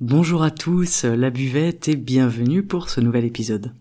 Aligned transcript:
Bonjour 0.00 0.44
à 0.44 0.52
tous, 0.52 1.02
la 1.02 1.28
buvette 1.28 1.88
et 1.88 1.96
bienvenue 1.96 2.62
pour 2.62 2.88
ce 2.88 3.00
nouvel 3.00 3.24
épisode. 3.24 3.72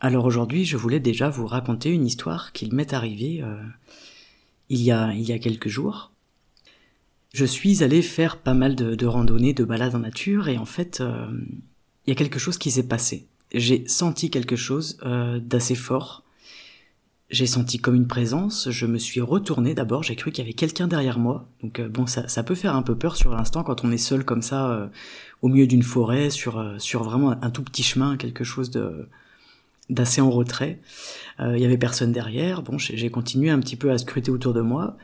Alors 0.00 0.24
aujourd'hui, 0.24 0.64
je 0.64 0.78
voulais 0.78 1.00
déjà 1.00 1.28
vous 1.28 1.46
raconter 1.46 1.90
une 1.90 2.06
histoire 2.06 2.52
qui 2.52 2.70
m'est 2.70 2.94
arrivée 2.94 3.42
euh, 3.42 3.62
il, 4.70 4.80
y 4.80 4.90
a, 4.90 5.12
il 5.12 5.20
y 5.28 5.32
a 5.32 5.38
quelques 5.38 5.68
jours. 5.68 6.12
Je 7.34 7.44
suis 7.44 7.84
allé 7.84 8.00
faire 8.00 8.38
pas 8.38 8.54
mal 8.54 8.74
de, 8.74 9.06
randonnées, 9.06 9.52
de 9.52 9.64
balades 9.64 9.94
en 9.94 9.98
nature 9.98 10.48
et 10.48 10.56
en 10.56 10.64
fait, 10.64 11.02
euh, 11.02 11.26
il 12.06 12.10
y 12.10 12.12
a 12.12 12.16
quelque 12.16 12.38
chose 12.38 12.56
qui 12.56 12.70
s'est 12.70 12.88
passé. 12.88 13.26
J'ai 13.52 13.86
senti 13.86 14.30
quelque 14.30 14.56
chose 14.56 14.98
euh, 15.02 15.40
d'assez 15.40 15.74
fort 15.74 16.24
j'ai 17.30 17.46
senti 17.46 17.78
comme 17.78 17.94
une 17.94 18.06
présence, 18.06 18.70
je 18.70 18.86
me 18.86 18.96
suis 18.98 19.20
retourné 19.20 19.74
d'abord, 19.74 20.02
j'ai 20.02 20.16
cru 20.16 20.32
qu'il 20.32 20.44
y 20.44 20.46
avait 20.46 20.54
quelqu'un 20.54 20.88
derrière 20.88 21.18
moi. 21.18 21.46
Donc 21.62 21.78
euh, 21.78 21.88
bon, 21.88 22.06
ça, 22.06 22.26
ça, 22.26 22.42
peut 22.42 22.54
faire 22.54 22.74
un 22.74 22.82
peu 22.82 22.96
peur 22.96 23.16
sur 23.16 23.30
l'instant 23.32 23.62
quand 23.64 23.84
on 23.84 23.92
est 23.92 23.98
seul 23.98 24.24
comme 24.24 24.40
ça 24.40 24.70
euh, 24.70 24.86
au 25.42 25.48
milieu 25.48 25.66
d'une 25.66 25.82
forêt, 25.82 26.30
sur, 26.30 26.58
euh, 26.58 26.78
sur 26.78 27.02
vraiment 27.02 27.32
un 27.42 27.50
tout 27.50 27.62
petit 27.62 27.82
chemin, 27.82 28.16
quelque 28.16 28.44
chose 28.44 28.70
de 28.70 29.08
d'assez 29.90 30.20
en 30.20 30.30
retrait. 30.30 30.82
Il 31.40 31.58
y 31.58 31.64
avait 31.64 31.78
personne 31.78 32.12
derrière, 32.12 32.60
bon, 32.60 32.76
j'ai 32.76 33.08
continué 33.08 33.48
un 33.48 33.58
petit 33.58 33.76
peu 33.76 33.90
à 33.90 33.96
scruter 33.96 34.30
autour 34.30 34.52
de 34.52 34.60
moi. 34.60 34.98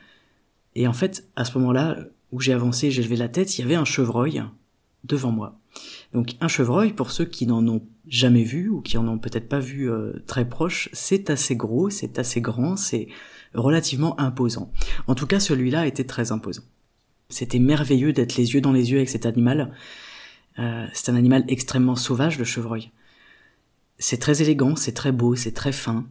Et 0.75 0.87
en 0.87 0.93
fait, 0.93 1.27
à 1.37 1.47
ce 1.47 1.57
moment-là, 1.57 1.97
où 2.33 2.41
j'ai 2.41 2.53
avancé, 2.53 2.91
j'ai 2.91 3.03
levé 3.03 3.17
la 3.17 3.31
tête, 3.31 3.57
il 3.57 3.63
y 3.63 3.65
avait 3.65 3.77
un 3.77 3.87
chevreuil 3.87 4.43
devant 5.05 5.31
moi. 5.33 5.59
Donc 6.13 6.37
un 6.41 6.49
chevreuil, 6.49 6.93
pour 6.93 7.11
ceux 7.11 7.25
qui 7.25 7.47
n'en 7.47 7.67
ont 7.67 7.83
jamais 8.07 8.45
vu 8.45 8.69
ou 8.69 8.81
qui 8.81 8.99
en 8.99 9.09
ont 9.09 9.19
peut-être 9.19 9.49
pas 9.49 9.59
vu 9.59 9.91
euh, 9.91 10.13
très 10.27 10.49
proche, 10.49 10.89
c'est 10.93 11.31
assez 11.31 11.57
gros, 11.57 11.91
c'est 11.91 12.19
assez 12.19 12.41
grand, 12.41 12.77
c'est 12.77 13.09
relativement 13.55 14.19
imposant. 14.21 14.73
En 15.07 15.15
tout 15.15 15.27
cas, 15.27 15.41
celui-là 15.41 15.87
était 15.87 16.05
très 16.05 16.33
imposant. 16.33 16.63
C'était 17.29 17.59
merveilleux 17.59 18.13
d'être 18.13 18.37
les 18.37 18.55
yeux 18.55 18.61
dans 18.61 18.73
les 18.73 18.93
yeux 18.93 18.99
avec 18.99 19.09
cet 19.09 19.27
animal. 19.27 19.73
Euh, 20.59 20.87
c'est 20.93 21.11
un 21.11 21.17
animal 21.17 21.45
extrêmement 21.49 21.97
sauvage, 21.97 22.39
le 22.39 22.45
chevreuil. 22.45 22.91
C'est 23.99 24.19
très 24.19 24.43
élégant, 24.43 24.77
c'est 24.77 24.93
très 24.93 25.13
beau, 25.13 25.35
c'est 25.35 25.53
très 25.53 25.73
fin. 25.73 26.07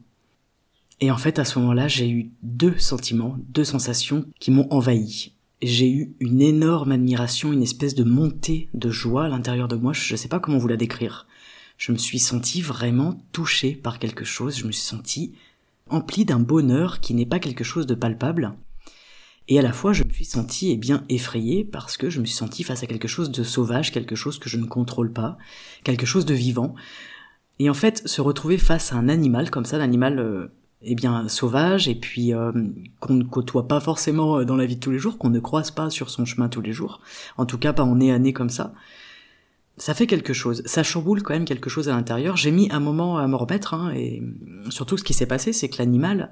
Et 1.00 1.11
en 1.11 1.17
fait, 1.17 1.39
à 1.39 1.45
ce 1.45 1.59
moment-là, 1.59 1.88
j'ai 1.88 2.09
eu 2.09 2.31
deux 2.42 2.77
sentiments, 2.77 3.38
deux 3.50 3.64
sensations 3.66 4.25
qui 4.39 4.52
m'ont 4.52 4.67
envahi 4.72 5.33
j'ai 5.66 5.89
eu 5.89 6.16
une 6.19 6.42
énorme 6.42 6.92
admiration, 6.92 7.53
une 7.53 7.64
espèce 7.64 7.95
de 7.95 8.03
montée 8.03 8.69
de 8.73 8.89
joie 8.89 9.25
à 9.25 9.30
l'intérieur 9.30 9.67
de 9.67 9.75
moi, 9.75 9.94
je 9.94 10.14
ne 10.14 10.17
sais 10.17 10.28
pas 10.28 10.39
comment 10.39 10.58
vous 10.58 10.67
la 10.67 10.78
décrire. 10.78 11.28
Je 11.78 11.92
me 11.92 11.97
suis 11.97 12.20
senti 12.20 12.61
vraiment 12.61 13.22
touché 13.31 13.73
par 13.73 14.00
quelque 14.00 14.25
chose, 14.25 14.58
je 14.58 14.67
me 14.67 14.72
suis 14.72 14.83
senti 14.83 15.33
empli 15.89 16.25
d'un 16.25 16.39
bonheur 16.39 17.00
qui 17.00 17.14
n'est 17.14 17.25
pas 17.25 17.39
quelque 17.39 17.64
chose 17.64 17.88
de 17.88 17.95
palpable. 17.95 18.55
Et 19.47 19.59
à 19.59 19.61
la 19.61 19.73
fois, 19.73 19.92
je 19.92 20.03
me 20.03 20.09
suis 20.09 20.25
senti 20.25 20.72
eh 20.72 20.78
bien 20.78 21.03
effrayé 21.09 21.66
parce 21.66 21.98
que 21.98 22.09
je 22.09 22.22
me 22.22 22.25
suis 22.25 22.36
senti 22.36 22.64
face 22.64 22.83
à 22.83 22.88
quelque 22.88 23.09
chose 23.09 23.31
de 23.31 23.44
sauvage, 23.44 23.92
quelque 23.92 24.16
chose 24.16 24.39
que 24.39 24.50
je 24.50 24.58
ne 24.58 24.66
contrôle 24.66 25.11
pas, 25.11 25.38
quelque 25.83 26.05
chose 26.05 26.25
de 26.25 26.33
vivant. 26.33 26.75
Et 27.59 27.70
en 27.70 27.73
fait, 27.73 28.08
se 28.08 28.22
retrouver 28.22 28.58
face 28.58 28.94
à 28.94 28.95
un 28.95 29.09
animal 29.09 29.52
comme 29.52 29.66
ça, 29.66 29.77
l'animal 29.77 30.50
eh 30.84 30.95
bien 30.95 31.28
sauvage 31.28 31.88
et 31.88 31.95
puis 31.95 32.34
euh, 32.34 32.52
qu'on 33.00 33.14
ne 33.14 33.23
côtoie 33.23 33.67
pas 33.67 33.80
forcément 33.80 34.39
euh, 34.39 34.45
dans 34.45 34.56
la 34.56 34.66
vie 34.66 34.76
de 34.76 34.80
tous 34.80 34.92
les 34.92 35.00
jours, 35.00 35.17
qu'on 35.17 35.30
ne 35.30 35.39
croise 35.39 35.72
pas 35.72 35.89
sur 35.89 36.09
son 36.09 36.26
chemin 36.26 36.50
tous 36.50 36.62
les 36.62 36.73
jours, 36.73 37.02
en 37.38 37.45
tout 37.45 37.58
cas 37.58 37.73
pas 37.73 37.84
en 37.84 37.95
nez 37.95 38.12
à 38.12 38.20
nez 38.20 38.34
comme 38.34 38.50
ça. 38.50 38.73
Ça 39.78 39.95
fait 39.95 40.06
quelque 40.06 40.34
chose, 40.34 40.61
ça 40.66 40.84
chamboule 40.84 41.23
quand 41.23 41.34
même 41.34 41.45
quelque 41.45 41.70
chose 41.70 41.89
à 41.89 41.94
l'intérieur. 41.94 42.38
J'ai 42.38 42.52
mis 42.52 42.72
un 42.72 42.80
moment 42.80 43.17
à 43.17 43.28
me 43.28 43.36
remettre, 43.36 43.73
hein, 43.73 43.92
et 43.95 44.22
surtout 44.70 44.98
ce 44.98 45.04
qui 45.04 45.14
s'est 45.16 45.26
passé, 45.26 45.52
c'est 45.52 45.67
que 45.67 45.80
l'animal 45.80 46.30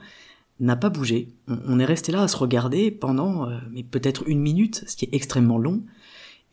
n'a 0.61 0.75
pas 0.75 0.89
bougé. 0.89 1.33
On, 1.47 1.79
est 1.79 1.85
resté 1.85 2.11
là 2.11 2.21
à 2.21 2.27
se 2.27 2.37
regarder 2.37 2.91
pendant, 2.91 3.49
euh, 3.49 3.57
mais 3.71 3.83
peut-être 3.83 4.23
une 4.27 4.39
minute, 4.39 4.83
ce 4.87 4.95
qui 4.95 5.05
est 5.05 5.13
extrêmement 5.13 5.57
long. 5.57 5.81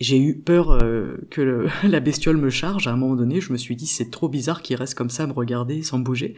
J'ai 0.00 0.18
eu 0.18 0.38
peur 0.38 0.70
euh, 0.70 1.16
que 1.30 1.68
la 1.86 2.00
bestiole 2.00 2.36
me 2.36 2.50
charge. 2.50 2.86
À 2.86 2.92
un 2.92 2.96
moment 2.96 3.16
donné, 3.16 3.40
je 3.40 3.52
me 3.52 3.58
suis 3.58 3.74
dit 3.74 3.86
c'est 3.86 4.10
trop 4.10 4.28
bizarre 4.28 4.62
qu'il 4.62 4.76
reste 4.76 4.94
comme 4.94 5.10
ça 5.10 5.24
à 5.24 5.26
me 5.26 5.32
regarder 5.32 5.82
sans 5.82 5.98
bouger. 5.98 6.36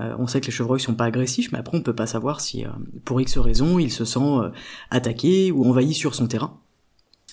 Euh, 0.00 0.14
on 0.18 0.26
sait 0.26 0.40
que 0.40 0.46
les 0.46 0.52
chevreuils 0.52 0.80
sont 0.80 0.94
pas 0.94 1.04
agressifs, 1.04 1.52
mais 1.52 1.58
après 1.58 1.76
on 1.76 1.82
peut 1.82 1.94
pas 1.94 2.06
savoir 2.06 2.40
si 2.40 2.64
euh, 2.64 2.70
pour 3.04 3.20
X 3.20 3.38
raison 3.38 3.78
il 3.78 3.90
se 3.90 4.04
sent 4.04 4.50
attaqué 4.90 5.52
ou 5.52 5.64
envahi 5.64 5.92
sur 5.94 6.14
son 6.14 6.26
terrain. 6.26 6.58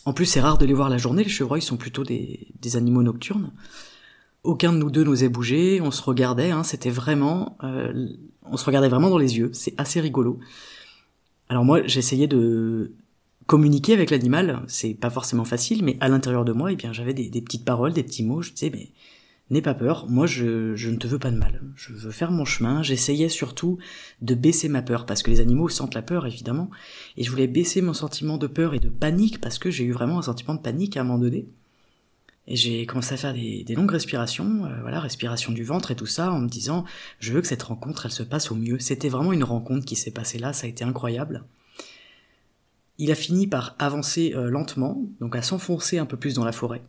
En 0.06 0.12
plus, 0.12 0.26
c'est 0.26 0.42
rare 0.42 0.58
de 0.58 0.66
les 0.66 0.74
voir 0.74 0.90
la 0.90 0.98
journée. 0.98 1.24
Les 1.24 1.30
chevreuils 1.30 1.62
sont 1.62 1.78
plutôt 1.78 2.04
des, 2.04 2.48
des 2.60 2.76
animaux 2.76 3.04
nocturnes. 3.04 3.52
Aucun 4.44 4.74
de 4.74 4.78
nous 4.78 4.92
deux 4.92 5.06
n'osait 5.06 5.30
bouger. 5.30 5.80
On 5.80 5.92
se 5.92 6.02
regardait. 6.02 6.52
Hein, 6.52 6.64
C'était 6.64 6.90
vraiment, 6.90 7.58
on 8.42 8.58
se 8.58 8.66
regardait 8.66 8.90
vraiment 8.90 9.10
dans 9.10 9.18
les 9.18 9.38
yeux. 9.38 9.52
C'est 9.54 9.74
assez 9.78 10.02
rigolo. 10.02 10.42
Alors 11.48 11.64
moi, 11.64 11.88
j'essayais 11.88 12.28
de 12.28 12.92
communiquer 13.48 13.94
avec 13.94 14.10
l'animal, 14.10 14.64
c'est 14.68 14.94
pas 14.94 15.10
forcément 15.10 15.46
facile, 15.46 15.84
mais 15.84 15.98
à 16.00 16.10
l'intérieur 16.10 16.46
de 16.46 16.54
moi, 16.54 16.72
eh 16.72 16.76
bien, 16.76 16.94
j'avais 16.94 17.14
des, 17.14 17.30
petites 17.42 17.66
paroles, 17.66 17.94
des 17.94 18.04
petits 18.04 18.24
mots, 18.24 18.42
je 18.42 18.52
disais, 18.52 18.70
mais 18.70 18.90
n'aie 19.50 19.62
pas 19.62 19.74
peur, 19.74 20.08
moi 20.10 20.26
je, 20.26 20.88
ne 20.90 20.98
te 20.98 21.08
veux 21.08 21.20
pas 21.20 21.32
de 21.32 21.38
mal, 21.38 21.62
je 21.76 21.94
veux 21.94 22.12
faire 22.12 22.32
mon 22.32 22.46
chemin, 22.46 22.82
j'essayais 22.82 23.30
surtout 23.30 23.78
de 24.22 24.36
baisser 24.36 24.70
ma 24.70 24.82
peur, 24.82 25.06
parce 25.06 25.22
que 25.22 25.30
les 25.30 25.42
animaux 25.42 25.70
sentent 25.70 25.96
la 25.96 26.02
peur, 26.02 26.26
évidemment, 26.26 26.70
et 27.18 27.24
je 27.24 27.30
voulais 27.30 27.48
baisser 27.48 27.82
mon 27.82 27.94
sentiment 27.94 28.38
de 28.38 28.48
peur 28.48 28.74
et 28.74 28.80
de 28.80 28.90
panique, 28.90 29.42
parce 29.42 29.60
que 29.60 29.70
j'ai 29.70 29.84
eu 29.84 29.92
vraiment 29.92 30.20
un 30.20 30.24
sentiment 30.24 30.56
de 30.56 30.62
panique 30.62 30.98
à 30.98 31.02
un 31.02 31.04
moment 31.04 31.20
donné, 31.20 31.48
et 32.46 32.56
j'ai 32.56 32.86
commencé 32.86 33.14
à 33.14 33.18
faire 33.18 33.34
des, 33.34 33.66
longues 33.76 33.92
respirations, 33.92 34.66
euh, 34.66 34.82
voilà, 34.82 35.00
respiration 35.00 35.54
du 35.54 35.64
ventre 35.64 35.92
et 35.92 35.96
tout 35.96 36.06
ça, 36.06 36.32
en 36.32 36.42
me 36.42 36.50
disant, 36.50 36.84
je 37.20 37.32
veux 37.32 37.42
que 37.42 37.48
cette 37.48 37.64
rencontre, 37.64 38.06
elle 38.06 38.12
se 38.12 38.24
passe 38.24 38.52
au 38.52 38.56
mieux. 38.56 38.80
C'était 38.80 39.08
vraiment 39.08 39.32
une 39.32 39.46
rencontre 39.46 39.86
qui 39.86 39.96
s'est 39.96 40.12
passée 40.12 40.40
là, 40.40 40.52
ça 40.52 40.66
a 40.66 40.70
été 40.70 40.84
incroyable. 40.84 41.46
Il 43.04 43.12
a 43.12 43.16
fini 43.16 43.48
par 43.48 43.76
avancer 43.80 44.32
euh, 44.34 44.50
lentement, 44.50 45.04
donc 45.20 45.36
à 45.36 45.42
s'enfoncer 45.42 45.98
un 45.98 46.06
peu 46.06 46.16
plus 46.16 46.36
dans 46.36 46.46
la 46.46 46.54
forêt. 46.54 46.82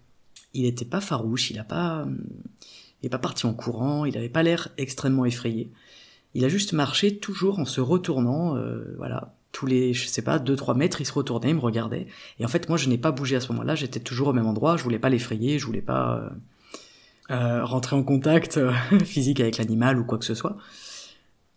Il 0.53 0.63
n'était 0.63 0.85
pas 0.85 1.01
farouche, 1.01 1.51
il 1.51 1.57
n'a 1.57 1.65
pas, 1.65 2.07
il 3.03 3.07
est 3.07 3.11
pas 3.11 3.19
parti 3.19 3.47
en 3.47 3.53
courant, 3.53 4.05
il 4.05 4.15
n'avait 4.15 4.29
pas 4.29 4.45
l'air 4.45 4.69
extrêmement 4.79 5.25
effrayé. 5.25 5.73
Il 6.35 6.45
a 6.45 6.49
juste 6.49 6.73
marché 6.73 7.17
toujours 7.17 7.59
en 7.59 7.65
se 7.65 7.81
retournant, 7.81 8.57
euh, 8.57 8.95
voilà, 8.97 9.35
tous 9.51 9.67
les, 9.67 9.93
je 9.93 10.07
sais 10.07 10.23
pas, 10.23 10.39
2-3 10.39 10.77
mètres, 10.77 11.01
il 11.01 11.05
se 11.05 11.13
retournait, 11.13 11.49
il 11.49 11.57
me 11.57 11.61
regardait. 11.61 12.07
Et 12.39 12.45
en 12.45 12.49
fait, 12.49 12.69
moi, 12.69 12.79
je 12.79 12.89
n'ai 12.89 12.97
pas 12.97 13.11
bougé 13.11 13.35
à 13.35 13.41
ce 13.41 13.51
moment-là, 13.51 13.75
j'étais 13.75 13.99
toujours 13.99 14.29
au 14.29 14.33
même 14.33 14.47
endroit, 14.47 14.77
je 14.77 14.85
voulais 14.85 15.01
pas 15.01 15.09
l'effrayer, 15.09 15.59
je 15.59 15.67
voulais 15.67 15.83
pas 15.83 16.31
euh, 17.33 17.65
rentrer 17.65 17.97
en 17.97 18.05
contact 18.05 18.61
physique 19.05 19.41
avec 19.41 19.59
l'animal 19.59 19.99
ou 19.99 20.05
quoi 20.05 20.19
que 20.19 20.25
ce 20.25 20.37
soit. 20.37 20.59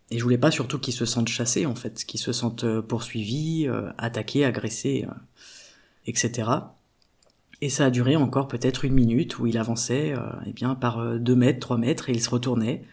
Et 0.09 0.17
je 0.17 0.23
voulais 0.23 0.37
pas 0.37 0.51
surtout 0.51 0.79
qu'ils 0.79 0.93
se 0.93 1.05
sentent 1.05 1.27
chassés, 1.27 1.65
en 1.65 1.75
fait, 1.75 2.05
qu'ils 2.05 2.19
se 2.19 2.31
sentent 2.31 2.63
euh, 2.63 2.81
poursuivis, 2.81 3.67
euh, 3.67 3.89
attaqués, 3.97 4.45
agressés, 4.45 5.05
euh, 5.07 5.13
etc. 6.05 6.49
Et 7.61 7.69
ça 7.69 7.85
a 7.85 7.89
duré 7.89 8.15
encore 8.15 8.47
peut-être 8.47 8.85
une 8.85 8.93
minute 8.93 9.39
où 9.39 9.47
il 9.47 9.57
avançait, 9.57 10.13
eh 10.45 10.53
bien, 10.53 10.75
par 10.75 11.17
deux 11.17 11.35
mètres, 11.35 11.59
trois 11.59 11.79
mètres, 11.79 12.07
et 12.07 12.13
il 12.13 12.21
se 12.21 12.29
retournait. 12.29 12.83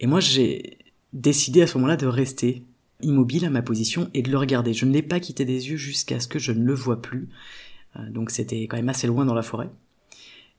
Et 0.00 0.06
moi, 0.06 0.20
j'ai 0.20 0.78
décidé 1.12 1.60
à 1.60 1.66
ce 1.66 1.76
moment-là 1.76 1.98
de 1.98 2.06
rester 2.06 2.64
immobile 3.02 3.44
à 3.44 3.50
ma 3.50 3.60
position 3.60 4.10
et 4.14 4.22
de 4.22 4.30
le 4.30 4.38
regarder. 4.38 4.72
Je 4.72 4.86
ne 4.86 4.92
l'ai 4.92 5.02
pas 5.02 5.20
quitté 5.20 5.44
des 5.44 5.68
yeux 5.68 5.76
jusqu'à 5.76 6.18
ce 6.18 6.28
que 6.28 6.38
je 6.38 6.52
ne 6.52 6.64
le 6.64 6.72
vois 6.72 7.02
plus. 7.02 7.28
donc 8.08 8.30
c'était 8.30 8.62
quand 8.62 8.78
même 8.78 8.88
assez 8.88 9.06
loin 9.06 9.26
dans 9.26 9.34
la 9.34 9.42
forêt. 9.42 9.68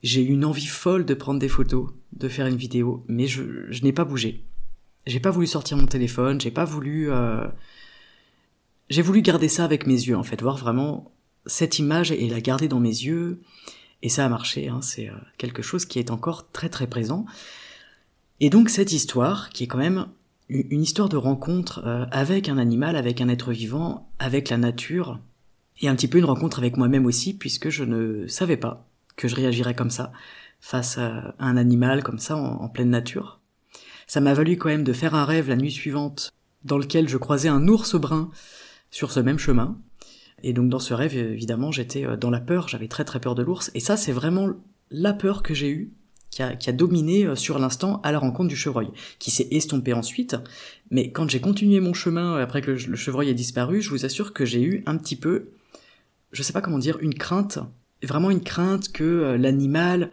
J'ai 0.04 0.22
eu 0.22 0.30
une 0.30 0.46
envie 0.46 0.68
folle 0.68 1.04
de 1.04 1.16
prendre 1.16 1.40
des 1.40 1.50
photos, 1.50 1.90
de 2.14 2.30
faire 2.30 2.46
une 2.46 2.58
vidéo, 2.58 3.04
mais 3.08 3.26
je, 3.26 3.42
je 3.72 3.82
n'ai 3.82 3.92
pas 3.92 4.06
bougé 4.06 4.46
j'ai 5.08 5.20
pas 5.20 5.32
voulu 5.32 5.48
sortir 5.48 5.78
mon 5.78 5.86
téléphone, 5.86 6.40
j'ai 6.40 6.52
pas 6.52 6.66
voulu, 6.66 7.12
euh... 7.12 7.48
j'ai 8.90 9.02
voulu 9.02 9.22
garder 9.22 9.48
ça 9.48 9.64
avec 9.64 9.88
mes 9.88 9.94
yeux 9.94 10.18
en 10.18 10.24
fait, 10.24 10.42
voir 10.42 10.58
vraiment 10.58 11.12
cette 11.46 11.80
image 11.80 12.12
et 12.12 12.30
la 12.30 12.42
garder 12.42 12.68
dans 12.68 12.80
mes 12.80 12.90
yeux. 12.90 13.42
Et 14.04 14.10
ça 14.10 14.26
a 14.26 14.30
marché, 14.30 14.68
hein, 14.68 14.82
c'est 14.82 15.10
euh, 15.10 15.16
quelque 15.38 15.64
chose 15.64 15.86
qui 15.86 15.98
est 15.98 16.12
encore 16.12 16.52
très 16.52 16.70
très 16.70 16.88
présent. 16.88 17.26
Et 18.40 18.50
donc 18.50 18.70
cette 18.70 18.92
histoire, 18.92 19.50
qui 19.50 19.64
est 19.64 19.68
quand 19.68 19.80
même 19.80 20.08
une 20.50 20.82
histoire 20.82 21.10
de 21.10 21.18
rencontre 21.18 21.82
euh, 21.86 22.06
avec 22.12 22.48
un 22.48 22.58
animal, 22.58 22.96
avec 22.96 23.22
un 23.22 23.30
être 23.30 23.52
vivant, 23.52 24.12
avec 24.20 24.50
la 24.50 24.58
nature, 24.58 25.20
et 25.80 25.88
un 25.88 25.96
petit 25.96 26.08
peu 26.08 26.20
une 26.20 26.26
rencontre 26.26 26.60
avec 26.60 26.78
moi-même 26.78 27.06
aussi, 27.06 27.36
puisque 27.36 27.70
je 27.70 27.84
ne 27.84 28.28
savais 28.28 28.58
pas 28.58 28.88
que 29.16 29.28
je 29.28 29.36
réagirais 29.36 29.76
comme 29.76 29.90
ça 29.90 30.12
face 30.60 30.98
à 30.98 31.36
un 31.40 31.58
animal 31.58 32.04
comme 32.04 32.20
ça 32.20 32.36
en 32.36 32.68
pleine 32.68 32.90
nature. 32.90 33.40
Ça 34.08 34.22
m'a 34.22 34.34
valu 34.34 34.58
quand 34.58 34.70
même 34.70 34.86
de 34.86 34.94
faire 34.94 35.16
un 35.16 35.26
rêve 35.26 35.50
la 35.50 35.58
nuit 35.58 35.72
suivante 35.72 36.32
dans 36.64 36.78
lequel 36.78 37.10
je 37.10 37.18
croisais 37.18 37.50
un 37.50 37.68
ours 37.68 37.96
brun 37.96 38.32
sur 38.90 39.12
ce 39.12 39.20
même 39.20 39.38
chemin. 39.38 39.78
Et 40.44 40.54
donc 40.54 40.70
dans 40.70 40.80
ce 40.80 40.94
rêve, 40.94 41.18
évidemment, 41.18 41.72
j'étais 41.72 42.06
euh, 42.06 42.16
dans 42.16 42.30
la 42.30 42.40
peur, 42.40 42.68
j'avais 42.68 42.88
très 42.88 43.04
très 43.04 43.20
peur 43.20 43.36
de 43.36 43.44
l'ours. 43.44 43.72
Et 43.74 43.80
ça, 43.80 43.98
c'est 43.98 44.12
vraiment 44.12 44.50
la 44.92 45.14
peur 45.14 45.44
que 45.44 45.54
j'ai 45.54 45.70
eue, 45.70 45.94
qui 46.30 46.42
a, 46.42 46.72
dominé 46.72 47.26
euh, 47.26 47.36
sur 47.36 47.58
l'instant 47.58 48.00
à 48.04 48.12
la 48.12 48.20
rencontre 48.20 48.50
du 48.50 48.56
chevreuil, 48.56 48.90
qui 49.20 49.32
s'est 49.32 49.48
estompé 49.52 49.94
ensuite. 49.94 50.36
Mais 50.92 51.12
quand 51.12 51.30
j'ai 51.30 51.42
continué 51.42 51.80
mon 51.80 51.94
chemin 51.94 52.36
euh, 52.38 52.44
après 52.44 52.62
que 52.62 52.72
le 52.72 52.96
chevreuil 52.96 53.30
ait 53.30 53.34
disparu, 53.34 53.82
je 53.82 53.90
vous 53.90 54.06
assure 54.06 54.34
que 54.34 54.46
j'ai 54.46 54.62
eu 54.62 54.84
un 54.86 54.98
petit 54.98 55.16
peu, 55.16 55.50
je 56.32 56.44
sais 56.44 56.54
pas 56.54 56.62
comment 56.62 56.80
dire, 56.80 56.98
une 57.02 57.16
crainte, 57.16 57.60
vraiment 58.04 58.30
une 58.30 58.44
crainte 58.44 58.92
que 58.92 59.36
l'animal 59.40 60.12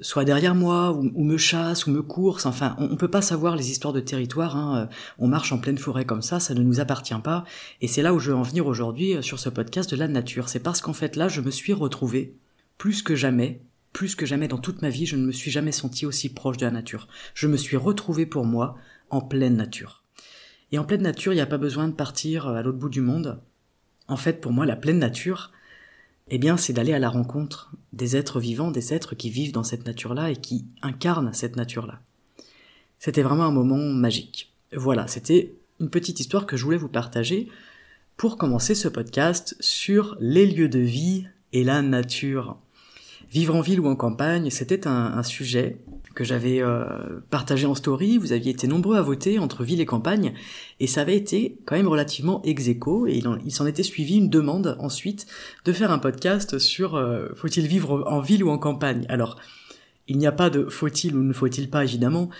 soit 0.00 0.24
derrière 0.24 0.54
moi, 0.54 0.92
ou, 0.92 1.24
me 1.24 1.36
chasse, 1.36 1.86
ou 1.86 1.90
me 1.90 2.02
course, 2.02 2.46
enfin, 2.46 2.76
on, 2.78 2.88
ne 2.88 2.96
peut 2.96 3.10
pas 3.10 3.22
savoir 3.22 3.56
les 3.56 3.70
histoires 3.70 3.92
de 3.92 4.00
territoire, 4.00 4.56
hein. 4.56 4.78
Euh, 4.82 4.94
on 5.18 5.28
marche 5.28 5.52
en 5.52 5.58
pleine 5.58 5.78
forêt 5.78 6.04
comme 6.04 6.22
ça, 6.22 6.40
ça 6.40 6.54
ne 6.54 6.62
nous 6.62 6.80
appartient 6.80 7.18
pas, 7.22 7.44
et 7.80 7.88
c'est 7.88 8.02
là 8.02 8.12
où 8.12 8.18
je 8.18 8.30
veux 8.30 8.36
en 8.36 8.42
venir 8.42 8.66
aujourd'hui 8.66 9.16
euh, 9.16 9.22
sur 9.22 9.38
ce 9.38 9.48
podcast 9.48 9.90
de 9.90 9.96
la 9.96 10.08
nature, 10.08 10.48
c'est 10.48 10.60
parce 10.60 10.80
qu'en 10.80 10.92
fait 10.92 11.16
là, 11.16 11.28
je 11.28 11.40
me 11.40 11.50
suis 11.50 11.72
retrouvé, 11.72 12.36
plus 12.78 13.02
que 13.02 13.14
jamais, 13.14 13.62
plus 13.92 14.14
que 14.14 14.26
jamais 14.26 14.48
dans 14.48 14.58
toute 14.58 14.82
ma 14.82 14.90
vie, 14.90 15.06
je 15.06 15.16
ne 15.16 15.24
me 15.24 15.32
suis 15.32 15.50
jamais 15.50 15.72
senti 15.72 16.04
aussi 16.04 16.28
proche 16.28 16.58
de 16.58 16.66
la 16.66 16.70
nature. 16.70 17.08
Je 17.32 17.46
me 17.46 17.56
suis 17.56 17.78
retrouvé 17.78 18.26
pour 18.26 18.44
moi 18.44 18.76
en 19.08 19.22
pleine 19.22 19.56
nature. 19.56 20.04
Et 20.70 20.78
en 20.78 20.84
pleine 20.84 21.00
nature, 21.00 21.32
il 21.32 21.36
n'y 21.36 21.42
a 21.42 21.46
pas 21.46 21.56
besoin 21.56 21.88
de 21.88 21.94
partir 21.94 22.46
à 22.48 22.62
l'autre 22.62 22.76
bout 22.76 22.90
du 22.90 23.00
monde. 23.00 23.40
En 24.08 24.16
fait, 24.16 24.42
pour 24.42 24.52
moi, 24.52 24.66
la 24.66 24.76
pleine 24.76 24.98
nature, 24.98 25.50
eh 26.28 26.38
bien, 26.38 26.56
c'est 26.56 26.72
d'aller 26.72 26.92
à 26.92 26.98
la 26.98 27.08
rencontre 27.08 27.72
des 27.96 28.16
êtres 28.16 28.40
vivants, 28.40 28.70
des 28.70 28.94
êtres 28.94 29.14
qui 29.14 29.30
vivent 29.30 29.52
dans 29.52 29.64
cette 29.64 29.86
nature-là 29.86 30.30
et 30.30 30.36
qui 30.36 30.66
incarnent 30.82 31.32
cette 31.32 31.56
nature-là. 31.56 32.00
C'était 32.98 33.22
vraiment 33.22 33.44
un 33.44 33.52
moment 33.52 33.78
magique. 33.78 34.52
Voilà, 34.72 35.06
c'était 35.06 35.54
une 35.80 35.90
petite 35.90 36.20
histoire 36.20 36.46
que 36.46 36.56
je 36.56 36.64
voulais 36.64 36.76
vous 36.76 36.88
partager 36.88 37.48
pour 38.16 38.38
commencer 38.38 38.74
ce 38.74 38.88
podcast 38.88 39.56
sur 39.60 40.16
les 40.20 40.46
lieux 40.46 40.68
de 40.68 40.78
vie 40.78 41.26
et 41.52 41.64
la 41.64 41.82
nature. 41.82 42.58
Vivre 43.30 43.54
en 43.54 43.60
ville 43.60 43.80
ou 43.80 43.86
en 43.86 43.96
campagne, 43.96 44.50
c'était 44.50 44.86
un, 44.86 45.22
sujet 45.22 45.78
que 46.16 46.24
j'avais 46.24 46.60
euh, 46.60 47.20
partagé 47.30 47.66
en 47.66 47.76
story, 47.76 48.18
vous 48.18 48.32
aviez 48.32 48.50
été 48.50 48.66
nombreux 48.66 48.96
à 48.96 49.02
voter 49.02 49.38
entre 49.38 49.62
ville 49.62 49.80
et 49.80 49.86
campagne, 49.86 50.32
et 50.80 50.88
ça 50.88 51.02
avait 51.02 51.16
été 51.16 51.58
quand 51.66 51.76
même 51.76 51.86
relativement 51.86 52.42
ex 52.42 52.66
et 52.66 52.78
il, 53.06 53.52
s'en 53.52 53.66
était 53.66 53.84
suivi 53.84 54.16
une 54.16 54.30
demande 54.30 54.76
ensuite 54.80 55.26
de 55.64 55.72
faire 55.72 55.92
un 55.92 55.98
podcast 55.98 56.58
sur 56.58 56.96
euh, 56.96 57.28
faut-il 57.36 57.66
vivre 57.66 58.04
en 58.08 58.20
ville 58.20 58.42
ou 58.42 58.48
en 58.48 58.58
campagne? 58.58 59.04
Alors, 59.08 59.36
il 60.08 60.16
n'y 60.16 60.26
a 60.26 60.32
pas 60.32 60.50
de 60.50 60.64
faut-il 60.64 61.14
ou 61.14 61.22
ne 61.22 61.32
faut-il 61.32 61.70
pas 61.70 61.84
évidemment, 61.84 62.30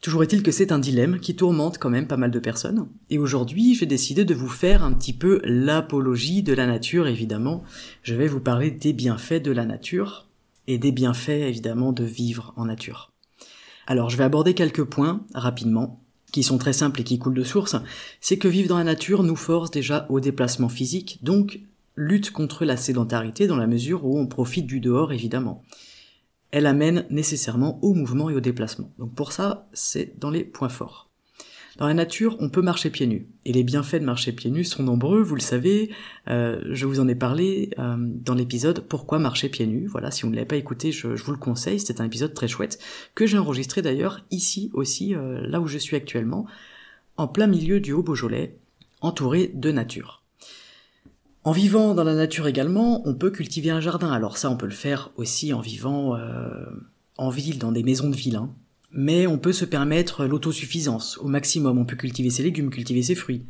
Toujours 0.00 0.22
est-il 0.22 0.42
que 0.42 0.50
c'est 0.50 0.72
un 0.72 0.78
dilemme 0.78 1.20
qui 1.20 1.36
tourmente 1.36 1.76
quand 1.76 1.90
même 1.90 2.06
pas 2.06 2.16
mal 2.16 2.30
de 2.30 2.38
personnes. 2.38 2.88
Et 3.10 3.18
aujourd'hui, 3.18 3.74
j'ai 3.74 3.84
décidé 3.84 4.24
de 4.24 4.32
vous 4.32 4.48
faire 4.48 4.82
un 4.82 4.94
petit 4.94 5.12
peu 5.12 5.42
l'apologie 5.44 6.42
de 6.42 6.54
la 6.54 6.66
nature, 6.66 7.06
évidemment. 7.06 7.64
Je 8.02 8.14
vais 8.14 8.26
vous 8.26 8.40
parler 8.40 8.70
des 8.70 8.94
bienfaits 8.94 9.42
de 9.42 9.52
la 9.52 9.66
nature 9.66 10.29
et 10.72 10.78
des 10.78 10.92
bienfaits, 10.92 11.28
évidemment, 11.28 11.92
de 11.92 12.04
vivre 12.04 12.52
en 12.56 12.66
nature. 12.66 13.12
Alors, 13.86 14.10
je 14.10 14.16
vais 14.16 14.24
aborder 14.24 14.54
quelques 14.54 14.84
points, 14.84 15.24
rapidement, 15.34 16.02
qui 16.32 16.42
sont 16.42 16.58
très 16.58 16.72
simples 16.72 17.00
et 17.00 17.04
qui 17.04 17.18
coulent 17.18 17.34
de 17.34 17.44
source. 17.44 17.76
C'est 18.20 18.38
que 18.38 18.48
vivre 18.48 18.68
dans 18.68 18.78
la 18.78 18.84
nature 18.84 19.22
nous 19.22 19.36
force 19.36 19.70
déjà 19.70 20.06
au 20.08 20.20
déplacement 20.20 20.68
physique, 20.68 21.18
donc 21.22 21.60
lutte 21.96 22.30
contre 22.30 22.64
la 22.64 22.76
sédentarité 22.76 23.46
dans 23.46 23.56
la 23.56 23.66
mesure 23.66 24.06
où 24.06 24.18
on 24.18 24.26
profite 24.26 24.66
du 24.66 24.80
dehors, 24.80 25.12
évidemment 25.12 25.64
elle 26.50 26.66
amène 26.66 27.06
nécessairement 27.10 27.78
au 27.82 27.94
mouvement 27.94 28.30
et 28.30 28.34
au 28.34 28.40
déplacement. 28.40 28.90
Donc 28.98 29.14
pour 29.14 29.32
ça, 29.32 29.68
c'est 29.72 30.18
dans 30.18 30.30
les 30.30 30.44
points 30.44 30.68
forts. 30.68 31.09
Dans 31.76 31.86
la 31.86 31.94
nature, 31.94 32.36
on 32.40 32.50
peut 32.50 32.62
marcher 32.62 32.90
pieds 32.90 33.06
nus. 33.06 33.28
Et 33.44 33.52
les 33.52 33.62
bienfaits 33.62 33.96
de 33.96 34.04
marcher 34.04 34.32
pieds 34.32 34.50
nus 34.50 34.64
sont 34.64 34.82
nombreux, 34.82 35.22
vous 35.22 35.36
le 35.36 35.40
savez. 35.40 35.90
Euh, 36.28 36.60
je 36.70 36.86
vous 36.86 37.00
en 37.00 37.08
ai 37.08 37.14
parlé 37.14 37.70
euh, 37.78 37.96
dans 37.98 38.34
l'épisode 38.34 38.80
Pourquoi 38.80 39.18
marcher 39.18 39.48
pieds 39.48 39.66
nus? 39.66 39.86
Voilà, 39.86 40.10
si 40.10 40.22
vous 40.22 40.30
ne 40.30 40.34
l'avez 40.34 40.46
pas 40.46 40.56
écouté, 40.56 40.90
je, 40.92 41.08
vous 41.08 41.32
le 41.32 41.38
conseille. 41.38 41.78
C'était 41.78 42.00
un 42.00 42.06
épisode 42.06 42.34
très 42.34 42.48
chouette 42.48 42.78
que 43.14 43.26
j'ai 43.26 43.38
enregistré 43.38 43.82
d'ailleurs 43.82 44.24
ici 44.30 44.70
aussi, 44.74 45.14
euh, 45.14 45.40
là 45.46 45.60
où 45.60 45.66
je 45.66 45.78
suis 45.78 45.96
actuellement, 45.96 46.46
en 47.16 47.28
plein 47.28 47.46
milieu 47.46 47.80
du 47.80 47.92
Haut-Beaujolais, 47.92 48.56
entouré 49.00 49.50
de 49.54 49.70
nature. 49.70 50.22
En 51.44 51.52
vivant 51.52 51.94
dans 51.94 52.04
la 52.04 52.14
nature 52.14 52.48
également, 52.48 53.06
on 53.08 53.14
peut 53.14 53.30
cultiver 53.30 53.70
un 53.70 53.80
jardin. 53.80 54.12
Alors 54.12 54.36
ça, 54.36 54.50
on 54.50 54.56
peut 54.56 54.66
le 54.66 54.72
faire 54.72 55.10
aussi 55.16 55.54
en 55.54 55.60
vivant 55.60 56.18
en 57.16 57.30
ville, 57.30 57.58
dans 57.58 57.72
des 57.72 57.82
maisons 57.82 58.10
de 58.10 58.16
ville. 58.16 58.36
Hein. 58.36 58.50
Mais 58.92 59.26
on 59.26 59.38
peut 59.38 59.52
se 59.52 59.64
permettre 59.64 60.26
l'autosuffisance 60.26 61.18
au 61.18 61.28
maximum. 61.28 61.78
On 61.78 61.84
peut 61.84 61.96
cultiver 61.96 62.30
ses 62.30 62.42
légumes, 62.42 62.70
cultiver 62.70 63.02
ses 63.02 63.14
fruits. 63.14 63.44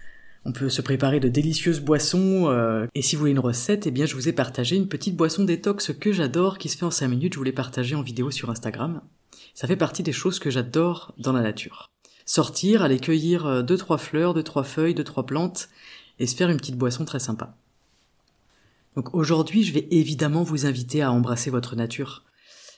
On 0.44 0.52
peut 0.52 0.68
se 0.68 0.82
préparer 0.82 1.20
de 1.20 1.28
délicieuses 1.28 1.80
boissons. 1.80 2.48
Euh, 2.48 2.86
et 2.94 3.02
si 3.02 3.14
vous 3.14 3.20
voulez 3.20 3.32
une 3.32 3.38
recette, 3.38 3.86
eh 3.86 3.90
bien 3.90 4.06
je 4.06 4.14
vous 4.14 4.28
ai 4.28 4.32
partagé 4.32 4.76
une 4.76 4.88
petite 4.88 5.16
boisson 5.16 5.44
détox 5.44 5.92
que 5.98 6.12
j'adore, 6.12 6.58
qui 6.58 6.68
se 6.68 6.76
fait 6.76 6.84
en 6.84 6.90
5 6.90 7.08
minutes. 7.08 7.34
Je 7.34 7.38
vous 7.38 7.44
l'ai 7.44 7.52
partagée 7.52 7.94
en 7.94 8.02
vidéo 8.02 8.30
sur 8.30 8.50
Instagram. 8.50 9.02
Ça 9.54 9.66
fait 9.66 9.76
partie 9.76 10.02
des 10.02 10.12
choses 10.12 10.38
que 10.38 10.50
j'adore 10.50 11.14
dans 11.18 11.32
la 11.32 11.42
nature. 11.42 11.90
Sortir, 12.24 12.82
aller 12.82 12.98
cueillir 12.98 13.46
euh, 13.46 13.62
deux 13.62 13.76
trois 13.76 13.98
fleurs, 13.98 14.34
deux 14.34 14.42
trois 14.42 14.62
feuilles, 14.62 14.94
deux 14.94 15.04
trois 15.04 15.26
plantes, 15.26 15.68
et 16.18 16.26
se 16.26 16.36
faire 16.36 16.50
une 16.50 16.58
petite 16.58 16.76
boisson 16.76 17.04
très 17.04 17.18
sympa. 17.18 17.56
Donc 18.96 19.14
aujourd'hui, 19.14 19.62
je 19.62 19.72
vais 19.72 19.88
évidemment 19.90 20.42
vous 20.42 20.66
inviter 20.66 21.02
à 21.02 21.12
embrasser 21.12 21.50
votre 21.50 21.76
nature. 21.76 22.24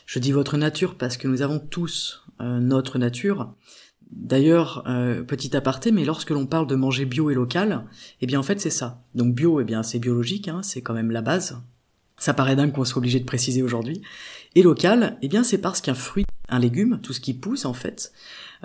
Je 0.06 0.18
dis 0.18 0.32
votre 0.32 0.56
nature 0.56 0.96
parce 0.96 1.16
que 1.16 1.28
nous 1.28 1.42
avons 1.42 1.58
tous 1.58 2.21
notre 2.40 2.98
nature. 2.98 3.54
D'ailleurs, 4.12 4.84
euh, 4.86 5.22
petit 5.22 5.56
aparté, 5.56 5.90
mais 5.90 6.04
lorsque 6.04 6.30
l'on 6.30 6.46
parle 6.46 6.66
de 6.66 6.74
manger 6.74 7.06
bio 7.06 7.30
et 7.30 7.34
local, 7.34 7.86
eh 8.20 8.26
bien 8.26 8.38
en 8.38 8.42
fait 8.42 8.60
c'est 8.60 8.70
ça. 8.70 9.02
Donc 9.14 9.34
bio, 9.34 9.60
eh 9.60 9.64
bien 9.64 9.82
c'est 9.82 9.98
biologique, 9.98 10.48
hein, 10.48 10.60
c'est 10.62 10.82
quand 10.82 10.92
même 10.92 11.10
la 11.10 11.22
base. 11.22 11.58
Ça 12.18 12.34
paraît 12.34 12.54
dingue 12.54 12.72
qu'on 12.72 12.84
soit 12.84 12.98
obligé 12.98 13.20
de 13.20 13.24
préciser 13.24 13.62
aujourd'hui. 13.62 14.02
Et 14.54 14.62
local, 14.62 15.18
eh 15.22 15.28
bien 15.28 15.42
c'est 15.42 15.58
parce 15.58 15.80
qu'un 15.80 15.94
fruit, 15.94 16.26
un 16.50 16.58
légume, 16.58 17.00
tout 17.02 17.14
ce 17.14 17.20
qui 17.20 17.32
pousse 17.32 17.64
en 17.64 17.72
fait, 17.72 18.12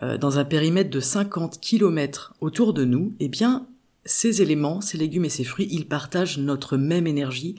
euh, 0.03 0.17
dans 0.17 0.37
un 0.37 0.43
périmètre 0.43 0.89
de 0.89 0.99
50 0.99 1.61
km 1.61 2.35
autour 2.41 2.73
de 2.73 2.83
nous, 2.83 3.15
eh 3.21 3.29
bien 3.29 3.67
ces 4.03 4.41
éléments, 4.41 4.81
ces 4.81 4.97
légumes 4.97 5.25
et 5.25 5.29
ces 5.29 5.45
fruits, 5.45 5.67
ils 5.71 5.87
partagent 5.87 6.39
notre 6.39 6.75
même 6.75 7.07
énergie, 7.07 7.55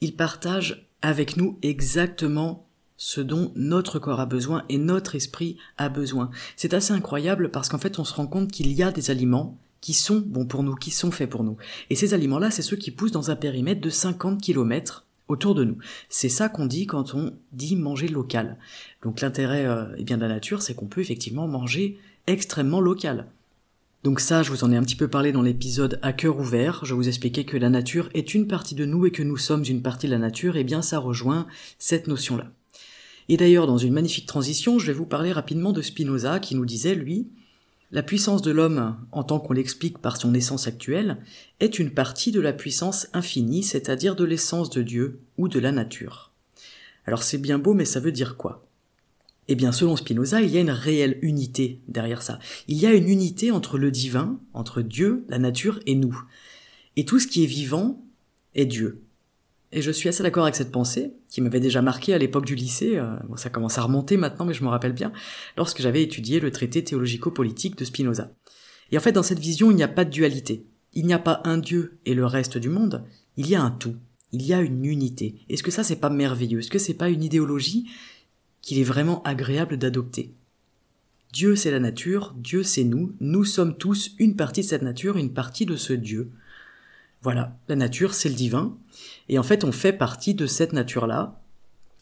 ils 0.00 0.16
partagent 0.16 0.88
avec 1.02 1.36
nous 1.36 1.58
exactement 1.62 2.65
ce 2.96 3.20
dont 3.20 3.52
notre 3.54 3.98
corps 3.98 4.20
a 4.20 4.26
besoin 4.26 4.64
et 4.68 4.78
notre 4.78 5.14
esprit 5.14 5.56
a 5.78 5.88
besoin. 5.88 6.30
C'est 6.56 6.74
assez 6.74 6.92
incroyable 6.92 7.50
parce 7.50 7.68
qu'en 7.68 7.78
fait 7.78 7.98
on 7.98 8.04
se 8.04 8.14
rend 8.14 8.26
compte 8.26 8.50
qu'il 8.50 8.72
y 8.72 8.82
a 8.82 8.90
des 8.90 9.10
aliments 9.10 9.58
qui 9.80 9.92
sont 9.92 10.22
bons 10.24 10.46
pour 10.46 10.62
nous, 10.62 10.74
qui 10.74 10.90
sont 10.90 11.10
faits 11.10 11.30
pour 11.30 11.44
nous. 11.44 11.56
Et 11.90 11.96
ces 11.96 12.14
aliments-là, 12.14 12.50
c'est 12.50 12.62
ceux 12.62 12.76
qui 12.76 12.90
poussent 12.90 13.12
dans 13.12 13.30
un 13.30 13.36
périmètre 13.36 13.80
de 13.80 13.90
50 13.90 14.40
km 14.40 15.04
autour 15.28 15.54
de 15.54 15.64
nous. 15.64 15.76
C'est 16.08 16.28
ça 16.28 16.48
qu'on 16.48 16.66
dit 16.66 16.86
quand 16.86 17.14
on 17.14 17.32
dit 17.52 17.76
manger 17.76 18.08
local. 18.08 18.56
Donc 19.02 19.20
l'intérêt 19.20 19.66
euh, 19.66 19.86
eh 19.96 20.04
bien 20.04 20.16
de 20.16 20.22
la 20.22 20.28
nature, 20.28 20.62
c'est 20.62 20.74
qu'on 20.74 20.86
peut 20.86 21.00
effectivement 21.00 21.46
manger 21.46 21.98
extrêmement 22.26 22.80
local. 22.80 23.26
Donc 24.04 24.20
ça, 24.20 24.42
je 24.42 24.50
vous 24.50 24.62
en 24.62 24.70
ai 24.70 24.76
un 24.76 24.82
petit 24.82 24.94
peu 24.94 25.08
parlé 25.08 25.32
dans 25.32 25.42
l'épisode 25.42 25.98
à 26.02 26.12
cœur 26.12 26.38
ouvert. 26.38 26.84
Je 26.84 26.94
vous 26.94 27.08
expliquais 27.08 27.44
que 27.44 27.56
la 27.56 27.70
nature 27.70 28.08
est 28.14 28.34
une 28.34 28.46
partie 28.46 28.76
de 28.76 28.84
nous 28.84 29.06
et 29.06 29.10
que 29.10 29.22
nous 29.22 29.36
sommes 29.36 29.64
une 29.64 29.82
partie 29.82 30.06
de 30.06 30.12
la 30.12 30.18
nature. 30.18 30.56
Et 30.56 30.60
eh 30.60 30.64
bien, 30.64 30.80
ça 30.80 30.98
rejoint 30.98 31.46
cette 31.78 32.06
notion-là. 32.06 32.50
Et 33.28 33.36
d'ailleurs, 33.36 33.66
dans 33.66 33.78
une 33.78 33.92
magnifique 33.92 34.26
transition, 34.26 34.78
je 34.78 34.86
vais 34.86 34.92
vous 34.92 35.06
parler 35.06 35.32
rapidement 35.32 35.72
de 35.72 35.82
Spinoza 35.82 36.38
qui 36.38 36.54
nous 36.54 36.64
disait, 36.64 36.94
lui, 36.94 37.28
la 37.92 38.02
puissance 38.02 38.42
de 38.42 38.50
l'homme, 38.50 38.96
en 39.12 39.22
tant 39.22 39.38
qu'on 39.38 39.52
l'explique 39.52 39.98
par 39.98 40.16
son 40.16 40.34
essence 40.34 40.66
actuelle, 40.66 41.18
est 41.60 41.78
une 41.78 41.90
partie 41.90 42.32
de 42.32 42.40
la 42.40 42.52
puissance 42.52 43.06
infinie, 43.12 43.62
c'est-à-dire 43.62 44.16
de 44.16 44.24
l'essence 44.24 44.70
de 44.70 44.82
Dieu 44.82 45.20
ou 45.38 45.48
de 45.48 45.60
la 45.60 45.72
nature. 45.72 46.32
Alors 47.06 47.22
c'est 47.22 47.38
bien 47.38 47.58
beau, 47.58 47.74
mais 47.74 47.84
ça 47.84 48.00
veut 48.00 48.12
dire 48.12 48.36
quoi? 48.36 48.66
Eh 49.48 49.54
bien, 49.54 49.70
selon 49.70 49.94
Spinoza, 49.94 50.42
il 50.42 50.50
y 50.50 50.58
a 50.58 50.60
une 50.60 50.70
réelle 50.70 51.18
unité 51.22 51.80
derrière 51.86 52.22
ça. 52.22 52.40
Il 52.66 52.76
y 52.78 52.86
a 52.86 52.92
une 52.92 53.08
unité 53.08 53.52
entre 53.52 53.78
le 53.78 53.92
divin, 53.92 54.40
entre 54.52 54.82
Dieu, 54.82 55.24
la 55.28 55.38
nature 55.38 55.78
et 55.86 55.94
nous. 55.94 56.20
Et 56.96 57.04
tout 57.04 57.20
ce 57.20 57.28
qui 57.28 57.44
est 57.44 57.46
vivant 57.46 58.02
est 58.56 58.66
Dieu. 58.66 59.05
Et 59.72 59.82
je 59.82 59.90
suis 59.90 60.08
assez 60.08 60.22
d'accord 60.22 60.44
avec 60.44 60.54
cette 60.54 60.70
pensée, 60.70 61.12
qui 61.28 61.40
m'avait 61.40 61.60
déjà 61.60 61.82
marqué 61.82 62.14
à 62.14 62.18
l'époque 62.18 62.46
du 62.46 62.54
lycée, 62.54 62.96
euh, 62.96 63.16
ça 63.36 63.50
commence 63.50 63.78
à 63.78 63.82
remonter 63.82 64.16
maintenant, 64.16 64.44
mais 64.44 64.54
je 64.54 64.62
me 64.62 64.68
rappelle 64.68 64.92
bien, 64.92 65.12
lorsque 65.56 65.82
j'avais 65.82 66.02
étudié 66.02 66.40
le 66.40 66.50
traité 66.50 66.84
théologico-politique 66.84 67.76
de 67.76 67.84
Spinoza. 67.84 68.32
Et 68.92 68.96
en 68.96 69.00
fait, 69.00 69.12
dans 69.12 69.24
cette 69.24 69.40
vision, 69.40 69.70
il 69.70 69.76
n'y 69.76 69.82
a 69.82 69.88
pas 69.88 70.04
de 70.04 70.10
dualité. 70.10 70.64
Il 70.94 71.06
n'y 71.06 71.12
a 71.12 71.18
pas 71.18 71.40
un 71.44 71.58
Dieu 71.58 71.98
et 72.06 72.14
le 72.14 72.24
reste 72.24 72.58
du 72.58 72.68
monde, 72.68 73.04
il 73.36 73.48
y 73.48 73.54
a 73.54 73.62
un 73.62 73.70
tout. 73.70 73.96
Il 74.32 74.42
y 74.46 74.54
a 74.54 74.60
une 74.60 74.84
unité. 74.84 75.34
Est-ce 75.48 75.62
que 75.62 75.70
ça, 75.70 75.84
c'est 75.84 75.96
pas 75.96 76.10
merveilleux? 76.10 76.60
Est-ce 76.60 76.70
que 76.70 76.78
c'est 76.78 76.94
pas 76.94 77.08
une 77.08 77.22
idéologie 77.22 77.88
qu'il 78.62 78.78
est 78.78 78.84
vraiment 78.84 79.22
agréable 79.24 79.76
d'adopter? 79.76 80.32
Dieu 81.32 81.54
c'est 81.54 81.70
la 81.70 81.80
nature, 81.80 82.34
Dieu 82.38 82.62
c'est 82.62 82.84
nous, 82.84 83.12
nous 83.20 83.44
sommes 83.44 83.76
tous 83.76 84.12
une 84.18 84.36
partie 84.36 84.62
de 84.62 84.66
cette 84.66 84.80
nature, 84.80 85.18
une 85.18 85.34
partie 85.34 85.66
de 85.66 85.76
ce 85.76 85.92
Dieu. 85.92 86.30
Voilà, 87.26 87.58
la 87.66 87.74
nature 87.74 88.14
c'est 88.14 88.28
le 88.28 88.36
divin, 88.36 88.78
et 89.28 89.36
en 89.36 89.42
fait 89.42 89.64
on 89.64 89.72
fait 89.72 89.92
partie 89.92 90.34
de 90.34 90.46
cette 90.46 90.72
nature-là, 90.72 91.42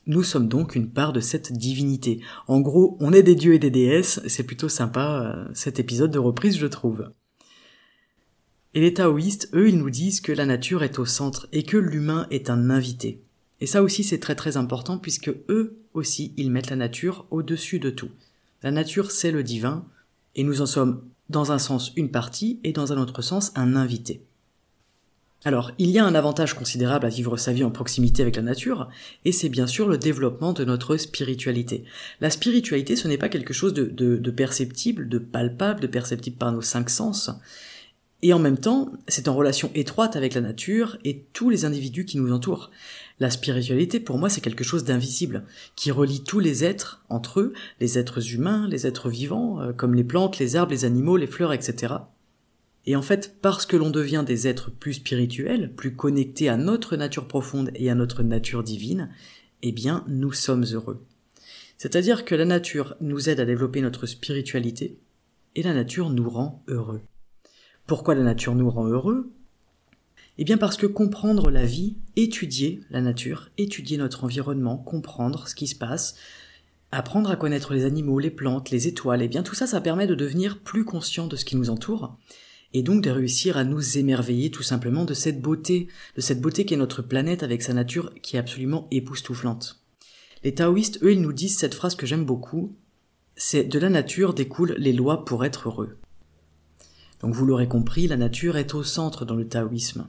nous 0.07 0.23
sommes 0.23 0.49
donc 0.49 0.75
une 0.75 0.91
part 0.91 1.15
de 1.15 1.21
cette 1.21 1.51
divinité. 1.51 2.21
En 2.47 2.61
gros, 2.61 2.99
on 3.01 3.11
est 3.11 3.23
des 3.23 3.35
dieux 3.35 3.55
et 3.55 3.59
des 3.59 3.71
déesses, 3.71 4.21
c'est 4.27 4.43
plutôt 4.43 4.69
sympa 4.69 5.23
euh, 5.23 5.51
cet 5.55 5.81
épisode 5.81 6.11
de 6.11 6.19
reprise 6.19 6.59
je 6.59 6.67
trouve. 6.67 7.11
Et 8.75 8.83
les 8.83 8.93
taoïstes, 8.93 9.49
eux, 9.55 9.71
ils 9.71 9.79
nous 9.79 9.89
disent 9.89 10.21
que 10.21 10.31
la 10.31 10.45
nature 10.45 10.83
est 10.83 10.99
au 10.99 11.07
centre 11.07 11.49
et 11.53 11.63
que 11.63 11.79
l'humain 11.79 12.27
est 12.31 12.51
un 12.51 12.69
invité. 12.69 13.23
Et 13.63 13.67
ça 13.67 13.83
aussi 13.83 14.05
c'est 14.05 14.21
très 14.21 14.35
très 14.35 14.59
important 14.59 14.99
puisque 14.99 15.35
eux 15.49 15.79
aussi 15.95 16.35
ils 16.37 16.51
mettent 16.51 16.69
la 16.69 16.77
nature 16.77 17.25
au-dessus 17.31 17.79
de 17.79 17.89
tout. 17.89 18.11
La 18.63 18.71
nature 18.71 19.11
c'est 19.11 19.33
le 19.33 19.43
divin 19.43 19.87
et 20.35 20.45
nous 20.45 20.61
en 20.61 20.67
sommes 20.67 21.03
dans 21.31 21.51
un 21.51 21.59
sens 21.59 21.93
une 21.97 22.11
partie 22.11 22.61
et 22.63 22.73
dans 22.73 22.93
un 22.93 23.01
autre 23.01 23.23
sens 23.23 23.53
un 23.55 23.75
invité. 23.75 24.21
Alors, 25.47 25.73
il 25.77 25.91
y 25.91 25.99
a 25.99 26.05
un 26.07 26.15
avantage 26.15 26.55
considérable 26.55 27.05
à 27.05 27.11
vivre 27.11 27.37
sa 27.37 27.53
vie 27.53 27.65
en 27.65 27.71
proximité 27.71 28.23
avec 28.23 28.37
la 28.37 28.43
nature, 28.43 28.89
et 29.27 29.33
c'est 29.33 29.51
bien 29.51 29.67
sûr 29.67 29.87
le 29.87 29.99
développement 29.99 30.55
de 30.55 30.65
notre 30.65 30.97
spiritualité. 30.97 31.85
La 32.23 32.31
spiritualité, 32.31 32.97
ce 32.97 33.09
n'est 33.09 33.19
pas 33.19 33.29
quelque 33.29 33.53
chose 33.53 33.75
de, 33.75 34.31
perceptible, 34.31 35.07
de 35.07 35.19
palpable, 35.19 35.81
de 35.81 35.87
perceptible 35.87 36.39
par 36.39 36.51
nos 36.51 36.63
cinq 36.63 36.89
sens, 36.89 37.31
et 38.23 38.33
en 38.33 38.39
même 38.39 38.57
temps, 38.57 38.91
c'est 39.07 39.29
en 39.29 39.35
relation 39.35 39.71
étroite 39.75 40.17
avec 40.17 40.33
la 40.33 40.41
nature 40.41 40.97
et 41.05 41.27
tous 41.35 41.51
les 41.51 41.67
individus 41.67 42.07
qui 42.07 42.17
nous 42.17 42.33
entourent. 42.33 42.71
La 43.21 43.29
spiritualité, 43.29 44.01
pour 44.01 44.17
moi, 44.17 44.31
c'est 44.31 44.41
quelque 44.41 44.65
chose 44.65 44.85
d'invisible, 44.85 45.45
qui 45.77 45.91
relie 45.91 46.25
tous 46.25 46.41
les 46.41 46.65
êtres 46.65 47.05
entre 47.11 47.41
eux, 47.41 47.53
les 47.81 47.99
êtres 47.99 48.33
humains, 48.33 48.67
les 48.67 48.87
êtres 48.87 49.11
vivants, 49.11 49.61
euh, 49.61 49.73
comme 49.75 49.95
les 49.95 50.05
plantes, 50.05 50.39
les 50.39 50.57
arbres, 50.57 50.73
les 50.73 50.87
animaux, 50.87 51.19
les 51.19 51.27
fleurs, 51.27 51.53
etc. 51.53 51.97
Et 52.87 52.97
en 52.97 53.03
fait, 53.03 53.37
parce 53.41 53.65
que 53.67 53.77
l'on 53.77 53.91
devient 53.91 54.25
des 54.27 54.47
êtres 54.47 54.71
plus 54.71 54.95
spirituels, 54.95 55.73
plus 55.75 55.97
connectés 55.97 56.49
à 56.49 56.57
notre 56.57 56.97
nature 56.97 57.27
profonde 57.27 57.71
et 57.75 57.91
à 57.91 57.95
notre 57.95 58.23
nature 58.23 58.63
divine, 58.63 59.11
eh 59.63 59.73
bien, 59.73 60.05
nous 60.07 60.33
sommes 60.33 60.65
heureux. 60.65 61.03
C'est-à-dire 61.79 62.25
que 62.25 62.35
la 62.35 62.45
nature 62.45 62.97
nous 63.01 63.29
aide 63.29 63.41
à 63.41 63.47
développer 63.47 63.81
notre 63.81 64.07
spiritualité, 64.07 64.99
et 65.57 65.63
la 65.63 65.73
nature 65.73 66.11
nous 66.11 66.29
rend 66.29 66.63
heureux. 66.69 67.01
Pourquoi 67.87 68.15
la 68.15 68.23
nature 68.23 68.55
nous 68.55 68.71
rend 68.71 68.87
heureux? 68.87 69.31
Eh 70.37 70.45
bien 70.45 70.59
parce 70.59 70.77
que 70.77 70.87
comprendre 70.87 71.51
la 71.51 71.65
vie, 71.65 71.97
étudier 72.17 72.81
la 72.91 73.01
nature, 73.01 73.51
étudier 73.57 73.97
notre 73.97 74.25
environnement, 74.25 74.77
comprendre 74.77 75.47
ce 75.47 75.55
qui 75.55 75.69
se 75.69 75.77
passe, 75.77 76.17
apprendre 76.91 77.31
à 77.31 77.37
connaître 77.37 77.73
les 77.73 77.85
animaux, 77.85 78.19
les 78.19 78.31
plantes, 78.31 78.71
les 78.71 78.89
étoiles, 78.89 79.23
eh 79.23 79.29
bien 79.29 79.43
tout 79.43 79.55
ça, 79.55 79.67
ça 79.67 79.81
permet 79.81 80.07
de 80.07 80.15
devenir 80.15 80.59
plus 80.59 80.85
conscient 80.85 81.29
de 81.29 81.37
ce 81.37 81.45
qui 81.45 81.57
nous 81.57 81.71
entoure, 81.71 82.17
et 82.75 82.83
donc 82.83 83.03
de 83.03 83.11
réussir 83.11 83.57
à 83.57 83.65
nous 83.65 83.99
émerveiller 83.99 84.51
tout 84.51 84.65
simplement 84.65 85.05
de 85.05 85.15
cette 85.15 85.41
beauté, 85.41 85.87
de 86.17 86.21
cette 86.21 86.41
beauté 86.41 86.67
qu'est 86.67 86.77
notre 86.77 87.03
planète 87.03 87.45
avec 87.45 87.63
sa 87.63 87.73
nature 87.73 88.13
qui 88.21 88.37
est 88.37 88.41
absolument 88.41 88.89
époustouflante. 88.91 89.81
Les 90.43 90.55
taoïstes, 90.55 91.03
eux, 91.03 91.13
ils 91.13 91.23
nous 91.23 91.33
disent 91.33 91.57
cette 91.57 91.75
phrase 91.75 91.95
que 91.95 92.05
j'aime 92.05 92.27
beaucoup, 92.27 92.77
c'est 93.37 93.65
de 93.65 93.79
la 93.79 93.89
nature 93.89 94.35
découlent 94.35 94.75
les 94.77 94.93
lois 94.93 95.25
pour 95.25 95.45
être 95.45 95.69
heureux. 95.69 95.97
Donc 97.21 97.33
vous 97.33 97.47
l'aurez 97.47 97.69
compris, 97.69 98.09
la 98.09 98.17
nature 98.17 98.57
est 98.57 98.75
au 98.75 98.83
centre 98.83 99.25
dans 99.25 99.37
le 99.37 99.49
taoïsme. 99.49 100.09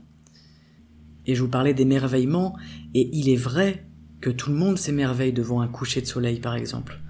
Et 1.24 1.34
je 1.34 1.42
vous 1.42 1.48
parlais 1.48 1.72
d'émerveillement, 1.72 2.56
et 2.94 3.08
il 3.16 3.28
est 3.28 3.36
vrai 3.36 3.86
que 4.20 4.30
tout 4.30 4.50
le 4.50 4.56
monde 4.56 4.78
s'émerveille 4.78 5.32
devant 5.32 5.60
un 5.60 5.68
coucher 5.68 6.00
de 6.00 6.06
soleil, 6.06 6.40
par 6.40 6.56
exemple. 6.56 7.00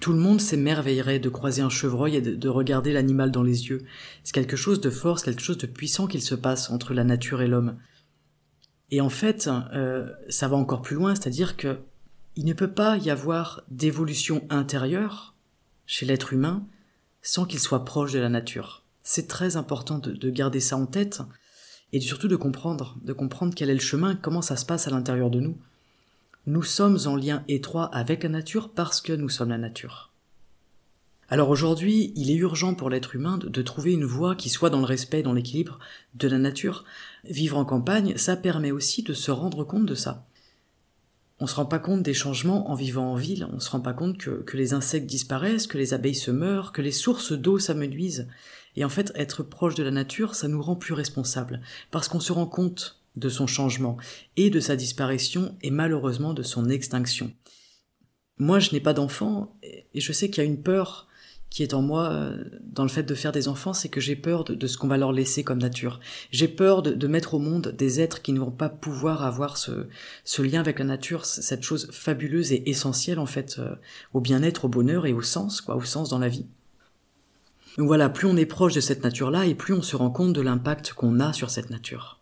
Tout 0.00 0.12
le 0.12 0.18
monde 0.18 0.40
s'émerveillerait 0.40 1.18
de 1.18 1.28
croiser 1.28 1.62
un 1.62 1.68
chevreuil 1.68 2.16
et 2.16 2.20
de, 2.20 2.48
regarder 2.48 2.92
l'animal 2.92 3.30
dans 3.30 3.42
les 3.42 3.68
yeux. 3.68 3.84
C'est 4.22 4.32
quelque 4.32 4.56
chose 4.56 4.80
de 4.80 4.90
fort, 4.90 5.18
c'est 5.18 5.26
quelque 5.26 5.42
chose 5.42 5.58
de 5.58 5.66
puissant 5.66 6.06
qu'il 6.06 6.22
se 6.22 6.34
passe 6.34 6.70
entre 6.70 6.94
la 6.94 7.04
nature 7.04 7.42
et 7.42 7.48
l'homme. 7.48 7.76
Et 8.90 9.00
en 9.00 9.08
fait, 9.08 9.50
euh, 9.74 10.08
ça 10.28 10.48
va 10.48 10.56
encore 10.56 10.82
plus 10.82 10.96
loin, 10.96 11.14
c'est-à-dire 11.14 11.56
que 11.56 11.78
il 12.36 12.44
ne 12.44 12.52
peut 12.52 12.70
pas 12.70 12.96
y 12.96 13.10
avoir 13.10 13.62
d'évolution 13.68 14.46
intérieure 14.48 15.34
chez 15.86 16.06
l'être 16.06 16.32
humain 16.32 16.64
sans 17.20 17.44
qu'il 17.44 17.58
soit 17.58 17.84
proche 17.84 18.12
de 18.12 18.20
la 18.20 18.28
nature. 18.28 18.84
C'est 19.02 19.26
très 19.26 19.56
important 19.56 19.98
de 19.98 20.30
garder 20.30 20.60
ça 20.60 20.76
en 20.76 20.86
tête, 20.86 21.20
et 21.92 22.00
surtout 22.00 22.28
de 22.28 22.36
comprendre, 22.36 22.96
de 23.02 23.12
comprendre 23.12 23.54
quel 23.54 23.70
est 23.70 23.74
le 23.74 23.80
chemin, 23.80 24.14
comment 24.14 24.42
ça 24.42 24.56
se 24.56 24.66
passe 24.66 24.86
à 24.86 24.90
l'intérieur 24.90 25.30
de 25.30 25.40
nous. 25.40 25.56
Nous 26.48 26.62
sommes 26.62 26.98
en 27.04 27.14
lien 27.14 27.44
étroit 27.46 27.94
avec 27.94 28.22
la 28.22 28.30
nature 28.30 28.70
parce 28.70 29.02
que 29.02 29.12
nous 29.12 29.28
sommes 29.28 29.50
la 29.50 29.58
nature. 29.58 30.14
Alors 31.28 31.50
aujourd'hui, 31.50 32.10
il 32.16 32.30
est 32.30 32.36
urgent 32.36 32.72
pour 32.72 32.88
l'être 32.88 33.14
humain 33.14 33.36
de, 33.36 33.60
trouver 33.60 33.92
une 33.92 34.06
voie 34.06 34.34
qui 34.34 34.48
soit 34.48 34.70
dans 34.70 34.78
le 34.78 34.86
respect, 34.86 35.22
dans 35.22 35.34
l'équilibre 35.34 35.78
de 36.14 36.26
la 36.26 36.38
nature. 36.38 36.86
Vivre 37.24 37.58
en 37.58 37.66
campagne, 37.66 38.16
ça 38.16 38.34
permet 38.34 38.70
aussi 38.70 39.02
de 39.02 39.12
se 39.12 39.30
rendre 39.30 39.62
compte 39.62 39.84
de 39.84 39.94
ça. 39.94 40.26
On 41.38 41.46
se 41.46 41.54
rend 41.54 41.66
pas 41.66 41.78
compte 41.78 42.02
des 42.02 42.14
changements 42.14 42.70
en 42.70 42.74
vivant 42.74 43.12
en 43.12 43.16
ville, 43.16 43.46
on 43.52 43.60
se 43.60 43.68
rend 43.68 43.80
pas 43.80 43.92
compte 43.92 44.16
que, 44.16 44.42
que 44.42 44.56
les 44.56 44.72
insectes 44.72 45.06
disparaissent, 45.06 45.66
que 45.66 45.76
les 45.76 45.92
abeilles 45.92 46.14
se 46.14 46.30
meurent, 46.30 46.72
que 46.72 46.80
les 46.80 46.92
sources 46.92 47.32
d'eau 47.32 47.58
s'amenuisent. 47.58 48.26
Et 48.74 48.86
en 48.86 48.88
fait, 48.88 49.12
être 49.16 49.42
proche 49.42 49.74
de 49.74 49.82
la 49.82 49.90
nature, 49.90 50.34
ça 50.34 50.48
nous 50.48 50.62
rend 50.62 50.76
plus 50.76 50.94
responsables, 50.94 51.60
parce 51.90 52.08
qu'on 52.08 52.20
se 52.20 52.32
rend 52.32 52.46
compte 52.46 52.97
de 53.16 53.28
son 53.28 53.46
changement, 53.46 53.96
et 54.36 54.50
de 54.50 54.60
sa 54.60 54.76
disparition, 54.76 55.56
et 55.62 55.70
malheureusement 55.70 56.34
de 56.34 56.42
son 56.42 56.68
extinction. 56.68 57.32
Moi, 58.38 58.60
je 58.60 58.72
n'ai 58.72 58.80
pas 58.80 58.94
d'enfants, 58.94 59.56
et 59.62 60.00
je 60.00 60.12
sais 60.12 60.30
qu'il 60.30 60.42
y 60.42 60.46
a 60.46 60.48
une 60.48 60.62
peur 60.62 61.08
qui 61.50 61.62
est 61.62 61.74
en 61.74 61.82
moi 61.82 62.10
euh, 62.10 62.44
dans 62.62 62.82
le 62.82 62.88
fait 62.88 63.02
de 63.02 63.14
faire 63.14 63.32
des 63.32 63.48
enfants, 63.48 63.72
c'est 63.72 63.88
que 63.88 64.00
j'ai 64.00 64.16
peur 64.16 64.44
de, 64.44 64.66
ce 64.66 64.76
qu'on 64.76 64.88
va 64.88 64.98
leur 64.98 65.12
laisser 65.12 65.44
comme 65.44 65.58
nature. 65.58 66.00
J'ai 66.30 66.48
peur 66.48 66.82
de, 66.82 67.06
mettre 67.06 67.34
au 67.34 67.38
monde 67.38 67.74
des 67.76 68.00
êtres 68.00 68.20
qui 68.20 68.32
ne 68.32 68.40
vont 68.40 68.50
pas 68.50 68.68
pouvoir 68.68 69.24
avoir 69.24 69.56
ce, 69.56 69.86
lien 70.42 70.60
avec 70.60 70.78
la 70.78 70.84
nature, 70.84 71.24
cette 71.24 71.62
chose 71.62 71.88
fabuleuse 71.90 72.52
et 72.52 72.68
essentielle 72.68 73.18
en 73.18 73.26
fait 73.26 73.56
euh, 73.58 73.74
au 74.12 74.20
bien-être, 74.20 74.66
au 74.66 74.68
bonheur 74.68 75.06
et 75.06 75.12
au 75.12 75.22
sens, 75.22 75.60
quoi, 75.60 75.76
au 75.76 75.82
sens 75.82 76.10
dans 76.10 76.18
la 76.18 76.28
vie. 76.28 76.46
Voilà, 77.78 78.08
plus 78.08 78.26
on 78.26 78.36
est 78.36 78.46
proche 78.46 78.74
de 78.74 78.80
cette 78.80 79.04
nature-là 79.04 79.46
et 79.46 79.54
plus 79.54 79.72
on 79.72 79.82
se 79.82 79.96
rend 79.96 80.10
compte 80.10 80.32
de 80.32 80.40
l'impact 80.40 80.92
qu'on 80.92 81.20
a 81.20 81.32
sur 81.32 81.48
cette 81.48 81.70
nature. 81.70 82.17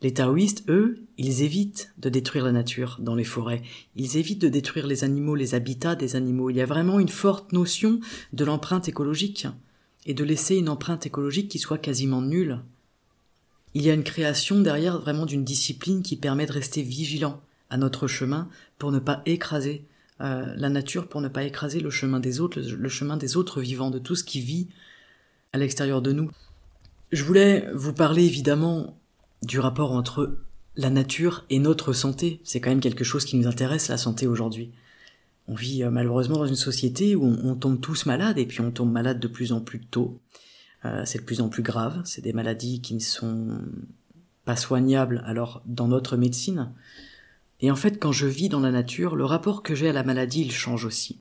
Les 0.00 0.14
taoïstes, 0.14 0.64
eux, 0.68 1.00
ils 1.16 1.42
évitent 1.42 1.92
de 1.98 2.08
détruire 2.08 2.44
la 2.44 2.52
nature 2.52 2.98
dans 3.00 3.16
les 3.16 3.24
forêts, 3.24 3.62
ils 3.96 4.16
évitent 4.16 4.40
de 4.40 4.48
détruire 4.48 4.86
les 4.86 5.02
animaux, 5.02 5.34
les 5.34 5.54
habitats 5.54 5.96
des 5.96 6.14
animaux. 6.14 6.50
Il 6.50 6.56
y 6.56 6.60
a 6.60 6.66
vraiment 6.66 7.00
une 7.00 7.08
forte 7.08 7.52
notion 7.52 7.98
de 8.32 8.44
l'empreinte 8.44 8.88
écologique 8.88 9.48
et 10.06 10.14
de 10.14 10.24
laisser 10.24 10.56
une 10.56 10.68
empreinte 10.68 11.06
écologique 11.06 11.48
qui 11.48 11.58
soit 11.58 11.78
quasiment 11.78 12.22
nulle. 12.22 12.60
Il 13.74 13.82
y 13.82 13.90
a 13.90 13.94
une 13.94 14.04
création 14.04 14.60
derrière 14.60 15.00
vraiment 15.00 15.26
d'une 15.26 15.44
discipline 15.44 16.02
qui 16.02 16.16
permet 16.16 16.46
de 16.46 16.52
rester 16.52 16.82
vigilant 16.82 17.40
à 17.68 17.76
notre 17.76 18.06
chemin 18.06 18.48
pour 18.78 18.92
ne 18.92 18.98
pas 18.98 19.22
écraser 19.26 19.84
euh, 20.20 20.52
la 20.56 20.68
nature 20.68 21.06
pour 21.06 21.20
ne 21.20 21.28
pas 21.28 21.44
écraser 21.44 21.78
le 21.78 21.90
chemin 21.90 22.18
des 22.18 22.40
autres, 22.40 22.60
le, 22.60 22.88
chemin 22.88 23.16
des 23.16 23.36
autres 23.36 23.60
vivants, 23.60 23.90
de 23.90 24.00
tout 24.00 24.16
ce 24.16 24.24
qui 24.24 24.40
vit 24.40 24.66
à 25.52 25.58
l'extérieur 25.58 26.02
de 26.02 26.12
nous. 26.12 26.30
Je 27.12 27.22
voulais 27.22 27.68
vous 27.72 27.92
parler 27.92 28.24
évidemment 28.24 28.97
du 29.42 29.60
rapport 29.60 29.92
entre 29.92 30.38
la 30.76 30.90
nature 30.90 31.44
et 31.50 31.58
notre 31.58 31.92
santé. 31.92 32.40
C'est 32.44 32.60
quand 32.60 32.70
même 32.70 32.80
quelque 32.80 33.04
chose 33.04 33.24
qui 33.24 33.36
nous 33.36 33.48
intéresse, 33.48 33.88
la 33.88 33.98
santé 33.98 34.26
aujourd'hui. 34.26 34.72
On 35.48 35.54
vit 35.54 35.82
euh, 35.82 35.90
malheureusement 35.90 36.38
dans 36.38 36.46
une 36.46 36.56
société 36.56 37.16
où 37.16 37.24
on, 37.24 37.54
tombe 37.54 37.80
tous 37.80 38.06
malades 38.06 38.38
et 38.38 38.46
puis 38.46 38.60
on 38.60 38.70
tombe 38.70 38.92
malade 38.92 39.18
de 39.18 39.28
plus 39.28 39.52
en 39.52 39.60
plus 39.60 39.80
tôt. 39.80 40.20
Euh, 40.84 41.02
c'est 41.04 41.18
de 41.18 41.24
plus 41.24 41.40
en 41.40 41.48
plus 41.48 41.62
grave. 41.62 42.02
C'est 42.04 42.22
des 42.22 42.32
maladies 42.32 42.80
qui 42.80 42.94
ne 42.94 43.00
sont 43.00 43.60
pas 44.44 44.56
soignables 44.56 45.22
alors 45.26 45.62
dans 45.66 45.88
notre 45.88 46.16
médecine. 46.16 46.72
Et 47.60 47.70
en 47.70 47.76
fait, 47.76 47.98
quand 47.98 48.12
je 48.12 48.26
vis 48.26 48.48
dans 48.48 48.60
la 48.60 48.70
nature, 48.70 49.16
le 49.16 49.24
rapport 49.24 49.62
que 49.62 49.74
j'ai 49.74 49.88
à 49.88 49.92
la 49.92 50.04
maladie, 50.04 50.42
il 50.42 50.52
change 50.52 50.84
aussi. 50.84 51.18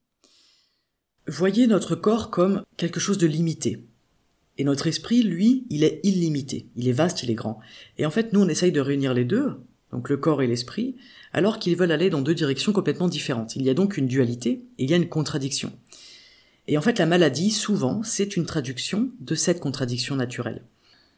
Voyez 1.27 1.67
notre 1.67 1.95
corps 1.95 2.29
comme 2.29 2.63
quelque 2.77 2.99
chose 2.99 3.17
de 3.17 3.27
limité. 3.27 3.83
Et 4.57 4.63
notre 4.63 4.87
esprit, 4.87 5.23
lui, 5.23 5.65
il 5.69 5.83
est 5.83 5.99
illimité. 6.03 6.67
Il 6.75 6.87
est 6.87 6.93
vaste, 6.93 7.23
il 7.23 7.29
est 7.29 7.35
grand. 7.35 7.59
Et 7.97 8.05
en 8.05 8.11
fait, 8.11 8.33
nous, 8.33 8.41
on 8.41 8.47
essaye 8.47 8.71
de 8.71 8.81
réunir 8.81 9.13
les 9.13 9.25
deux, 9.25 9.57
donc 9.91 10.09
le 10.09 10.17
corps 10.17 10.41
et 10.41 10.47
l'esprit, 10.47 10.95
alors 11.33 11.59
qu'ils 11.59 11.75
veulent 11.75 11.91
aller 11.91 12.09
dans 12.09 12.21
deux 12.21 12.35
directions 12.35 12.73
complètement 12.73 13.07
différentes. 13.07 13.55
Il 13.55 13.63
y 13.63 13.69
a 13.69 13.73
donc 13.73 13.97
une 13.97 14.07
dualité 14.07 14.65
il 14.77 14.89
y 14.89 14.93
a 14.93 14.97
une 14.97 15.09
contradiction. 15.09 15.71
Et 16.67 16.77
en 16.77 16.81
fait, 16.81 16.99
la 16.99 17.05
maladie, 17.05 17.51
souvent, 17.51 18.03
c'est 18.03 18.35
une 18.35 18.45
traduction 18.45 19.09
de 19.19 19.35
cette 19.35 19.59
contradiction 19.59 20.15
naturelle. 20.15 20.63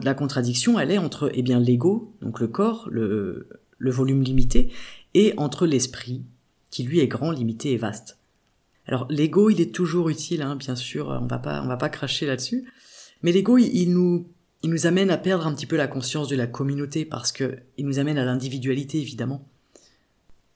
La 0.02 0.14
contradiction, 0.14 0.80
elle 0.80 0.92
est 0.92 0.98
entre, 0.98 1.32
eh 1.34 1.42
bien, 1.42 1.60
l'ego, 1.60 2.14
donc 2.22 2.40
le 2.40 2.48
corps, 2.48 2.88
le, 2.92 3.50
le 3.78 3.92
volume 3.92 4.22
limité, 4.22 4.72
et 5.14 5.34
entre 5.38 5.66
l'esprit, 5.66 6.24
qui 6.70 6.84
lui 6.84 7.00
est 7.00 7.08
grand, 7.08 7.32
limité 7.32 7.72
et 7.72 7.78
vaste. 7.78 8.18
Alors 8.86 9.08
l'ego, 9.10 9.50
il 9.50 9.60
est 9.60 9.74
toujours 9.74 10.10
utile, 10.10 10.42
hein, 10.42 10.56
bien 10.56 10.76
sûr, 10.76 11.08
on 11.22 11.26
va 11.26 11.40
pas, 11.40 11.62
on 11.64 11.68
va 11.68 11.78
pas 11.78 11.90
cracher 11.90 12.26
là-dessus, 12.26 12.66
mais 13.22 13.32
l'ego, 13.32 13.58
il, 13.58 13.88
nous, 13.88 14.28
il 14.64 14.70
nous 14.70 14.88
amène 14.88 15.12
à 15.12 15.18
perdre 15.18 15.48
un 15.48 15.54
petit 15.54 15.66
peu 15.66 15.76
la 15.76 15.88
conscience 15.88 16.28
de 16.28 16.36
la 16.36 16.48
communauté 16.48 17.06
parce 17.06 17.32
que 17.32 17.60
il 17.78 17.86
nous 17.86 18.00
amène 18.00 18.18
à 18.18 18.26
l'individualité 18.26 19.00
évidemment. 19.00 19.48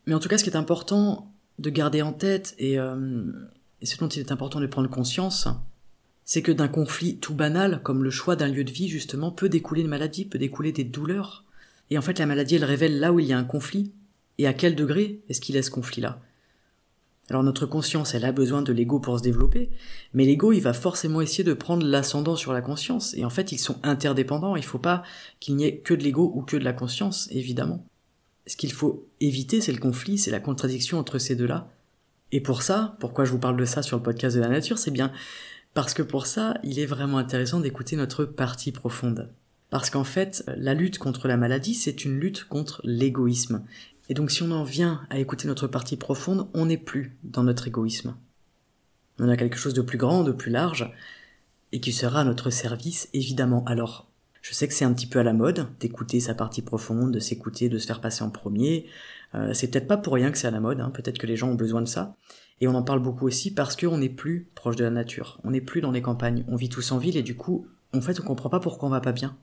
Mais 0.05 0.13
en 0.13 0.19
tout 0.19 0.29
cas, 0.29 0.37
ce 0.37 0.43
qui 0.43 0.49
est 0.49 0.57
important 0.57 1.31
de 1.59 1.69
garder 1.69 2.01
en 2.01 2.13
tête 2.13 2.55
et, 2.57 2.79
euh, 2.79 3.23
et 3.81 3.85
ce 3.85 3.97
dont 3.97 4.07
il 4.07 4.19
est 4.19 4.31
important 4.31 4.59
de 4.59 4.67
prendre 4.67 4.89
conscience, 4.89 5.47
c'est 6.25 6.41
que 6.41 6.51
d'un 6.51 6.67
conflit 6.67 7.17
tout 7.17 7.33
banal 7.33 7.81
comme 7.83 8.03
le 8.03 8.11
choix 8.11 8.35
d'un 8.35 8.47
lieu 8.47 8.63
de 8.63 8.71
vie 8.71 8.87
justement 8.87 9.31
peut 9.31 9.49
découler 9.49 9.81
une 9.81 9.87
maladie, 9.87 10.25
peut 10.25 10.39
découler 10.39 10.71
des 10.71 10.83
douleurs. 10.83 11.43
Et 11.89 11.97
en 11.97 12.01
fait, 12.01 12.19
la 12.19 12.25
maladie, 12.25 12.55
elle 12.55 12.65
révèle 12.65 12.99
là 12.99 13.11
où 13.13 13.19
il 13.19 13.27
y 13.27 13.33
a 13.33 13.37
un 13.37 13.43
conflit, 13.43 13.91
et 14.37 14.47
à 14.47 14.53
quel 14.53 14.75
degré 14.75 15.21
est-ce 15.29 15.41
qu'il 15.41 15.55
est 15.55 15.61
ce 15.61 15.71
conflit-là? 15.71 16.19
Alors 17.29 17.43
notre 17.43 17.65
conscience, 17.65 18.13
elle 18.13 18.25
a 18.25 18.31
besoin 18.31 18.61
de 18.61 18.73
l'ego 18.73 18.99
pour 18.99 19.17
se 19.17 19.23
développer, 19.23 19.69
mais 20.13 20.25
l'ego, 20.25 20.51
il 20.51 20.59
va 20.59 20.73
forcément 20.73 21.21
essayer 21.21 21.43
de 21.43 21.53
prendre 21.53 21.85
l'ascendant 21.85 22.35
sur 22.35 22.51
la 22.51 22.61
conscience, 22.61 23.13
et 23.15 23.23
en 23.23 23.29
fait, 23.29 23.51
ils 23.51 23.59
sont 23.59 23.77
interdépendants, 23.83 24.55
il 24.55 24.61
ne 24.61 24.65
faut 24.65 24.79
pas 24.79 25.03
qu'il 25.39 25.55
n'y 25.55 25.65
ait 25.65 25.77
que 25.77 25.93
de 25.93 26.03
l'ego 26.03 26.31
ou 26.35 26.41
que 26.41 26.57
de 26.57 26.63
la 26.63 26.73
conscience, 26.73 27.29
évidemment. 27.31 27.85
Ce 28.45 28.57
qu'il 28.57 28.73
faut 28.73 29.07
éviter, 29.21 29.61
c'est 29.61 29.71
le 29.71 29.79
conflit, 29.79 30.17
c'est 30.17 30.31
la 30.31 30.41
contradiction 30.41 30.99
entre 30.99 31.17
ces 31.17 31.35
deux-là. 31.35 31.69
Et 32.33 32.41
pour 32.41 32.61
ça, 32.61 32.97
pourquoi 32.99 33.23
je 33.23 33.31
vous 33.31 33.39
parle 33.39 33.57
de 33.57 33.65
ça 33.65 33.83
sur 33.83 33.95
le 33.95 34.03
podcast 34.03 34.35
de 34.35 34.41
la 34.41 34.49
nature, 34.49 34.77
c'est 34.77 34.91
bien 34.91 35.13
parce 35.73 35.93
que 35.93 36.03
pour 36.03 36.27
ça, 36.27 36.57
il 36.63 36.79
est 36.79 36.85
vraiment 36.85 37.17
intéressant 37.17 37.59
d'écouter 37.59 37.95
notre 37.95 38.25
partie 38.25 38.71
profonde. 38.71 39.29
Parce 39.69 39.89
qu'en 39.89 40.03
fait, 40.03 40.43
la 40.55 40.75
lutte 40.75 40.99
contre 40.99 41.27
la 41.27 41.37
maladie, 41.37 41.73
c'est 41.73 42.05
une 42.05 42.19
lutte 42.19 42.43
contre 42.43 42.81
l'égoïsme. 42.83 43.63
Et 44.13 44.15
donc 44.15 44.29
si 44.29 44.43
on 44.43 44.51
en 44.51 44.63
vient 44.63 45.01
à 45.09 45.17
écouter 45.17 45.47
notre 45.47 45.65
partie 45.65 45.97
profonde, 45.97 46.47
on 46.53 46.67
n'est 46.67 46.77
plus 46.77 47.17
dans 47.23 47.41
notre 47.41 47.67
égoïsme. 47.67 48.15
On 49.17 49.27
a 49.27 49.35
quelque 49.35 49.57
chose 49.57 49.73
de 49.73 49.81
plus 49.81 49.97
grand, 49.97 50.23
de 50.23 50.31
plus 50.31 50.51
large, 50.51 50.93
et 51.71 51.79
qui 51.79 51.91
sera 51.91 52.19
à 52.19 52.23
notre 52.23 52.51
service, 52.51 53.09
évidemment. 53.15 53.65
Alors, 53.65 54.07
Je 54.43 54.53
sais 54.53 54.67
que 54.67 54.73
c'est 54.75 54.85
un 54.85 54.93
petit 54.93 55.07
peu 55.07 55.17
à 55.17 55.23
la 55.23 55.33
mode 55.33 55.65
d'écouter 55.79 56.19
sa 56.19 56.35
partie 56.35 56.61
profonde, 56.61 57.11
de 57.11 57.17
s'écouter, 57.17 57.69
de 57.69 57.79
se 57.79 57.87
faire 57.87 58.01
passer 58.01 58.23
en 58.23 58.29
premier. 58.29 58.85
Euh, 59.33 59.51
c'est 59.55 59.71
peut-être 59.71 59.87
pas 59.87 59.97
pour 59.97 60.13
rien 60.13 60.29
que 60.29 60.37
c'est 60.37 60.45
à 60.45 60.51
la 60.51 60.59
mode, 60.59 60.79
hein. 60.79 60.91
peut-être 60.91 61.17
que 61.17 61.25
les 61.25 61.35
gens 61.35 61.49
ont 61.49 61.55
besoin 61.55 61.81
de 61.81 61.87
ça. 61.87 62.15
Et 62.61 62.67
on 62.67 62.75
en 62.75 62.83
parle 62.83 63.01
beaucoup 63.01 63.25
aussi 63.25 63.51
parce 63.51 63.75
qu'on 63.75 63.97
n'est 63.97 64.09
plus 64.09 64.47
proche 64.53 64.75
de 64.75 64.83
la 64.83 64.91
nature, 64.91 65.39
on 65.43 65.49
n'est 65.49 65.59
plus 65.59 65.81
dans 65.81 65.89
les 65.89 66.03
campagnes, 66.03 66.45
on 66.47 66.55
vit 66.55 66.69
tous 66.69 66.91
en 66.91 66.99
ville 66.99 67.17
et 67.17 67.23
du 67.23 67.35
coup, 67.35 67.65
en 67.95 68.01
fait, 68.01 68.19
on 68.19 68.23
comprend 68.23 68.49
pas 68.49 68.59
pourquoi 68.59 68.89
on 68.89 68.91
va 68.91 69.01
pas 69.01 69.11
bien. 69.11 69.35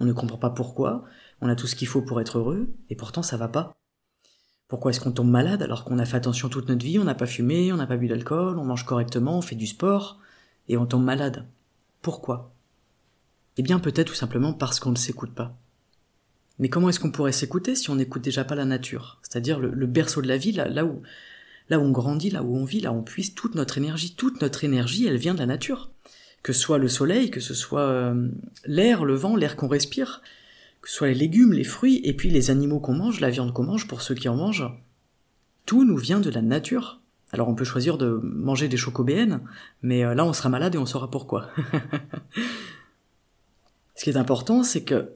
On 0.00 0.04
ne 0.04 0.12
comprend 0.12 0.38
pas 0.38 0.50
pourquoi, 0.50 1.04
on 1.40 1.48
a 1.48 1.54
tout 1.54 1.68
ce 1.68 1.76
qu'il 1.76 1.86
faut 1.86 2.02
pour 2.02 2.20
être 2.20 2.38
heureux, 2.38 2.74
et 2.88 2.96
pourtant 2.96 3.22
ça 3.22 3.36
va 3.36 3.46
pas. 3.46 3.76
Pourquoi 4.70 4.92
est-ce 4.92 5.00
qu'on 5.00 5.12
tombe 5.12 5.28
malade 5.28 5.62
alors 5.62 5.84
qu'on 5.84 5.98
a 5.98 6.04
fait 6.06 6.16
attention 6.16 6.48
toute 6.48 6.68
notre 6.68 6.84
vie, 6.84 6.98
on 6.98 7.04
n'a 7.04 7.14
pas 7.14 7.26
fumé, 7.26 7.72
on 7.72 7.76
n'a 7.76 7.86
pas 7.86 7.96
bu 7.96 8.06
d'alcool, 8.08 8.58
on 8.58 8.64
mange 8.64 8.86
correctement, 8.86 9.36
on 9.36 9.42
fait 9.42 9.56
du 9.56 9.66
sport, 9.66 10.18
et 10.68 10.78
on 10.78 10.86
tombe 10.86 11.04
malade? 11.04 11.44
Pourquoi? 12.00 12.54
Eh 13.58 13.62
bien 13.62 13.80
peut-être 13.80 14.06
tout 14.06 14.14
simplement 14.14 14.54
parce 14.54 14.80
qu'on 14.80 14.92
ne 14.92 14.96
s'écoute 14.96 15.34
pas. 15.34 15.58
Mais 16.58 16.68
comment 16.68 16.88
est-ce 16.88 17.00
qu'on 17.00 17.10
pourrait 17.10 17.32
s'écouter 17.32 17.74
si 17.74 17.90
on 17.90 17.96
n'écoute 17.96 18.22
déjà 18.22 18.44
pas 18.44 18.54
la 18.54 18.64
nature? 18.64 19.18
C'est-à-dire 19.22 19.58
le, 19.58 19.86
berceau 19.86 20.22
de 20.22 20.28
la 20.28 20.36
vie, 20.36 20.52
là, 20.52 20.84
où, 20.84 21.02
là 21.68 21.78
où 21.78 21.82
on 21.82 21.90
grandit, 21.90 22.30
là 22.30 22.42
où 22.42 22.56
on 22.56 22.64
vit, 22.64 22.80
là 22.80 22.92
où 22.92 22.96
on 22.96 23.02
puise 23.02 23.34
toute 23.34 23.56
notre 23.56 23.76
énergie. 23.76 24.14
Toute 24.14 24.40
notre 24.40 24.62
énergie, 24.64 25.06
elle 25.06 25.16
vient 25.16 25.34
de 25.34 25.40
la 25.40 25.46
nature 25.46 25.90
que 26.42 26.52
ce 26.52 26.60
soit 26.60 26.78
le 26.78 26.88
soleil, 26.88 27.30
que 27.30 27.40
ce 27.40 27.54
soit 27.54 27.82
euh, 27.82 28.28
l'air, 28.64 29.04
le 29.04 29.14
vent, 29.14 29.36
l'air 29.36 29.56
qu'on 29.56 29.68
respire, 29.68 30.22
que 30.82 30.88
ce 30.88 30.96
soit 30.96 31.08
les 31.08 31.14
légumes, 31.14 31.52
les 31.52 31.64
fruits, 31.64 32.00
et 32.04 32.14
puis 32.14 32.30
les 32.30 32.50
animaux 32.50 32.80
qu'on 32.80 32.94
mange, 32.94 33.20
la 33.20 33.30
viande 33.30 33.52
qu'on 33.52 33.64
mange 33.64 33.86
pour 33.86 34.02
ceux 34.02 34.14
qui 34.14 34.28
en 34.28 34.36
mangent. 34.36 34.70
Tout 35.66 35.84
nous 35.84 35.96
vient 35.96 36.20
de 36.20 36.30
la 36.30 36.42
nature. 36.42 37.00
Alors 37.32 37.48
on 37.48 37.54
peut 37.54 37.64
choisir 37.64 37.98
de 37.98 38.20
manger 38.22 38.68
des 38.68 38.76
chocobéennes, 38.76 39.42
mais 39.82 40.04
euh, 40.04 40.14
là 40.14 40.24
on 40.24 40.32
sera 40.32 40.48
malade 40.48 40.74
et 40.74 40.78
on 40.78 40.86
saura 40.86 41.10
pourquoi. 41.10 41.50
Ce 43.94 44.04
qui 44.04 44.10
est 44.10 44.16
important, 44.16 44.64
c'est 44.64 44.82
que 44.82 45.12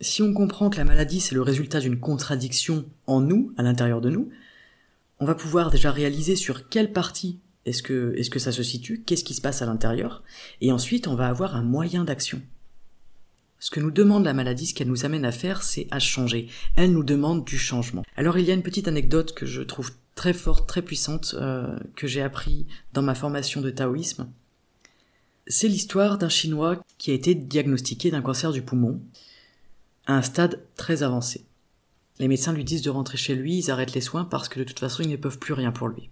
si 0.00 0.22
on 0.22 0.32
comprend 0.32 0.70
que 0.70 0.78
la 0.78 0.84
maladie 0.84 1.20
c'est 1.20 1.34
le 1.34 1.42
résultat 1.42 1.80
d'une 1.80 1.98
contradiction 1.98 2.86
en 3.06 3.20
nous, 3.20 3.52
à 3.58 3.62
l'intérieur 3.62 4.00
de 4.00 4.08
nous, 4.08 4.30
on 5.18 5.26
va 5.26 5.34
pouvoir 5.34 5.70
déjà 5.70 5.90
réaliser 5.90 6.36
sur 6.36 6.68
quelle 6.68 6.92
partie 6.92 7.40
est-ce 7.66 7.82
que, 7.82 8.14
est-ce 8.16 8.30
que 8.30 8.38
ça 8.38 8.52
se 8.52 8.62
situe 8.62 9.02
Qu'est-ce 9.04 9.24
qui 9.24 9.34
se 9.34 9.40
passe 9.40 9.60
à 9.60 9.66
l'intérieur 9.66 10.22
Et 10.60 10.72
ensuite, 10.72 11.08
on 11.08 11.16
va 11.16 11.28
avoir 11.28 11.56
un 11.56 11.62
moyen 11.62 12.04
d'action. 12.04 12.40
Ce 13.66 13.70
que 13.72 13.80
nous 13.80 13.90
demande 13.90 14.24
la 14.24 14.32
maladie, 14.32 14.66
ce 14.66 14.74
qu'elle 14.74 14.86
nous 14.86 15.04
amène 15.04 15.24
à 15.24 15.32
faire, 15.32 15.64
c'est 15.64 15.88
à 15.90 15.98
changer. 15.98 16.46
Elle 16.76 16.92
nous 16.92 17.02
demande 17.02 17.44
du 17.44 17.58
changement. 17.58 18.04
Alors 18.14 18.38
il 18.38 18.44
y 18.44 18.52
a 18.52 18.54
une 18.54 18.62
petite 18.62 18.86
anecdote 18.86 19.34
que 19.34 19.44
je 19.44 19.60
trouve 19.60 19.90
très 20.14 20.34
forte, 20.34 20.68
très 20.68 20.82
puissante, 20.82 21.34
euh, 21.36 21.76
que 21.96 22.06
j'ai 22.06 22.22
appris 22.22 22.68
dans 22.92 23.02
ma 23.02 23.16
formation 23.16 23.60
de 23.60 23.70
taoïsme. 23.70 24.30
C'est 25.48 25.66
l'histoire 25.66 26.16
d'un 26.16 26.28
Chinois 26.28 26.80
qui 26.96 27.10
a 27.10 27.14
été 27.14 27.34
diagnostiqué 27.34 28.12
d'un 28.12 28.22
cancer 28.22 28.52
du 28.52 28.62
poumon 28.62 29.02
à 30.06 30.14
un 30.14 30.22
stade 30.22 30.62
très 30.76 31.02
avancé. 31.02 31.44
Les 32.20 32.28
médecins 32.28 32.52
lui 32.52 32.62
disent 32.62 32.82
de 32.82 32.90
rentrer 32.90 33.18
chez 33.18 33.34
lui, 33.34 33.58
ils 33.58 33.70
arrêtent 33.72 33.94
les 33.94 34.00
soins 34.00 34.26
parce 34.26 34.48
que 34.48 34.60
de 34.60 34.64
toute 34.64 34.78
façon 34.78 35.02
ils 35.02 35.10
ne 35.10 35.16
peuvent 35.16 35.40
plus 35.40 35.54
rien 35.54 35.72
pour 35.72 35.88
lui. 35.88 36.08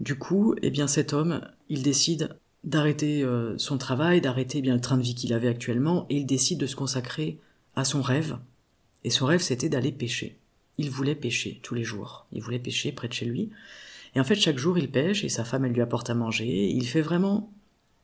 Du 0.00 0.18
coup, 0.18 0.54
eh 0.60 0.68
bien 0.68 0.86
cet 0.86 1.14
homme, 1.14 1.40
il 1.70 1.82
décide 1.82 2.36
d'arrêter 2.64 3.22
euh, 3.22 3.56
son 3.58 3.78
travail, 3.78 4.20
d'arrêter 4.20 4.60
bien 4.60 4.74
le 4.74 4.80
train 4.80 4.96
de 4.96 5.02
vie 5.02 5.14
qu'il 5.14 5.32
avait 5.32 5.48
actuellement, 5.48 6.06
et 6.10 6.16
il 6.16 6.26
décide 6.26 6.58
de 6.58 6.66
se 6.66 6.76
consacrer 6.76 7.38
à 7.74 7.84
son 7.84 8.02
rêve. 8.02 8.38
Et 9.04 9.10
son 9.10 9.26
rêve, 9.26 9.40
c'était 9.40 9.68
d'aller 9.68 9.92
pêcher. 9.92 10.38
Il 10.78 10.90
voulait 10.90 11.14
pêcher 11.14 11.60
tous 11.62 11.74
les 11.74 11.84
jours. 11.84 12.26
Il 12.32 12.42
voulait 12.42 12.58
pêcher 12.58 12.92
près 12.92 13.08
de 13.08 13.12
chez 13.12 13.26
lui. 13.26 13.50
Et 14.14 14.20
en 14.20 14.24
fait, 14.24 14.36
chaque 14.36 14.58
jour, 14.58 14.78
il 14.78 14.90
pêche 14.90 15.24
et 15.24 15.28
sa 15.28 15.44
femme, 15.44 15.64
elle 15.64 15.72
lui 15.72 15.82
apporte 15.82 16.10
à 16.10 16.14
manger. 16.14 16.70
Il 16.70 16.86
fait 16.86 17.00
vraiment 17.00 17.52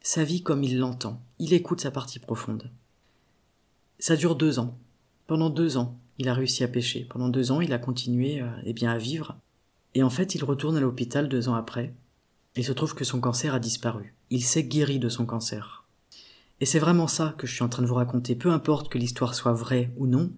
sa 0.01 0.25
vie 0.25 0.43
comme 0.43 0.65
il 0.65 0.79
l'entend. 0.79 1.21
Il 1.39 1.53
écoute 1.53 1.81
sa 1.81 1.91
partie 1.91 2.19
profonde. 2.19 2.71
Ça 3.99 4.17
dure 4.17 4.37
deux 4.37 4.59
ans. 4.59 4.77
Pendant 5.27 5.51
deux 5.51 5.77
ans, 5.77 5.99
il 6.19 6.29
a 6.29 6.35
réussi 6.35 6.65
à 6.65 6.69
pêcher. 6.69 7.05
Pendant 7.09 7.29
deux 7.29 7.53
ans, 7.53 7.61
il 7.61 7.73
a 7.73 7.79
continué 7.79 8.41
euh, 8.41 8.49
eh 8.65 8.73
bien, 8.73 8.91
à 8.91 8.99
vivre 8.99 9.37
et 9.95 10.03
en 10.03 10.11
fait, 10.11 10.35
il 10.35 10.45
retourne 10.45 10.77
à 10.77 10.81
l'hôpital 10.81 11.29
deux 11.29 11.49
ans 11.49 11.55
après. 11.55 11.93
Il 12.59 12.65
se 12.65 12.73
trouve 12.73 12.97
que 12.97 13.05
son 13.05 13.21
cancer 13.21 13.55
a 13.55 13.61
disparu. 13.61 14.15
Il 14.31 14.43
s'est 14.43 14.65
guéri 14.65 14.99
de 14.99 15.09
son 15.09 15.27
cancer. 15.27 15.85
Et 16.61 16.67
c'est 16.67 16.81
vraiment 16.81 17.07
ça 17.07 17.37
que 17.39 17.47
je 17.47 17.55
suis 17.55 17.63
en 17.63 17.69
train 17.69 17.83
de 17.83 17.87
vous 17.87 17.95
raconter. 17.95 18.35
Peu 18.35 18.51
importe 18.51 18.89
que 18.89 18.99
l'histoire 18.99 19.37
soit 19.37 19.53
vraie 19.53 19.93
ou 19.97 20.09
non. 20.09 20.33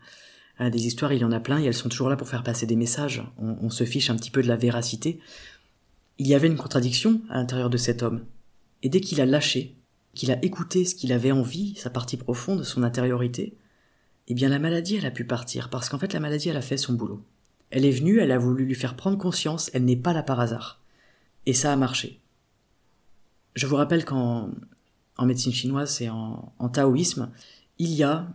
Euh, 0.60 0.68
des 0.68 0.86
histoires, 0.86 1.14
il 1.14 1.22
y 1.22 1.24
en 1.24 1.32
a 1.32 1.40
plein 1.40 1.58
et 1.58 1.64
elles 1.64 1.72
sont 1.72 1.88
toujours 1.88 2.10
là 2.10 2.16
pour 2.16 2.28
faire 2.28 2.42
passer 2.42 2.66
des 2.66 2.76
messages. 2.76 3.24
On, 3.38 3.56
on 3.62 3.70
se 3.70 3.84
fiche 3.84 4.10
un 4.10 4.16
petit 4.16 4.30
peu 4.30 4.42
de 4.42 4.48
la 4.48 4.56
véracité. 4.56 5.18
Il 6.18 6.26
y 6.26 6.34
avait 6.34 6.48
une 6.48 6.58
contradiction 6.58 7.22
à 7.30 7.38
l'intérieur 7.38 7.70
de 7.70 7.78
cet 7.78 8.02
homme. 8.02 8.26
Et 8.82 8.90
dès 8.90 9.00
qu'il 9.00 9.22
a 9.22 9.24
lâché, 9.24 9.74
qu'il 10.14 10.30
a 10.30 10.44
écouté 10.44 10.84
ce 10.84 10.94
qu'il 10.94 11.14
avait 11.14 11.32
envie, 11.32 11.74
sa 11.76 11.88
partie 11.88 12.18
profonde, 12.18 12.64
son 12.64 12.82
intériorité, 12.82 13.56
eh 14.28 14.34
bien 14.34 14.50
la 14.50 14.58
maladie, 14.58 14.96
elle 14.96 15.06
a 15.06 15.10
pu 15.10 15.24
partir, 15.24 15.70
parce 15.70 15.88
qu'en 15.88 15.98
fait 15.98 16.12
la 16.12 16.20
maladie, 16.20 16.50
elle 16.50 16.58
a 16.58 16.60
fait 16.60 16.76
son 16.76 16.92
boulot. 16.92 17.24
Elle 17.70 17.86
est 17.86 17.90
venue, 17.90 18.18
elle 18.18 18.32
a 18.32 18.38
voulu 18.38 18.66
lui 18.66 18.74
faire 18.74 18.94
prendre 18.94 19.16
conscience, 19.16 19.70
elle 19.72 19.86
n'est 19.86 19.96
pas 19.96 20.12
là 20.12 20.22
par 20.22 20.38
hasard. 20.38 20.79
Et 21.46 21.54
ça 21.54 21.72
a 21.72 21.76
marché. 21.76 22.20
Je 23.54 23.66
vous 23.66 23.76
rappelle 23.76 24.04
qu'en 24.04 24.50
en 25.16 25.26
médecine 25.26 25.52
chinoise 25.52 26.00
et 26.00 26.08
en, 26.08 26.68
taoïsme, 26.72 27.30
il 27.78 27.92
y 27.92 28.02
a 28.02 28.26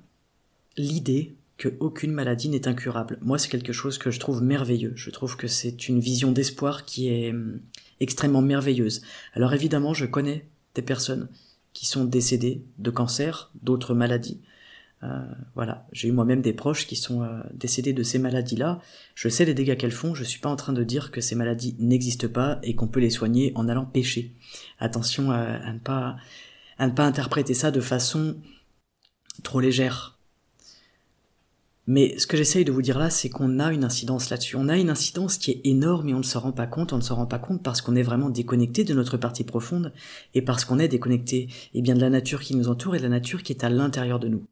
l'idée 0.77 1.35
qu'aucune 1.57 2.11
maladie 2.11 2.49
n'est 2.49 2.67
incurable. 2.67 3.17
Moi, 3.21 3.39
c'est 3.39 3.49
quelque 3.49 3.73
chose 3.73 3.97
que 3.97 4.11
je 4.11 4.19
trouve 4.19 4.43
merveilleux. 4.43 4.93
Je 4.95 5.09
trouve 5.09 5.35
que 5.35 5.47
c'est 5.47 5.87
une 5.87 5.99
vision 5.99 6.31
d'espoir 6.31 6.85
qui 6.85 7.09
est 7.09 7.31
hum, 7.31 7.59
extrêmement 7.99 8.41
merveilleuse. 8.41 9.01
Alors 9.33 9.53
évidemment, 9.53 9.93
je 9.93 10.05
connais 10.05 10.47
des 10.75 10.81
personnes 10.81 11.27
qui 11.73 11.85
sont 11.85 12.05
décédées 12.05 12.63
de 12.77 12.91
cancer, 12.91 13.51
d'autres 13.63 13.95
maladies. 13.95 14.39
Euh, 15.05 15.21
voilà, 15.53 15.85
j'ai 15.91 16.07
eu 16.07 16.11
moi-même 16.11 16.41
des 16.41 16.53
proches 16.53 16.87
qui 16.87 16.95
sont 16.95 17.21
euh, 17.21 17.41
décédés 17.53 17.93
de 17.93 18.03
ces 18.03 18.17
maladies-là. 18.17 18.79
Je 19.13 19.29
sais 19.29 19.45
les 19.45 19.53
dégâts 19.53 19.77
qu'elles 19.77 19.91
font. 19.91 20.15
Je 20.15 20.23
suis 20.23 20.39
pas 20.39 20.49
en 20.49 20.55
train 20.55 20.73
de 20.73 20.83
dire 20.83 21.11
que 21.11 21.21
ces 21.21 21.35
maladies 21.35 21.75
n'existent 21.79 22.27
pas 22.27 22.59
et 22.63 22.75
qu'on 22.75 22.87
peut 22.87 22.99
les 22.99 23.09
soigner 23.09 23.51
en 23.55 23.67
allant 23.67 23.85
pêcher. 23.85 24.33
Attention 24.79 25.31
à, 25.31 25.71
ne 25.71 25.79
pas 25.79 26.15
à 26.77 26.87
ne 26.87 26.93
pas 26.93 27.05
interpréter 27.05 27.53
ça 27.53 27.71
de 27.71 27.81
façon 27.81 28.37
trop 29.43 29.59
légère. 29.59 30.17
Mais 31.87 32.17
ce 32.17 32.25
que 32.25 32.35
j'essaye 32.35 32.65
de 32.65 32.71
vous 32.71 32.81
dire 32.81 32.97
là, 32.97 33.11
c'est 33.11 33.29
qu'on 33.29 33.59
a 33.59 33.71
une 33.71 33.83
incidence 33.83 34.31
là-dessus. 34.31 34.55
On 34.55 34.69
a 34.69 34.77
une 34.77 34.89
incidence 34.89 35.37
qui 35.37 35.51
est 35.51 35.61
énorme 35.65 36.09
et 36.09 36.13
on 36.15 36.19
ne 36.19 36.23
se 36.23 36.37
rend 36.39 36.51
pas 36.51 36.65
compte. 36.65 36.93
On 36.93 36.97
ne 36.97 37.01
se 37.01 37.13
rend 37.13 37.27
pas 37.27 37.37
compte 37.37 37.61
parce 37.61 37.81
qu'on 37.81 37.95
est 37.95 38.01
vraiment 38.01 38.29
déconnecté 38.29 38.83
de 38.83 38.95
notre 38.95 39.17
partie 39.17 39.43
profonde 39.43 39.93
et 40.33 40.41
parce 40.41 40.65
qu'on 40.65 40.79
est 40.79 40.87
déconnecté, 40.87 41.47
eh 41.75 41.81
bien, 41.81 41.93
de 41.93 42.01
la 42.01 42.09
nature 42.09 42.41
qui 42.41 42.55
nous 42.55 42.69
entoure 42.69 42.95
et 42.95 42.97
de 42.97 43.03
la 43.03 43.09
nature 43.09 43.43
qui 43.43 43.53
est 43.53 43.63
à 43.63 43.69
l'intérieur 43.69 44.19
de 44.19 44.29
nous 44.29 44.47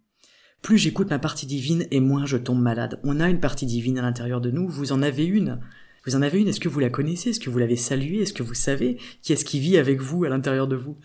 plus 0.63 0.78
j'écoute 0.78 1.10
ma 1.10 1.19
partie 1.19 1.45
divine 1.45 1.86
et 1.91 1.99
moins 1.99 2.26
je 2.26 2.38
tombe 2.38 2.62
malade. 2.62 2.99
On 3.04 3.19
a 3.19 3.30
une 3.30 3.41
partie 3.41 3.65
divine 3.65 3.99
à 3.99 4.02
l'intérieur 4.02 4.41
de 4.41 4.49
nous, 4.49 4.67
vous 4.67 4.93
en 4.93 5.04
avez 5.04 5.26
une. 5.26 5.60
Vous 6.06 6.15
en 6.15 6.21
avez 6.21 6.39
une, 6.39 6.47
est-ce 6.47 6.62
que 6.62 6.69
vous 6.69 6.80
la 6.80 6.89
connaissez? 6.89 7.30
Est-ce 7.30 7.39
que 7.39 7.49
vous 7.49 7.60
l'avez 7.60 7.76
saluée? 7.76 8.21
Est-ce 8.21 8.34
que 8.34 8.43
vous 8.43 8.54
savez 8.54 8.97
qui 9.21 9.34
est-ce 9.34 9.45
qui 9.45 9.60
vit 9.60 9.78
avec 9.78 10.02
vous 10.02 10.23
à 10.23 10.30
l'intérieur 10.30 10.67
de 10.67 10.78
vous? 10.78 10.97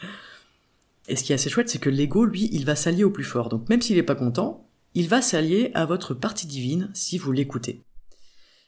Et 1.09 1.17
ce 1.17 1.25
qui 1.25 1.33
est 1.33 1.35
assez 1.35 1.51
chouette, 1.51 1.69
c'est 1.69 1.81
que 1.81 1.91
l'ego, 1.91 2.25
lui, 2.25 2.49
il 2.53 2.65
va 2.65 2.77
s'allier 2.77 3.05
au 3.05 3.11
plus 3.11 3.25
fort. 3.25 3.49
Donc 3.49 3.69
même 3.69 3.83
s'il 3.83 3.97
n'est 3.97 4.03
pas 4.05 4.15
content, 4.15 4.69
il 4.95 5.09
va 5.09 5.23
s'allier 5.23 5.73
à 5.75 5.87
votre 5.87 6.15
partie 6.15 6.47
divine 6.47 6.91
si 6.95 7.19
vous 7.19 7.33
l'écoutez. 7.33 7.83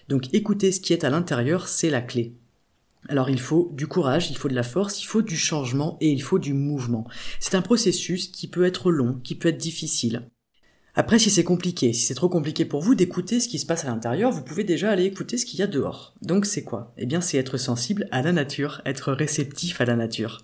Donc 0.09 0.35
écouter 0.35 0.73
ce 0.73 0.81
qui 0.81 0.93
est 0.93 1.05
à 1.05 1.11
l'intérieur, 1.11 1.69
c'est 1.69 1.91
la 1.91 2.03
clé. 2.03 2.35
Alors 3.09 3.31
il 3.31 3.41
faut 3.41 3.71
du 3.75 3.87
courage, 3.87 4.31
il 4.31 4.37
faut 4.37 4.49
de 4.49 4.55
la 4.55 4.65
force, 4.65 5.01
il 5.03 5.07
faut 5.07 5.23
du 5.23 5.37
changement 5.37 5.97
et 6.01 6.11
il 6.11 6.23
faut 6.23 6.41
du 6.41 6.53
mouvement. 6.53 7.07
C'est 7.39 7.55
un 7.55 7.63
processus 7.63 8.27
qui 8.27 8.49
peut 8.49 8.65
être 8.65 8.91
long, 8.91 9.21
qui 9.23 9.37
peut 9.37 9.49
être 9.49 9.57
difficile. 9.57 10.29
Après, 10.95 11.19
si 11.19 11.31
c'est 11.31 11.45
compliqué, 11.45 11.93
si 11.93 12.03
c'est 12.03 12.15
trop 12.15 12.29
compliqué 12.29 12.65
pour 12.65 12.81
vous 12.81 12.95
d'écouter 12.95 13.39
ce 13.39 13.49
qui 13.49 13.59
se 13.59 13.67
passe 13.67 13.85
à 13.85 13.89
l'intérieur, 13.89 14.33
vous 14.33 14.43
pouvez 14.43 14.65
déjà 14.65 14.91
aller 14.91 15.05
écouter 15.05 15.39
ce 15.39 15.47
qu'il 15.47 15.61
y 15.61 15.63
a 15.63 15.69
dehors. 15.69 16.15
Donc 16.23 16.47
c'est 16.47 16.65
quoi? 16.65 16.93
Eh 16.99 17.07
bien 17.07 17.21
c'est 17.21 17.39
être 17.39 17.59
sensible 17.59 18.09
à 18.11 18.23
la 18.23 18.33
nature, 18.33 18.83
être 18.85 19.13
réceptif 19.13 19.81
à 19.81 19.85
la 19.85 19.97
nature. 19.97 20.41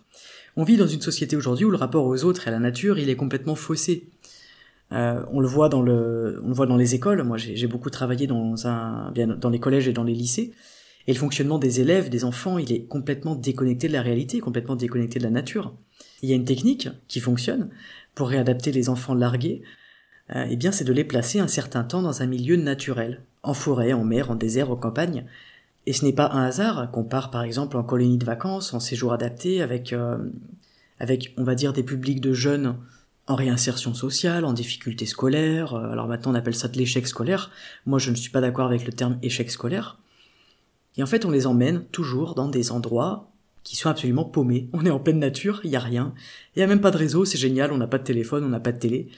On 0.56 0.64
vit 0.64 0.76
dans 0.76 0.86
une 0.86 1.02
société 1.02 1.36
aujourd'hui 1.36 1.64
où 1.64 1.70
le 1.70 1.76
rapport 1.76 2.06
aux 2.06 2.24
autres 2.24 2.46
et 2.46 2.48
à 2.48 2.52
la 2.52 2.60
nature, 2.60 2.98
il 2.98 3.10
est 3.10 3.16
complètement 3.16 3.56
faussé. 3.56 4.08
Euh, 4.92 5.22
on 5.32 5.40
le 5.40 5.48
voit 5.48 5.68
dans 5.68 5.82
le, 5.82 6.40
on 6.44 6.48
le 6.48 6.54
voit 6.54 6.66
dans 6.66 6.76
les 6.76 6.94
écoles. 6.94 7.22
Moi, 7.24 7.36
j'ai 7.36 7.66
beaucoup 7.66 7.90
travaillé 7.90 8.26
dans 8.26 8.66
un, 8.66 9.12
dans 9.12 9.50
les 9.50 9.60
collèges 9.60 9.88
et 9.88 9.92
dans 9.92 10.04
les 10.04 10.14
lycées. 10.14 10.52
Et 11.08 11.12
le 11.12 11.18
fonctionnement 11.18 11.58
des 11.58 11.80
élèves, 11.80 12.08
des 12.08 12.24
enfants, 12.24 12.58
il 12.58 12.72
est 12.72 12.86
complètement 12.86 13.34
déconnecté 13.34 13.88
de 13.88 13.92
la 13.92 14.02
réalité, 14.02 14.38
complètement 14.38 14.76
déconnecté 14.76 15.18
de 15.18 15.24
la 15.24 15.30
nature. 15.30 15.74
Il 16.22 16.30
y 16.30 16.32
a 16.32 16.36
une 16.36 16.44
technique 16.44 16.88
qui 17.06 17.20
fonctionne 17.20 17.68
pour 18.14 18.28
réadapter 18.28 18.72
les 18.72 18.88
enfants 18.88 19.14
largués 19.14 19.62
eh 20.34 20.56
bien 20.56 20.72
c'est 20.72 20.84
de 20.84 20.92
les 20.92 21.04
placer 21.04 21.38
un 21.38 21.48
certain 21.48 21.84
temps 21.84 22.02
dans 22.02 22.22
un 22.22 22.26
milieu 22.26 22.56
naturel, 22.56 23.22
en 23.42 23.54
forêt, 23.54 23.92
en 23.92 24.04
mer, 24.04 24.30
en 24.30 24.34
désert, 24.34 24.70
en 24.70 24.76
campagne. 24.76 25.24
Et 25.86 25.92
ce 25.92 26.04
n'est 26.04 26.12
pas 26.12 26.30
un 26.32 26.44
hasard 26.44 26.90
qu'on 26.90 27.04
part 27.04 27.30
par 27.30 27.42
exemple 27.42 27.76
en 27.76 27.84
colonie 27.84 28.18
de 28.18 28.24
vacances, 28.24 28.74
en 28.74 28.80
séjour 28.80 29.12
adapté, 29.12 29.62
avec, 29.62 29.92
euh, 29.92 30.18
avec 30.98 31.32
on 31.38 31.44
va 31.44 31.54
dire 31.54 31.72
des 31.72 31.84
publics 31.84 32.20
de 32.20 32.32
jeunes 32.32 32.76
en 33.28 33.36
réinsertion 33.36 33.94
sociale, 33.94 34.44
en 34.44 34.52
difficulté 34.52 35.06
scolaire. 35.06 35.74
Euh, 35.74 35.90
alors 35.90 36.08
maintenant 36.08 36.32
on 36.32 36.34
appelle 36.34 36.56
ça 36.56 36.68
de 36.68 36.76
l'échec 36.76 37.06
scolaire. 37.06 37.50
Moi 37.86 38.00
je 38.00 38.10
ne 38.10 38.16
suis 38.16 38.30
pas 38.30 38.40
d'accord 38.40 38.66
avec 38.66 38.84
le 38.84 38.92
terme 38.92 39.18
échec 39.22 39.50
scolaire. 39.50 39.98
Et 40.96 41.02
en 41.04 41.06
fait 41.06 41.24
on 41.24 41.30
les 41.30 41.46
emmène 41.46 41.84
toujours 41.86 42.34
dans 42.34 42.48
des 42.48 42.72
endroits 42.72 43.30
qui 43.62 43.76
sont 43.76 43.88
absolument 43.88 44.24
paumés. 44.24 44.68
On 44.72 44.84
est 44.86 44.90
en 44.90 45.00
pleine 45.00 45.18
nature, 45.18 45.60
il 45.62 45.70
y 45.70 45.76
a 45.76 45.80
rien, 45.80 46.14
il 46.54 46.60
y 46.60 46.62
a 46.62 46.66
même 46.66 46.80
pas 46.80 46.92
de 46.92 46.98
réseau, 46.98 47.24
c'est 47.24 47.38
génial, 47.38 47.72
on 47.72 47.78
n'a 47.78 47.88
pas 47.88 47.98
de 47.98 48.04
téléphone, 48.04 48.44
on 48.44 48.48
n'a 48.48 48.60
pas 48.60 48.72
de 48.72 48.78
télé. 48.78 49.08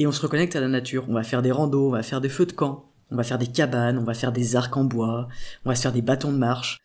Et 0.00 0.06
on 0.06 0.12
se 0.12 0.22
reconnecte 0.22 0.56
à 0.56 0.60
la 0.60 0.68
nature. 0.68 1.04
On 1.08 1.12
va 1.12 1.22
faire 1.22 1.42
des 1.42 1.52
randos, 1.52 1.88
on 1.88 1.92
va 1.92 2.02
faire 2.02 2.22
des 2.22 2.30
feux 2.30 2.46
de 2.46 2.52
camp, 2.52 2.90
on 3.10 3.16
va 3.16 3.22
faire 3.22 3.38
des 3.38 3.46
cabanes, 3.46 3.98
on 3.98 4.02
va 4.02 4.14
faire 4.14 4.32
des 4.32 4.56
arcs 4.56 4.76
en 4.76 4.84
bois, 4.84 5.28
on 5.64 5.68
va 5.68 5.76
se 5.76 5.82
faire 5.82 5.92
des 5.92 6.00
bâtons 6.00 6.32
de 6.32 6.38
marche, 6.38 6.78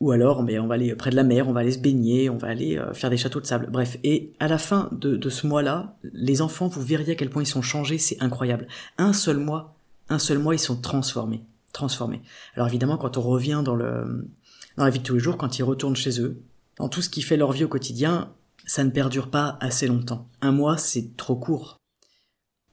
ou 0.00 0.12
alors 0.12 0.42
mais 0.42 0.58
on 0.58 0.66
va 0.66 0.74
aller 0.74 0.94
près 0.96 1.10
de 1.10 1.16
la 1.16 1.24
mer, 1.24 1.46
on 1.46 1.52
va 1.52 1.60
aller 1.60 1.72
se 1.72 1.78
baigner, 1.78 2.30
on 2.30 2.38
va 2.38 2.48
aller 2.48 2.78
euh, 2.78 2.94
faire 2.94 3.10
des 3.10 3.18
châteaux 3.18 3.40
de 3.40 3.46
sable. 3.46 3.68
Bref, 3.70 3.98
et 4.02 4.32
à 4.40 4.48
la 4.48 4.56
fin 4.56 4.88
de, 4.92 5.14
de 5.14 5.28
ce 5.28 5.46
mois-là, 5.46 5.94
les 6.14 6.40
enfants, 6.40 6.66
vous 6.66 6.80
verriez 6.80 7.12
à 7.12 7.16
quel 7.16 7.28
point 7.28 7.42
ils 7.42 7.46
sont 7.46 7.62
changés, 7.62 7.98
c'est 7.98 8.16
incroyable. 8.22 8.66
Un 8.96 9.12
seul 9.12 9.36
mois, 9.36 9.76
un 10.08 10.18
seul 10.18 10.38
mois, 10.38 10.54
ils 10.54 10.58
sont 10.58 10.80
transformés, 10.80 11.44
transformés. 11.72 12.22
Alors 12.56 12.68
évidemment, 12.68 12.96
quand 12.96 13.18
on 13.18 13.22
revient 13.22 13.60
dans 13.62 13.76
le 13.76 14.26
dans 14.78 14.84
la 14.84 14.90
vie 14.90 15.00
de 15.00 15.04
tous 15.04 15.14
les 15.14 15.20
jours, 15.20 15.36
quand 15.36 15.58
ils 15.58 15.62
retournent 15.62 15.96
chez 15.96 16.18
eux, 16.18 16.40
dans 16.78 16.88
tout 16.88 17.02
ce 17.02 17.10
qui 17.10 17.20
fait 17.20 17.36
leur 17.36 17.52
vie 17.52 17.64
au 17.64 17.68
quotidien, 17.68 18.32
ça 18.64 18.82
ne 18.82 18.90
perdure 18.90 19.30
pas 19.30 19.58
assez 19.60 19.86
longtemps. 19.86 20.26
Un 20.40 20.50
mois, 20.50 20.78
c'est 20.78 21.14
trop 21.16 21.36
court. 21.36 21.78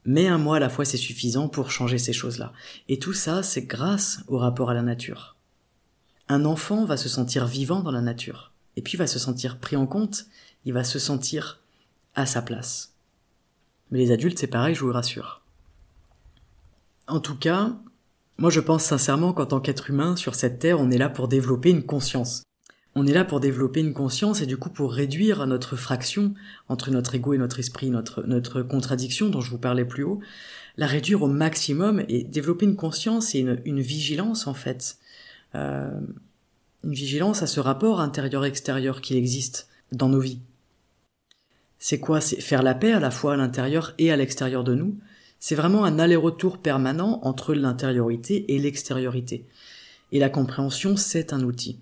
Mais 0.06 0.28
un 0.28 0.38
mois 0.38 0.58
à 0.58 0.60
la 0.60 0.70
fois, 0.70 0.86
c'est 0.86 0.98
suffisant 0.98 1.48
pour 1.48 1.72
changer 1.72 1.98
ces 1.98 2.14
choses-là. 2.14 2.54
Et 2.88 2.98
tout 2.98 3.14
ça, 3.14 3.44
c'est 3.44 3.64
grâce 3.64 4.22
au 4.28 4.38
rapport 4.38 4.70
à 4.70 4.74
la 4.74 4.82
nature. 4.82 5.36
Un 6.28 6.46
enfant 6.46 6.86
va 6.86 6.98
se 6.98 7.10
sentir 7.10 7.46
vivant 7.46 7.82
dans 7.82 7.92
la 7.92 8.02
nature. 8.02 8.52
Et 8.78 8.82
puis 8.82 8.98
va 8.98 9.06
se 9.06 9.20
sentir 9.20 9.60
pris 9.60 9.76
en 9.76 9.86
compte, 9.86 10.26
il 10.66 10.74
va 10.74 10.84
se 10.84 10.98
sentir 10.98 11.60
à 12.16 12.26
sa 12.26 12.42
place. 12.42 12.94
Mais 13.92 14.00
les 14.00 14.12
adultes, 14.12 14.40
c'est 14.40 14.48
pareil, 14.48 14.74
je 14.74 14.84
vous 14.84 14.94
rassure. 14.94 15.42
En 17.08 17.20
tout 17.20 17.36
cas, 17.36 17.76
moi 18.38 18.50
je 18.50 18.62
pense 18.62 18.84
sincèrement 18.84 19.34
qu'en 19.34 19.46
tant 19.46 19.60
qu'être 19.60 19.90
humain, 19.90 20.16
sur 20.16 20.36
cette 20.36 20.60
terre, 20.60 20.80
on 20.80 20.90
est 20.90 20.98
là 20.98 21.10
pour 21.10 21.28
développer 21.28 21.70
une 21.70 21.86
conscience. 21.86 22.44
On 22.94 23.08
est 23.08 23.14
là 23.14 23.24
pour 23.24 23.40
développer 23.40 23.80
une 23.80 23.94
conscience 23.94 24.42
et 24.42 24.46
du 24.46 24.58
coup 24.58 24.70
pour 24.70 24.92
réduire 24.92 25.48
notre 25.48 25.78
fraction 25.78 26.34
entre 26.68 26.92
notre 26.92 27.16
ego 27.16 27.34
et 27.34 27.38
notre 27.38 27.60
esprit, 27.60 27.90
notre, 27.90 28.24
notre 28.24 28.62
contradiction 28.64 29.30
dont 29.30 29.40
je 29.40 29.50
vous 29.50 29.58
parlais 29.58 29.86
plus 29.86 30.04
haut, 30.04 30.20
la 30.76 30.88
réduire 30.88 31.22
au 31.22 31.28
maximum 31.28 32.04
et 32.10 32.24
développer 32.24 32.66
une 32.66 32.76
conscience 32.76 33.34
et 33.34 33.40
une, 33.40 33.82
vigilance 33.82 34.46
en 34.46 34.54
fait. 34.54 34.98
Euh, 35.56 35.90
une 36.84 36.94
vigilance 36.94 37.44
à 37.44 37.48
ce 37.48 37.60
rapport 37.60 38.02
intérieur-extérieur 38.02 39.00
qui 39.02 39.16
existe 39.16 39.70
dans 39.94 40.10
nos 40.10 40.20
vies. 40.20 40.40
C'est 41.80 42.00
quoi? 42.00 42.20
C'est 42.20 42.42
faire 42.42 42.64
la 42.64 42.74
paix 42.76 42.92
à 42.92 43.00
la 43.00 43.12
fois 43.12 43.34
à 43.34 43.38
l'intérieur 43.38 43.94
et 44.00 44.12
à 44.12 44.18
l'extérieur 44.18 44.64
de 44.64 44.76
nous. 44.76 44.98
C'est 45.40 45.56
vraiment 45.56 45.86
un 45.86 45.98
aller-retour 45.98 46.58
permanent 46.58 47.20
entre 47.24 47.54
l'intériorité 47.54 48.54
et 48.54 48.60
l'extériorité. 48.60 49.46
Et 50.12 50.20
la 50.20 50.30
compréhension, 50.30 50.98
c'est 50.98 51.34
un 51.34 51.44
outil 51.44 51.80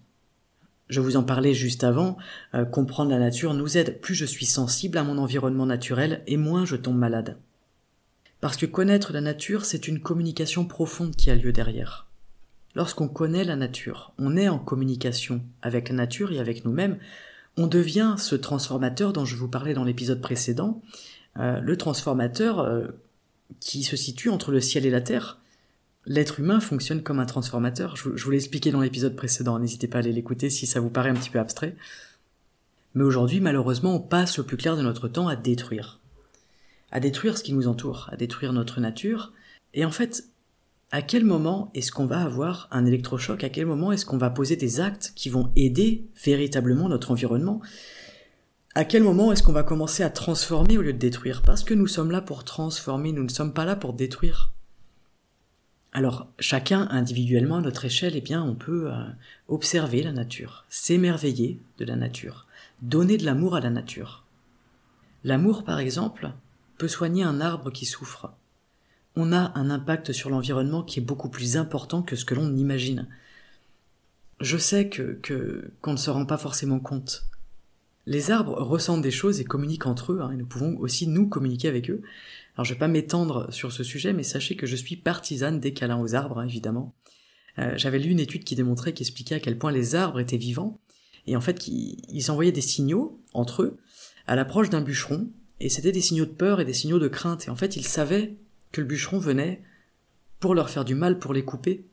je 0.90 1.02
vous 1.02 1.16
en 1.16 1.24
parlais 1.24 1.54
juste 1.54 1.84
avant, 1.84 2.18
euh, 2.56 2.66
comprendre 2.66 3.12
la 3.12 3.20
nature 3.20 3.54
nous 3.54 3.78
aide. 3.78 4.02
Plus 4.02 4.16
je 4.16 4.26
suis 4.26 4.46
sensible 4.46 4.98
à 4.98 5.04
mon 5.04 5.18
environnement 5.18 5.68
naturel 5.68 6.24
et 6.28 6.36
moins 6.36 6.66
je 6.66 6.76
tombe 6.76 6.98
malade. 6.98 7.38
Parce 8.42 8.58
que 8.58 8.66
connaître 8.66 9.14
la 9.14 9.22
nature, 9.22 9.66
c'est 9.66 9.88
une 9.88 10.00
communication 10.00 10.66
profonde 10.66 11.16
qui 11.16 11.30
a 11.30 11.36
lieu 11.36 11.52
derrière. 11.52 12.08
Lorsqu'on 12.76 13.08
connaît 13.08 13.44
la 13.44 13.56
nature, 13.56 14.14
on 14.18 14.38
est 14.38 14.50
en 14.50 14.60
communication 14.60 15.42
avec 15.62 15.90
la 15.90 15.96
nature 15.96 16.32
et 16.32 16.40
avec 16.40 16.66
nous-mêmes, 16.66 16.98
on 17.58 17.68
devient 17.68 18.16
ce 18.18 18.36
transformateur 18.36 19.12
dont 19.12 19.26
je 19.26 19.36
vous 19.36 19.48
parlais 19.48 19.74
dans 19.74 19.84
l'épisode 19.84 20.22
précédent, 20.22 20.82
euh, 21.38 21.60
le 21.60 21.78
transformateur 21.78 22.60
euh, 22.60 22.88
qui 23.60 23.84
se 23.84 23.96
situe 23.96 24.30
entre 24.30 24.52
le 24.52 24.62
ciel 24.62 24.86
et 24.86 24.92
la 24.92 25.02
terre, 25.02 25.39
l'être 26.10 26.40
humain 26.40 26.60
fonctionne 26.60 27.04
comme 27.04 27.20
un 27.20 27.26
transformateur. 27.26 27.96
Je, 27.96 28.10
vous 28.10 28.32
l'ai 28.32 28.38
expliqué 28.38 28.72
dans 28.72 28.82
l'épisode 28.82 29.16
précédent, 29.16 29.60
n'hésitez 29.60 29.88
pas 29.88 30.00
à 30.00 30.02
aller 30.02 30.12
l'écouter 30.12 30.50
si 30.50 30.68
ça 30.68 30.82
vous 30.82 30.90
paraît 30.90 31.12
un 31.12 31.14
petit 31.14 31.30
peu 31.30 31.40
abstrait. 31.40 31.76
Mais 32.96 33.04
aujourd'hui, 33.04 33.40
malheureusement, 33.40 33.96
on 33.96 34.00
passe 34.00 34.38
le 34.40 34.44
plus 34.44 34.58
clair 34.58 34.76
de 34.76 34.82
notre 34.82 35.08
temps 35.08 35.28
à 35.28 35.36
détruire. 35.36 36.00
À 36.92 37.00
détruire 37.00 37.38
ce 37.38 37.44
qui 37.44 37.54
nous 37.54 37.68
entoure, 37.68 38.10
à 38.12 38.18
détruire 38.18 38.52
notre 38.52 38.82
nature. 38.82 39.32
Et 39.76 39.86
en 39.86 39.92
fait, 39.92 40.26
à 40.92 41.04
quel 41.04 41.24
moment 41.24 41.70
est-ce 41.76 41.92
qu'on 41.92 42.08
va 42.08 42.22
avoir 42.22 42.68
un 42.72 42.88
électrochoc? 42.88 43.44
À 43.44 43.50
quel 43.50 43.68
moment 43.68 43.92
est-ce 43.92 44.08
qu'on 44.08 44.18
va 44.18 44.32
poser 44.32 44.56
des 44.56 44.80
actes 44.80 45.14
qui 45.16 45.30
vont 45.30 45.52
aider 45.56 46.08
véritablement 46.26 46.90
notre 46.90 47.12
environnement? 47.12 47.62
À 48.74 48.84
quel 48.86 49.04
moment 49.04 49.32
est-ce 49.32 49.44
qu'on 49.44 49.54
va 49.54 49.62
commencer 49.62 50.02
à 50.02 50.10
transformer 50.10 50.80
au 50.80 50.82
lieu 50.82 50.94
de 50.94 50.98
détruire? 50.98 51.44
Parce 51.44 51.64
que 51.64 51.76
nous 51.76 51.88
sommes 51.88 52.10
là 52.10 52.22
pour 52.22 52.44
transformer, 52.44 53.12
nous 53.12 53.24
ne 53.24 53.30
sommes 53.30 53.54
pas 53.54 53.66
là 53.66 53.76
pour 53.76 53.94
détruire. 53.94 54.52
Alors, 55.92 56.28
chacun 56.40 56.88
individuellement 56.92 57.58
à 57.58 57.62
notre 57.62 57.86
échelle, 57.86 58.16
eh 58.16 58.22
bien, 58.22 58.44
on 58.44 58.54
peut 58.54 58.92
euh, 58.92 59.06
observer 59.48 60.04
la 60.04 60.12
nature, 60.12 60.66
s'émerveiller 60.70 61.60
de 61.80 61.86
la 61.86 61.96
nature, 61.96 62.46
donner 62.82 63.18
de 63.18 63.26
l'amour 63.26 63.56
à 63.56 63.60
la 63.60 63.72
nature. 63.72 64.24
L'amour, 65.24 65.64
par 65.64 65.80
exemple, 65.80 66.32
peut 66.78 66.88
soigner 66.88 67.24
un 67.24 67.42
arbre 67.42 67.72
qui 67.72 67.86
souffre. 67.86 68.32
On 69.16 69.34
a 69.34 69.52
un 69.56 69.70
impact 69.72 70.14
sur 70.14 70.30
l'environnement 70.30 70.84
qui 70.84 71.00
est 71.00 71.04
beaucoup 71.04 71.30
plus 71.30 71.58
important 71.58 72.04
que 72.04 72.16
ce 72.16 72.24
que 72.24 72.36
l'on 72.36 72.56
imagine. 72.56 73.08
Je 74.40 74.58
sais 74.58 74.90
que, 74.90 75.20
qu'on 75.82 75.92
ne 75.94 75.98
se 75.98 76.10
rend 76.12 76.26
pas 76.26 76.38
forcément 76.38 76.80
compte. 76.80 77.26
Les 78.06 78.32
arbres 78.32 78.62
ressentent 78.62 79.02
des 79.02 79.12
choses 79.12 79.40
et 79.40 79.44
communiquent 79.44 79.88
entre 79.88 80.14
eux, 80.14 80.22
hein, 80.22 80.32
et 80.32 80.38
nous 80.38 80.46
pouvons 80.46 80.78
aussi 80.78 81.08
nous 81.08 81.28
communiquer 81.28 81.68
avec 81.68 81.90
eux, 81.90 82.02
alors 82.60 82.66
je 82.66 82.74
vais 82.74 82.80
pas 82.80 82.90
m'étendre 82.90 83.48
sur 83.54 83.72
ce 83.72 83.86
sujet, 83.86 84.12
mais 84.12 84.24
sachez 84.24 84.58
que 84.58 84.66
je 84.66 84.76
suis 84.76 84.98
partisane 84.98 85.62
des 85.62 85.72
câlins 85.72 86.02
aux 86.02 86.14
arbres, 86.14 86.40
hein, 86.40 86.46
évidemment. 86.46 86.94
Euh, 87.58 87.72
j'avais 87.78 88.00
lu 88.00 88.10
une 88.10 88.20
étude 88.20 88.44
qui 88.44 88.54
démontrait, 88.54 88.92
qui 88.92 89.04
expliquait 89.04 89.36
à 89.36 89.40
quel 89.40 89.58
point 89.58 89.72
les 89.72 89.96
arbres 89.96 90.20
étaient 90.20 90.36
vivants, 90.36 90.82
et 91.26 91.38
en 91.38 91.40
fait 91.40 91.70
ils 91.70 92.30
envoyaient 92.30 92.52
des 92.52 92.60
signaux 92.60 93.24
entre 93.34 93.64
eux 93.64 93.78
à 94.28 94.36
l'approche 94.36 94.70
d'un 94.70 94.82
bûcheron, 94.82 95.30
et 95.62 95.70
c'était 95.70 95.94
des 95.94 96.02
signaux 96.02 96.26
de 96.26 96.32
peur 96.32 96.60
et 96.60 96.66
des 96.66 96.74
signaux 96.74 97.00
de 97.00 97.08
crainte, 97.08 97.48
et 97.48 97.50
en 97.50 97.56
fait 97.56 97.78
ils 97.78 97.88
savaient 97.88 98.36
que 98.74 98.82
le 98.82 98.88
bûcheron 98.88 99.20
venait 99.20 99.64
pour 100.42 100.54
leur 100.54 100.70
faire 100.70 100.84
du 100.84 100.96
mal, 100.96 101.18
pour 101.18 101.32
les 101.32 101.46
couper, 101.46 101.86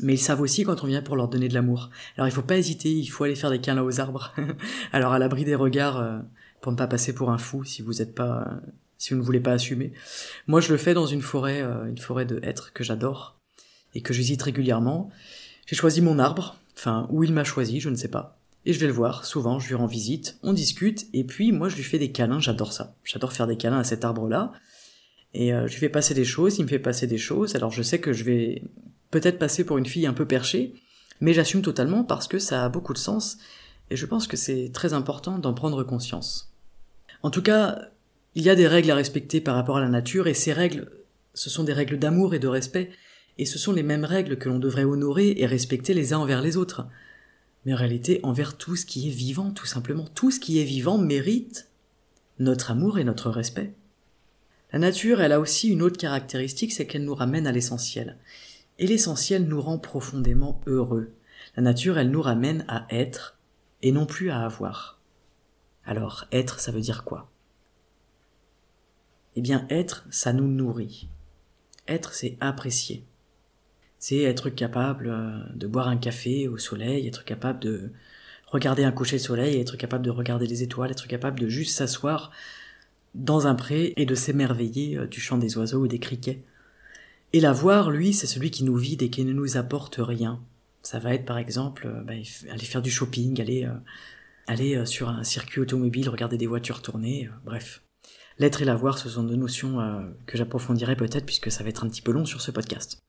mais 0.00 0.14
ils 0.14 0.18
savent 0.18 0.40
aussi 0.40 0.62
quand 0.62 0.84
on 0.84 0.86
vient 0.86 1.02
pour 1.02 1.16
leur 1.16 1.26
donner 1.26 1.48
de 1.48 1.54
l'amour. 1.54 1.90
Alors 2.16 2.28
il 2.28 2.32
faut 2.32 2.42
pas 2.42 2.58
hésiter, 2.58 2.92
il 2.92 3.08
faut 3.08 3.24
aller 3.24 3.34
faire 3.34 3.50
des 3.50 3.60
câlins 3.60 3.82
aux 3.82 3.98
arbres. 3.98 4.32
Alors 4.92 5.14
à 5.14 5.18
l'abri 5.18 5.44
des 5.44 5.56
regards, 5.56 5.96
euh, 5.96 6.20
pour 6.60 6.70
ne 6.70 6.76
pas 6.76 6.86
passer 6.86 7.12
pour 7.12 7.30
un 7.30 7.38
fou 7.38 7.64
si 7.64 7.82
vous 7.82 7.94
n'êtes 7.94 8.14
pas 8.14 8.42
euh, 8.42 8.70
si 8.98 9.12
vous 9.12 9.20
ne 9.20 9.24
voulez 9.24 9.40
pas 9.40 9.52
assumer. 9.52 9.92
Moi, 10.46 10.60
je 10.60 10.72
le 10.72 10.78
fais 10.78 10.94
dans 10.94 11.06
une 11.06 11.22
forêt, 11.22 11.62
euh, 11.62 11.86
une 11.86 11.98
forêt 11.98 12.24
de 12.24 12.40
hêtres 12.42 12.72
que 12.72 12.84
j'adore 12.84 13.38
et 13.94 14.02
que 14.02 14.12
je 14.12 14.42
régulièrement. 14.42 15.10
J'ai 15.66 15.76
choisi 15.76 16.00
mon 16.00 16.18
arbre, 16.18 16.56
enfin, 16.76 17.06
où 17.10 17.24
il 17.24 17.32
m'a 17.32 17.44
choisi, 17.44 17.80
je 17.80 17.88
ne 17.88 17.96
sais 17.96 18.08
pas. 18.08 18.38
Et 18.64 18.72
je 18.72 18.80
vais 18.80 18.86
le 18.86 18.92
voir, 18.92 19.24
souvent, 19.24 19.58
je 19.58 19.68
lui 19.68 19.74
rends 19.76 19.86
visite, 19.86 20.38
on 20.42 20.52
discute, 20.52 21.06
et 21.12 21.24
puis 21.24 21.52
moi, 21.52 21.68
je 21.68 21.76
lui 21.76 21.84
fais 21.84 21.98
des 21.98 22.10
câlins, 22.10 22.40
j'adore 22.40 22.72
ça. 22.72 22.96
J'adore 23.04 23.32
faire 23.32 23.46
des 23.46 23.56
câlins 23.56 23.78
à 23.78 23.84
cet 23.84 24.04
arbre-là. 24.04 24.52
Et 25.34 25.52
euh, 25.52 25.66
je 25.66 25.72
lui 25.74 25.80
fais 25.80 25.88
passer 25.88 26.14
des 26.14 26.24
choses, 26.24 26.58
il 26.58 26.64
me 26.64 26.68
fait 26.68 26.78
passer 26.78 27.06
des 27.06 27.18
choses, 27.18 27.54
alors 27.54 27.70
je 27.70 27.82
sais 27.82 28.00
que 28.00 28.12
je 28.12 28.24
vais 28.24 28.62
peut-être 29.10 29.38
passer 29.38 29.64
pour 29.64 29.78
une 29.78 29.86
fille 29.86 30.06
un 30.06 30.12
peu 30.12 30.26
perchée, 30.26 30.74
mais 31.20 31.32
j'assume 31.32 31.62
totalement 31.62 32.04
parce 32.04 32.26
que 32.26 32.38
ça 32.38 32.64
a 32.64 32.68
beaucoup 32.68 32.92
de 32.92 32.98
sens, 32.98 33.38
et 33.90 33.96
je 33.96 34.06
pense 34.06 34.26
que 34.26 34.36
c'est 34.36 34.70
très 34.72 34.92
important 34.94 35.38
d'en 35.38 35.54
prendre 35.54 35.84
conscience. 35.84 36.52
En 37.22 37.30
tout 37.30 37.42
cas, 37.42 37.90
il 38.36 38.44
y 38.44 38.50
a 38.50 38.54
des 38.54 38.68
règles 38.68 38.90
à 38.90 38.94
respecter 38.94 39.40
par 39.40 39.54
rapport 39.54 39.78
à 39.78 39.80
la 39.80 39.88
nature, 39.88 40.28
et 40.28 40.34
ces 40.34 40.52
règles, 40.52 40.90
ce 41.32 41.48
sont 41.48 41.64
des 41.64 41.72
règles 41.72 41.98
d'amour 41.98 42.34
et 42.34 42.38
de 42.38 42.46
respect, 42.46 42.90
et 43.38 43.46
ce 43.46 43.58
sont 43.58 43.72
les 43.72 43.82
mêmes 43.82 44.04
règles 44.04 44.36
que 44.36 44.50
l'on 44.50 44.58
devrait 44.58 44.84
honorer 44.84 45.34
et 45.38 45.46
respecter 45.46 45.94
les 45.94 46.12
uns 46.12 46.18
envers 46.18 46.42
les 46.42 46.58
autres. 46.58 46.86
Mais 47.64 47.72
en 47.72 47.78
réalité, 47.78 48.20
envers 48.22 48.58
tout 48.58 48.76
ce 48.76 48.84
qui 48.84 49.08
est 49.08 49.10
vivant, 49.10 49.52
tout 49.52 49.64
simplement, 49.64 50.04
tout 50.14 50.30
ce 50.30 50.38
qui 50.38 50.60
est 50.60 50.64
vivant 50.64 50.98
mérite 50.98 51.68
notre 52.38 52.70
amour 52.70 52.98
et 52.98 53.04
notre 53.04 53.30
respect. 53.30 53.72
La 54.70 54.80
nature, 54.80 55.22
elle 55.22 55.32
a 55.32 55.40
aussi 55.40 55.70
une 55.70 55.80
autre 55.80 55.96
caractéristique, 55.96 56.74
c'est 56.74 56.86
qu'elle 56.86 57.04
nous 57.04 57.14
ramène 57.14 57.46
à 57.46 57.52
l'essentiel. 57.52 58.18
Et 58.78 58.86
l'essentiel 58.86 59.44
nous 59.44 59.62
rend 59.62 59.78
profondément 59.78 60.60
heureux. 60.66 61.10
La 61.56 61.62
nature, 61.62 61.96
elle 61.96 62.10
nous 62.10 62.20
ramène 62.20 62.66
à 62.68 62.86
être 62.90 63.38
et 63.80 63.92
non 63.92 64.04
plus 64.04 64.28
à 64.28 64.40
avoir. 64.40 65.00
Alors, 65.86 66.26
être, 66.32 66.60
ça 66.60 66.70
veut 66.70 66.82
dire 66.82 67.02
quoi? 67.04 67.30
Eh 69.36 69.42
bien 69.42 69.66
être, 69.68 70.06
ça 70.10 70.32
nous 70.32 70.48
nourrit. 70.48 71.08
Être, 71.86 72.14
c'est 72.14 72.36
apprécier. 72.40 73.04
C'est 73.98 74.22
être 74.22 74.50
capable 74.50 75.08
euh, 75.08 75.38
de 75.54 75.66
boire 75.66 75.88
un 75.88 75.96
café 75.96 76.48
au 76.48 76.58
soleil, 76.58 77.06
être 77.06 77.24
capable 77.24 77.60
de 77.60 77.92
regarder 78.46 78.84
un 78.84 78.92
coucher 78.92 79.16
de 79.16 79.22
soleil, 79.22 79.60
être 79.60 79.76
capable 79.76 80.04
de 80.04 80.10
regarder 80.10 80.46
les 80.46 80.62
étoiles, 80.62 80.90
être 80.90 81.06
capable 81.06 81.38
de 81.38 81.48
juste 81.48 81.76
s'asseoir 81.76 82.30
dans 83.14 83.46
un 83.46 83.54
pré 83.54 83.92
et 83.96 84.06
de 84.06 84.14
s'émerveiller 84.14 84.96
euh, 84.96 85.06
du 85.06 85.20
chant 85.20 85.38
des 85.38 85.56
oiseaux 85.58 85.82
ou 85.82 85.88
des 85.88 85.98
criquets. 85.98 86.42
Et 87.32 87.40
la 87.40 87.52
voir, 87.52 87.90
lui, 87.90 88.14
c'est 88.14 88.26
celui 88.26 88.50
qui 88.50 88.64
nous 88.64 88.76
vide 88.76 89.02
et 89.02 89.10
qui 89.10 89.24
ne 89.24 89.32
nous 89.32 89.56
apporte 89.56 89.96
rien. 89.98 90.40
Ça 90.82 90.98
va 90.98 91.12
être 91.14 91.24
par 91.24 91.38
exemple 91.38 91.86
euh, 91.86 92.02
bah, 92.02 92.14
aller 92.50 92.64
faire 92.64 92.82
du 92.82 92.90
shopping, 92.90 93.40
aller, 93.40 93.68
aller 94.46 94.86
sur 94.86 95.08
un 95.08 95.24
circuit 95.24 95.60
automobile, 95.60 96.08
regarder 96.08 96.38
des 96.38 96.46
voitures 96.46 96.80
tourner, 96.80 97.28
bref. 97.44 97.82
L'être 98.38 98.62
et 98.62 98.64
l'avoir, 98.64 98.98
ce 98.98 99.08
sont 99.08 99.22
deux 99.22 99.36
notions 99.36 99.80
euh, 99.80 100.00
que 100.26 100.36
j'approfondirai 100.36 100.96
peut-être 100.96 101.24
puisque 101.24 101.50
ça 101.50 101.62
va 101.62 101.70
être 101.70 101.84
un 101.84 101.88
petit 101.88 102.02
peu 102.02 102.12
long 102.12 102.26
sur 102.26 102.40
ce 102.40 102.50
podcast. 102.50 103.02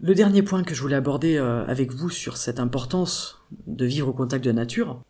Le 0.00 0.14
dernier 0.14 0.42
point 0.42 0.62
que 0.62 0.74
je 0.74 0.80
voulais 0.80 0.96
aborder 0.96 1.36
euh, 1.36 1.66
avec 1.66 1.92
vous 1.92 2.08
sur 2.08 2.36
cette 2.36 2.60
importance 2.60 3.38
de 3.66 3.84
vivre 3.84 4.08
au 4.08 4.12
contact 4.12 4.44
de 4.44 4.50
la 4.50 4.54
nature, 4.54 5.02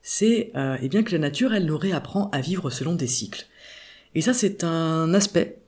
c'est 0.00 0.50
euh, 0.56 0.76
eh 0.80 0.88
bien 0.88 1.02
que 1.02 1.12
la 1.12 1.18
nature, 1.18 1.54
elle 1.54 1.66
nous 1.66 1.78
réapprend 1.78 2.28
à 2.30 2.40
vivre 2.40 2.70
selon 2.70 2.94
des 2.94 3.06
cycles. 3.06 3.46
Et 4.14 4.20
ça, 4.20 4.34
c'est 4.34 4.64
un 4.64 5.14
aspect 5.14 5.58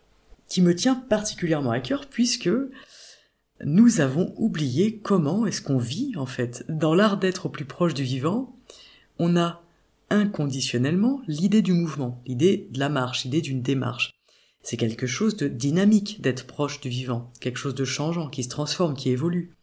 qui 0.49 0.61
me 0.61 0.75
tient 0.75 0.95
particulièrement 0.95 1.71
à 1.71 1.81
cœur 1.81 2.07
puisque 2.07 2.51
nous 3.65 4.01
avons 4.01 4.35
oublié 4.37 4.99
comment 4.99 5.47
est-ce 5.47 5.63
qu'on 5.63 5.79
vit 5.79 6.13
en 6.17 6.27
fait. 6.27 6.65
Dans 6.69 6.95
l'art 6.95 7.17
d'être 7.17 7.47
au 7.47 7.49
plus 7.49 7.65
proche 7.65 7.95
du 7.95 8.03
vivant, 8.03 8.57
on 9.19 9.37
a 9.37 9.64
inconditionnellement 10.15 11.21
l'idée 11.27 11.63
du 11.63 11.73
mouvement, 11.73 12.23
l'idée 12.27 12.69
de 12.71 12.79
la 12.79 12.89
marche, 12.89 13.25
l'idée 13.25 13.41
d'une 13.41 13.63
démarche. 13.63 14.13
C'est 14.63 14.77
quelque 14.77 15.07
chose 15.07 15.37
de 15.37 15.49
dynamique 15.49 16.23
d'être 16.23 16.47
proche 16.47 16.81
du 16.81 16.89
vivant, 16.89 17.33
quelque 17.41 17.59
chose 17.59 17.75
de 17.75 17.85
changeant, 17.85 18.31
qui 18.31 18.45
se 18.45 18.49
transforme, 18.49 18.95
qui 18.95 19.11
évolue. 19.11 19.57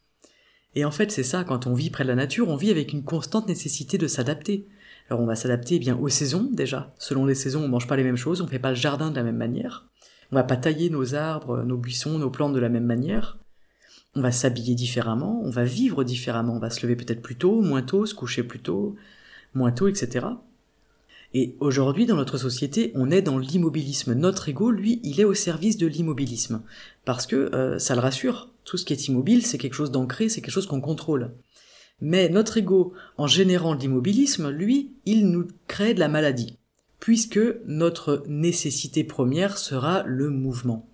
Et 0.76 0.86
en 0.86 0.92
fait, 0.92 1.12
c'est 1.12 1.24
ça, 1.24 1.44
quand 1.44 1.68
on 1.68 1.74
vit 1.74 1.90
près 1.90 2.04
de 2.04 2.10
la 2.10 2.16
nature, 2.16 2.50
on 2.50 2.56
vit 2.56 2.70
avec 2.70 2.94
une 2.94 3.04
constante 3.04 3.48
nécessité 3.48 3.98
de 3.98 4.08
s'adapter. 4.08 4.68
Alors 5.10 5.22
on 5.22 5.26
va 5.26 5.36
s'adapter 5.36 5.76
eh 5.76 5.80
bien 5.80 5.98
aux 5.98 6.08
saisons 6.08 6.50
déjà. 6.52 6.94
Selon 6.98 7.26
les 7.26 7.36
saisons, 7.36 7.64
on 7.64 7.68
mange 7.68 7.88
pas 7.88 7.98
les 7.98 8.04
mêmes 8.04 8.16
choses, 8.16 8.42
on 8.42 8.48
fait 8.48 8.60
pas 8.60 8.70
le 8.70 8.76
jardin 8.76 9.12
de 9.12 9.16
la 9.16 9.24
même 9.24 9.38
manière. 9.38 9.90
On 10.32 10.36
va 10.36 10.44
pas 10.44 10.56
tailler 10.56 10.90
nos 10.90 11.16
arbres, 11.16 11.64
nos 11.64 11.78
buissons, 11.78 12.18
nos 12.18 12.30
plantes 12.30 12.54
de 12.54 12.60
la 12.60 12.70
même 12.70 12.86
manière. 12.86 13.38
On 14.16 14.22
va 14.22 14.32
s'habiller 14.32 14.76
différemment, 14.76 15.42
on 15.44 15.50
va 15.50 15.64
vivre 15.64 16.04
différemment, 16.04 16.54
on 16.54 16.60
va 16.60 16.70
se 16.70 16.82
lever 16.86 16.96
peut-être 16.96 17.22
plus 17.22 17.38
tôt, 17.38 17.62
moins 17.62 17.82
tôt, 17.82 18.06
se 18.06 18.14
coucher 18.14 18.44
plus 18.44 18.62
tôt, 18.62 18.96
moins 19.54 19.72
tôt, 19.72 19.88
etc. 19.88 20.26
Et 21.34 21.56
aujourd'hui, 21.60 22.06
dans 22.06 22.18
notre 22.18 22.38
société, 22.38 22.92
on 22.96 23.10
est 23.10 23.22
dans 23.22 23.38
l'immobilisme. 23.38 24.14
Notre 24.14 24.50
ego, 24.50 24.70
lui, 24.70 25.00
il 25.04 25.20
est 25.22 25.26
au 25.26 25.34
service 25.34 25.78
de 25.78 25.88
l'immobilisme. 25.88 26.62
Parce 27.06 27.26
que 27.26 27.36
euh, 27.56 27.80
ça 27.80 27.96
le 27.96 28.02
rassure. 28.02 28.50
Tout 28.66 28.78
ce 28.78 28.86
qui 28.86 28.94
est 28.94 29.08
immobile, 29.08 29.46
c'est 29.46 29.58
quelque 29.58 29.74
chose 29.74 29.92
d'ancré, 29.92 30.30
c'est 30.30 30.42
quelque 30.42 30.54
chose 30.54 30.68
qu'on 30.68 30.82
contrôle. 30.82 31.32
Mais 32.02 32.30
notre 32.30 32.58
ego, 32.58 32.94
en 33.18 33.28
générant 33.28 33.74
l'immobilisme, 33.74 34.50
lui, 34.50 34.92
il 35.06 35.30
nous 35.30 35.48
crée 35.68 35.94
de 35.94 36.00
la 36.00 36.10
maladie. 36.10 36.58
Puisque 37.00 37.40
notre 37.66 38.24
nécessité 38.28 39.04
première 39.04 39.58
sera 39.58 40.04
le 40.04 40.30
mouvement. 40.30 40.88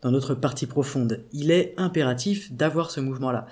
Dans 0.00 0.10
notre 0.10 0.34
partie 0.34 0.66
profonde, 0.66 1.24
il 1.32 1.50
est 1.50 1.74
impératif 1.76 2.52
d'avoir 2.52 2.90
ce 2.90 3.00
mouvement-là. 3.00 3.46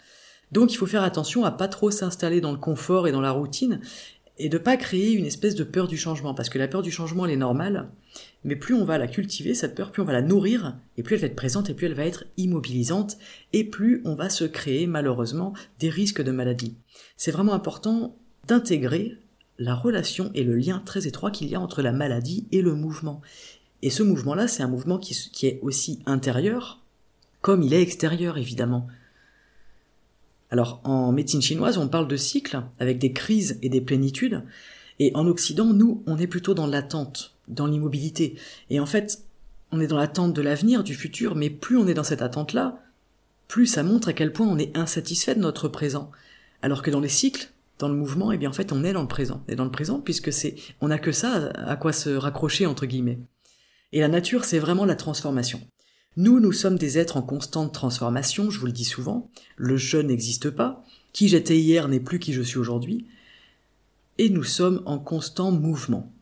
Donc 0.50 0.72
il 0.72 0.76
faut 0.76 0.86
faire 0.86 1.04
attention 1.04 1.44
à 1.44 1.52
pas 1.52 1.68
trop 1.68 1.92
s'installer 1.92 2.40
dans 2.40 2.50
le 2.50 2.58
confort 2.58 3.06
et 3.06 3.12
dans 3.12 3.20
la 3.20 3.30
routine 3.30 3.80
et 4.40 4.48
de 4.48 4.58
pas 4.58 4.76
créer 4.76 5.12
une 5.12 5.26
espèce 5.26 5.54
de 5.54 5.64
peur 5.64 5.86
du 5.86 5.98
changement, 5.98 6.34
parce 6.34 6.48
que 6.48 6.58
la 6.58 6.66
peur 6.66 6.82
du 6.82 6.90
changement, 6.90 7.26
elle 7.26 7.32
est 7.32 7.36
normale, 7.36 7.90
mais 8.42 8.56
plus 8.56 8.74
on 8.74 8.84
va 8.84 8.96
la 8.96 9.06
cultiver, 9.06 9.54
cette 9.54 9.74
peur, 9.74 9.92
plus 9.92 10.02
on 10.02 10.06
va 10.06 10.14
la 10.14 10.22
nourrir, 10.22 10.76
et 10.96 11.02
plus 11.02 11.14
elle 11.14 11.20
va 11.20 11.26
être 11.26 11.36
présente, 11.36 11.68
et 11.68 11.74
plus 11.74 11.86
elle 11.86 11.94
va 11.94 12.06
être 12.06 12.24
immobilisante, 12.38 13.18
et 13.52 13.64
plus 13.64 14.00
on 14.04 14.14
va 14.14 14.30
se 14.30 14.44
créer, 14.44 14.86
malheureusement, 14.86 15.52
des 15.78 15.90
risques 15.90 16.22
de 16.22 16.32
maladie. 16.32 16.74
C'est 17.18 17.30
vraiment 17.30 17.52
important 17.52 18.16
d'intégrer 18.48 19.18
la 19.58 19.74
relation 19.74 20.30
et 20.34 20.42
le 20.42 20.56
lien 20.56 20.82
très 20.84 21.06
étroit 21.06 21.30
qu'il 21.30 21.48
y 21.48 21.54
a 21.54 21.60
entre 21.60 21.82
la 21.82 21.92
maladie 21.92 22.46
et 22.50 22.62
le 22.62 22.74
mouvement. 22.74 23.20
Et 23.82 23.90
ce 23.90 24.02
mouvement-là, 24.02 24.48
c'est 24.48 24.62
un 24.62 24.68
mouvement 24.68 24.96
qui, 24.96 25.14
qui 25.32 25.46
est 25.46 25.60
aussi 25.60 26.00
intérieur, 26.06 26.80
comme 27.42 27.62
il 27.62 27.74
est 27.74 27.82
extérieur, 27.82 28.38
évidemment. 28.38 28.86
Alors 30.50 30.80
en 30.84 31.12
médecine 31.12 31.42
chinoise, 31.42 31.78
on 31.78 31.88
parle 31.88 32.08
de 32.08 32.16
cycles 32.16 32.62
avec 32.78 32.98
des 32.98 33.12
crises 33.12 33.58
et 33.62 33.68
des 33.68 33.80
plénitudes, 33.80 34.42
et 35.00 35.12
en 35.14 35.26
Occident, 35.26 35.72
nous, 35.72 36.02
on 36.06 36.18
est 36.18 36.26
plutôt 36.26 36.52
dans 36.52 36.66
l'attente, 36.66 37.34
dans 37.48 37.66
l'immobilité. 37.66 38.36
Et 38.68 38.78
en 38.80 38.86
fait, 38.86 39.24
on 39.72 39.80
est 39.80 39.86
dans 39.86 39.96
l'attente 39.96 40.34
de 40.34 40.42
l'avenir, 40.42 40.84
du 40.84 40.94
futur, 40.94 41.34
mais 41.34 41.48
plus 41.48 41.78
on 41.78 41.88
est 41.88 41.94
dans 41.94 42.04
cette 42.04 42.20
attente-là, 42.20 42.78
plus 43.48 43.66
ça 43.66 43.82
montre 43.82 44.08
à 44.08 44.12
quel 44.12 44.30
point 44.32 44.46
on 44.46 44.58
est 44.58 44.76
insatisfait 44.76 45.34
de 45.34 45.40
notre 45.40 45.68
présent. 45.68 46.10
Alors 46.60 46.82
que 46.82 46.90
dans 46.90 47.00
les 47.00 47.08
cycles, 47.08 47.50
dans 47.78 47.88
le 47.88 47.94
mouvement, 47.94 48.30
eh 48.30 48.36
bien 48.36 48.50
en 48.50 48.52
fait, 48.52 48.72
on 48.72 48.84
est 48.84 48.92
dans 48.92 49.00
le 49.00 49.08
présent. 49.08 49.42
Est 49.48 49.56
dans 49.56 49.64
le 49.64 49.70
présent 49.70 50.00
puisque 50.00 50.34
c'est, 50.34 50.54
on 50.82 50.88
n'a 50.88 50.98
que 50.98 51.12
ça 51.12 51.48
à 51.54 51.76
quoi 51.76 51.94
se 51.94 52.10
raccrocher 52.10 52.66
entre 52.66 52.84
guillemets. 52.84 53.18
Et 53.92 54.00
la 54.00 54.08
nature, 54.08 54.44
c'est 54.44 54.58
vraiment 54.58 54.84
la 54.84 54.96
transformation. 54.96 55.62
Nous, 56.16 56.40
nous 56.40 56.52
sommes 56.52 56.76
des 56.76 56.98
êtres 56.98 57.16
en 57.16 57.22
constante 57.22 57.72
transformation, 57.72 58.50
je 58.50 58.58
vous 58.58 58.66
le 58.66 58.72
dis 58.72 58.84
souvent, 58.84 59.30
le 59.56 59.76
je 59.76 59.96
n'existe 59.96 60.50
pas, 60.50 60.84
qui 61.12 61.28
j'étais 61.28 61.56
hier 61.56 61.86
n'est 61.86 62.00
plus 62.00 62.18
qui 62.18 62.32
je 62.32 62.42
suis 62.42 62.58
aujourd'hui, 62.58 63.06
et 64.18 64.28
nous 64.28 64.42
sommes 64.42 64.82
en 64.86 64.98
constant 64.98 65.52
mouvement. 65.52 66.12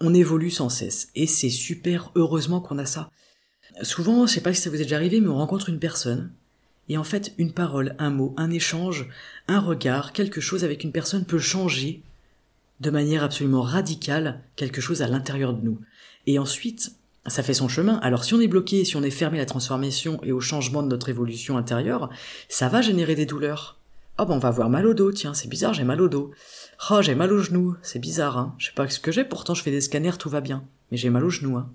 On 0.00 0.14
évolue 0.14 0.50
sans 0.50 0.68
cesse, 0.68 1.10
et 1.14 1.28
c'est 1.28 1.48
super 1.50 2.10
heureusement 2.16 2.60
qu'on 2.60 2.78
a 2.78 2.86
ça. 2.86 3.08
Souvent, 3.82 4.26
je 4.26 4.32
sais 4.32 4.40
pas 4.40 4.52
si 4.52 4.60
ça 4.60 4.68
vous 4.68 4.76
est 4.76 4.84
déjà 4.84 4.96
arrivé, 4.96 5.20
mais 5.20 5.28
on 5.28 5.36
rencontre 5.36 5.68
une 5.68 5.78
personne, 5.78 6.32
et 6.88 6.98
en 6.98 7.04
fait, 7.04 7.32
une 7.38 7.52
parole, 7.52 7.94
un 8.00 8.10
mot, 8.10 8.34
un 8.36 8.50
échange, 8.50 9.08
un 9.46 9.60
regard, 9.60 10.12
quelque 10.12 10.40
chose 10.40 10.64
avec 10.64 10.82
une 10.82 10.92
personne 10.92 11.24
peut 11.24 11.38
changer 11.38 12.02
de 12.80 12.90
manière 12.90 13.22
absolument 13.22 13.62
radicale 13.62 14.42
quelque 14.56 14.80
chose 14.80 15.02
à 15.02 15.08
l'intérieur 15.08 15.54
de 15.54 15.64
nous. 15.64 15.80
Et 16.26 16.40
ensuite, 16.40 16.96
ça 17.28 17.42
fait 17.42 17.54
son 17.54 17.68
chemin. 17.68 17.96
Alors 18.02 18.24
si 18.24 18.34
on 18.34 18.40
est 18.40 18.48
bloqué, 18.48 18.84
si 18.84 18.96
on 18.96 19.02
est 19.02 19.10
fermé 19.10 19.38
à 19.38 19.42
la 19.42 19.46
transformation 19.46 20.20
et 20.22 20.32
au 20.32 20.40
changement 20.40 20.82
de 20.82 20.88
notre 20.88 21.08
évolution 21.08 21.56
intérieure, 21.56 22.10
ça 22.48 22.68
va 22.68 22.82
générer 22.82 23.14
des 23.14 23.26
douleurs. 23.26 23.78
Oh 24.18 24.24
ben 24.24 24.34
on 24.34 24.38
va 24.38 24.48
avoir 24.48 24.70
mal 24.70 24.86
au 24.86 24.94
dos, 24.94 25.12
tiens, 25.12 25.34
c'est 25.34 25.48
bizarre, 25.48 25.74
j'ai 25.74 25.84
mal 25.84 26.00
au 26.00 26.08
dos. 26.08 26.30
Oh, 26.90 27.02
j'ai 27.02 27.14
mal 27.14 27.32
au 27.32 27.42
genou, 27.42 27.76
c'est 27.82 27.98
bizarre, 27.98 28.38
hein. 28.38 28.54
Je 28.58 28.66
sais 28.66 28.72
pas 28.72 28.88
ce 28.88 28.98
que 28.98 29.12
j'ai, 29.12 29.24
pourtant 29.24 29.54
je 29.54 29.62
fais 29.62 29.70
des 29.70 29.80
scanners, 29.80 30.16
tout 30.18 30.30
va 30.30 30.40
bien. 30.40 30.64
Mais 30.90 30.96
j'ai 30.96 31.10
mal 31.10 31.24
au 31.24 31.30
genou, 31.30 31.56
hein. 31.56 31.70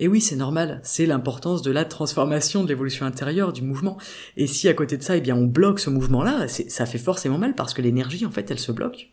Et 0.00 0.08
oui, 0.08 0.20
c'est 0.20 0.36
normal, 0.36 0.80
c'est 0.82 1.06
l'importance 1.06 1.62
de 1.62 1.70
la 1.70 1.84
transformation, 1.84 2.64
de 2.64 2.68
l'évolution 2.68 3.06
intérieure, 3.06 3.52
du 3.52 3.62
mouvement. 3.62 3.96
Et 4.36 4.46
si 4.46 4.68
à 4.68 4.74
côté 4.74 4.96
de 4.96 5.02
ça, 5.02 5.16
eh 5.16 5.20
bien, 5.20 5.36
on 5.36 5.44
bloque 5.44 5.78
ce 5.78 5.88
mouvement-là, 5.88 6.48
ça 6.48 6.86
fait 6.86 6.98
forcément 6.98 7.38
mal 7.38 7.54
parce 7.54 7.74
que 7.74 7.82
l'énergie, 7.82 8.26
en 8.26 8.30
fait, 8.30 8.50
elle 8.50 8.58
se 8.58 8.72
bloque. 8.72 9.10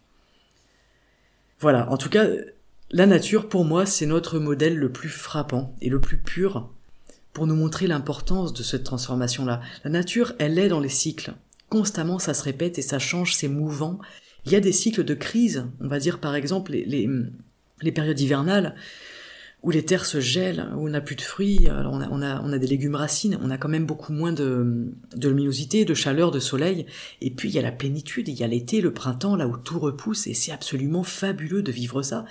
Voilà, 1.60 1.88
en 1.92 1.98
tout 1.98 2.10
cas, 2.10 2.26
la 2.92 3.06
nature, 3.06 3.48
pour 3.48 3.64
moi, 3.64 3.86
c'est 3.86 4.06
notre 4.06 4.38
modèle 4.38 4.78
le 4.78 4.92
plus 4.92 5.10
frappant 5.10 5.76
et 5.82 5.90
le 5.90 6.02
plus 6.02 6.18
pur 6.18 6.70
pour 7.32 7.48
nous 7.48 7.56
montrer 7.56 7.88
l'importance 7.88 8.54
de 8.54 8.64
cette 8.64 8.84
transformation-là. 8.84 9.62
La 9.86 9.90
nature, 9.90 10.34
elle 10.40 10.60
est 10.60 10.68
dans 10.68 10.82
les 10.82 10.90
cycles. 10.90 11.34
Constamment, 11.70 12.20
ça 12.20 12.34
se 12.34 12.44
répète 12.44 12.78
et 12.78 12.82
ça 12.82 13.00
change, 13.00 13.34
c'est 13.34 13.48
mouvant. 13.48 14.00
Il 14.46 14.52
y 14.52 14.56
a 14.56 14.60
des 14.60 14.74
cycles 14.74 15.06
de 15.06 15.14
crise. 15.14 15.66
On 15.80 15.88
va 15.88 16.00
dire, 16.00 16.20
par 16.20 16.36
exemple, 16.36 16.74
les, 16.74 17.08
périodes 17.94 18.20
hivernales 18.20 18.76
où 19.64 19.70
les 19.70 19.86
terres 19.86 20.06
se 20.06 20.20
gèlent, 20.20 20.68
où 20.76 20.88
on 20.88 20.90
n'a 20.90 21.02
plus 21.02 21.16
de 21.16 21.22
fruits, 21.22 21.68
alors 21.70 21.94
on 21.94 22.22
a 22.22 22.58
des 22.58 22.68
légumes 22.68 22.96
racines, 22.96 23.38
on 23.44 23.52
a 23.52 23.60
quand 23.60 23.70
même 23.70 23.86
beaucoup 23.86 24.12
moins 24.12 24.34
de, 24.34 24.92
de 25.16 25.30
luminosité, 25.30 25.86
de 25.86 25.94
chaleur, 25.94 26.32
de 26.32 26.40
soleil, 26.40 26.88
et 27.22 27.30
puis 27.30 27.50
il 27.50 27.54
y 27.54 27.60
a 27.60 27.62
la 27.62 27.72
plénitude, 27.72 28.28
il 28.28 28.34
y 28.34 28.44
a 28.44 28.48
l'été, 28.48 28.82
le 28.82 28.92
printemps, 28.92 29.36
là 29.36 29.48
où 29.48 29.56
tout 29.58 29.80
repousse, 29.80 30.26
et 30.26 30.34
c'est 30.34 30.52
absolument 30.52 31.04
fabuleux 31.04 31.62
de 31.62 31.72
vivre 31.72 32.02
ça. 32.02 32.26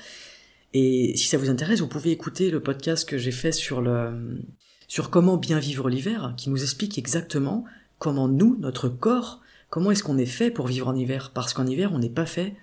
Et 0.73 1.17
si 1.17 1.27
ça 1.27 1.39
vous 1.39 1.51
intéresse, 1.51 1.81
vous 1.81 1.89
pouvez 1.89 2.11
écouter 2.11 2.51
le 2.51 2.61
podcast 2.61 3.09
que 3.09 3.19
j'ai 3.19 3.33
fait 3.33 3.53
sur 3.53 3.81
le, 3.81 4.41
sur 4.87 5.11
comment 5.11 5.37
bien 5.37 5.59
vivre 5.59 5.89
l'hiver, 5.89 6.35
qui 6.37 6.51
nous 6.51 6.63
explique 6.63 6.99
exactement 6.99 7.65
comment 7.99 8.29
nous, 8.29 8.57
notre 8.59 8.89
corps, 8.89 9.41
comment 9.69 9.91
est-ce 9.91 10.03
qu'on 10.03 10.19
est 10.19 10.27
fait 10.27 10.51
pour 10.51 10.67
vivre 10.67 10.89
en 10.89 10.95
hiver. 10.95 11.33
Parce 11.35 11.55
qu'en 11.55 11.67
hiver, 11.67 11.93
on 11.93 11.99
n'est 11.99 12.09
pas 12.09 12.27
fait 12.27 12.55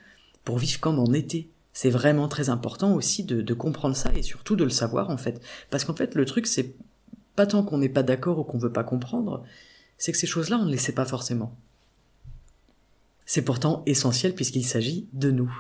pour 0.43 0.57
vivre 0.57 0.79
comme 0.79 0.99
en 0.99 1.13
été. 1.13 1.49
C'est 1.73 1.89
vraiment 1.89 2.27
très 2.27 2.49
important 2.49 2.95
aussi 2.95 3.23
de, 3.23 3.53
comprendre 3.53 3.95
ça 3.95 4.11
et 4.15 4.23
surtout 4.23 4.55
de 4.55 4.63
le 4.63 4.69
savoir 4.69 5.09
en 5.09 5.17
fait. 5.17 5.41
Parce 5.69 5.85
qu'en 5.85 5.93
fait, 5.93 6.15
le 6.15 6.25
truc, 6.25 6.47
c'est 6.47 6.75
pas 7.35 7.45
tant 7.45 7.63
qu'on 7.63 7.77
n'est 7.77 7.87
pas 7.87 8.03
d'accord 8.03 8.39
ou 8.39 8.43
qu'on 8.43 8.57
veut 8.57 8.73
pas 8.73 8.83
comprendre, 8.83 9.43
c'est 9.97 10.11
que 10.11 10.17
ces 10.17 10.27
choses-là, 10.27 10.57
on 10.57 10.65
ne 10.65 10.71
les 10.71 10.77
sait 10.77 10.93
pas 10.93 11.05
forcément. 11.05 11.55
C'est 13.25 13.43
pourtant 13.43 13.83
essentiel 13.85 14.33
puisqu'il 14.33 14.65
s'agit 14.65 15.07
de 15.13 15.29
nous. 15.29 15.53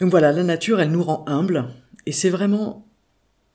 Donc 0.00 0.10
voilà, 0.10 0.32
la 0.32 0.44
nature, 0.44 0.80
elle 0.80 0.92
nous 0.92 1.02
rend 1.02 1.24
humbles, 1.26 1.66
et 2.06 2.12
c'est 2.12 2.30
vraiment... 2.30 2.84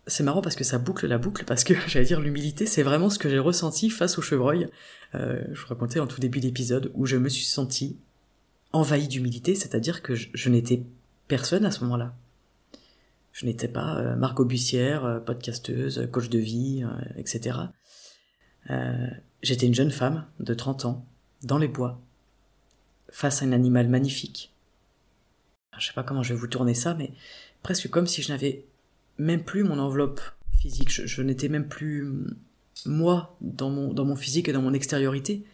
C'est 0.05 0.23
marrant 0.23 0.41
parce 0.41 0.57
que 0.57 0.65
ça 0.65 0.79
boucle 0.79 1.07
la 1.07 1.17
boucle, 1.17 1.45
parce 1.45 1.63
que 1.63 1.73
j'allais 1.87 2.05
dire 2.05 2.19
l'humilité, 2.19 2.65
c'est 2.65 2.83
vraiment 2.83 3.09
ce 3.09 3.17
que 3.17 3.29
j'ai 3.29 3.39
ressenti 3.39 3.89
face 3.89 4.17
au 4.17 4.21
chevreuil. 4.21 4.67
Euh, 5.15 5.41
je 5.53 5.61
vous 5.61 5.67
racontais 5.67 5.99
en 5.99 6.07
tout 6.07 6.19
début 6.19 6.41
d'épisode, 6.41 6.91
où 6.95 7.05
je 7.05 7.15
me 7.15 7.29
suis 7.29 7.45
senti 7.45 7.97
envahi 8.73 9.07
d'humilité, 9.07 9.55
c'est-à-dire 9.55 10.01
que 10.01 10.15
je, 10.15 10.49
n'étais 10.49 10.83
personne 11.29 11.63
à 11.65 11.71
ce 11.71 11.81
moment-là. 11.85 12.13
Je 13.31 13.45
n'étais 13.45 13.69
pas 13.69 13.97
euh, 13.97 14.15
Margot 14.17 14.45
Bussière, 14.45 15.05
euh, 15.05 15.19
podcasteuse, 15.19 16.09
coach 16.11 16.29
de 16.29 16.39
vie, 16.39 16.83
etc. 17.17 17.59
J'étais 19.41 19.65
une 19.65 19.73
jeune 19.73 19.91
femme 19.91 20.25
de 20.39 20.53
30 20.53 20.85
ans, 20.85 21.05
dans 21.43 21.57
les 21.57 21.67
bois, 21.67 22.01
face 23.09 23.41
à 23.41 23.45
un 23.45 23.51
animal 23.51 23.87
magnifique, 23.87 24.52
je 25.77 25.87
sais 25.87 25.93
pas 25.93 26.03
comment 26.03 26.23
je 26.23 26.33
vais 26.33 26.39
vous 26.39 26.47
tourner 26.47 26.73
ça, 26.73 26.93
mais 26.93 27.11
presque 27.61 27.89
comme 27.89 28.07
si 28.07 28.21
je 28.21 28.31
n'avais 28.31 28.65
même 29.17 29.43
plus 29.43 29.63
mon 29.63 29.79
enveloppe 29.79 30.21
physique. 30.59 30.89
Je, 30.89 31.21
n'étais 31.21 31.49
même 31.49 31.67
plus 31.67 32.03
mm, 32.03 32.35
moi 32.85 33.37
dans 33.41 33.69
mon, 33.69 33.93
dans 33.93 34.05
mon 34.05 34.15
physique 34.15 34.47
et 34.49 34.53
dans 34.53 34.61
mon 34.61 34.73
extériorité. 34.73 35.45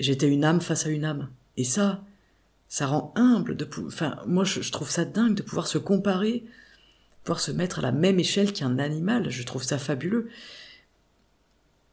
J'étais 0.00 0.28
une 0.28 0.44
âme 0.44 0.60
face 0.60 0.86
à 0.86 0.90
une 0.90 1.04
âme. 1.04 1.30
Et 1.56 1.64
ça, 1.64 2.04
ça 2.68 2.86
rend 2.86 3.12
humble 3.16 3.56
de 3.56 3.68
enfin, 3.86 4.18
moi 4.26 4.44
je, 4.44 4.70
trouve 4.70 4.90
ça 4.90 5.04
dingue 5.04 5.34
de 5.34 5.42
pouvoir 5.42 5.66
se 5.66 5.78
comparer, 5.78 6.44
pouvoir 7.24 7.40
se 7.40 7.52
mettre 7.52 7.80
à 7.80 7.82
la 7.82 7.92
même 7.92 8.18
échelle 8.18 8.52
qu'un 8.52 8.78
animal. 8.78 9.30
Je 9.30 9.42
trouve 9.42 9.62
ça 9.62 9.78
fabuleux. 9.78 10.28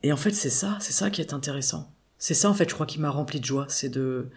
Et 0.01 0.13
en 0.13 0.17
fait, 0.17 0.31
c'est 0.31 0.49
ça, 0.49 0.77
c'est 0.79 0.93
ça 0.93 1.09
qui 1.09 1.21
est 1.21 1.33
intéressant. 1.33 1.93
C'est 2.17 2.33
ça, 2.33 2.49
en 2.49 2.53
fait, 2.53 2.69
je 2.69 2.73
crois, 2.73 2.85
qui 2.85 2.99
m'a 2.99 3.09
rempli 3.09 3.39
de 3.39 3.45
joie. 3.45 3.65
C'est 3.69 3.89
de, 3.89 4.29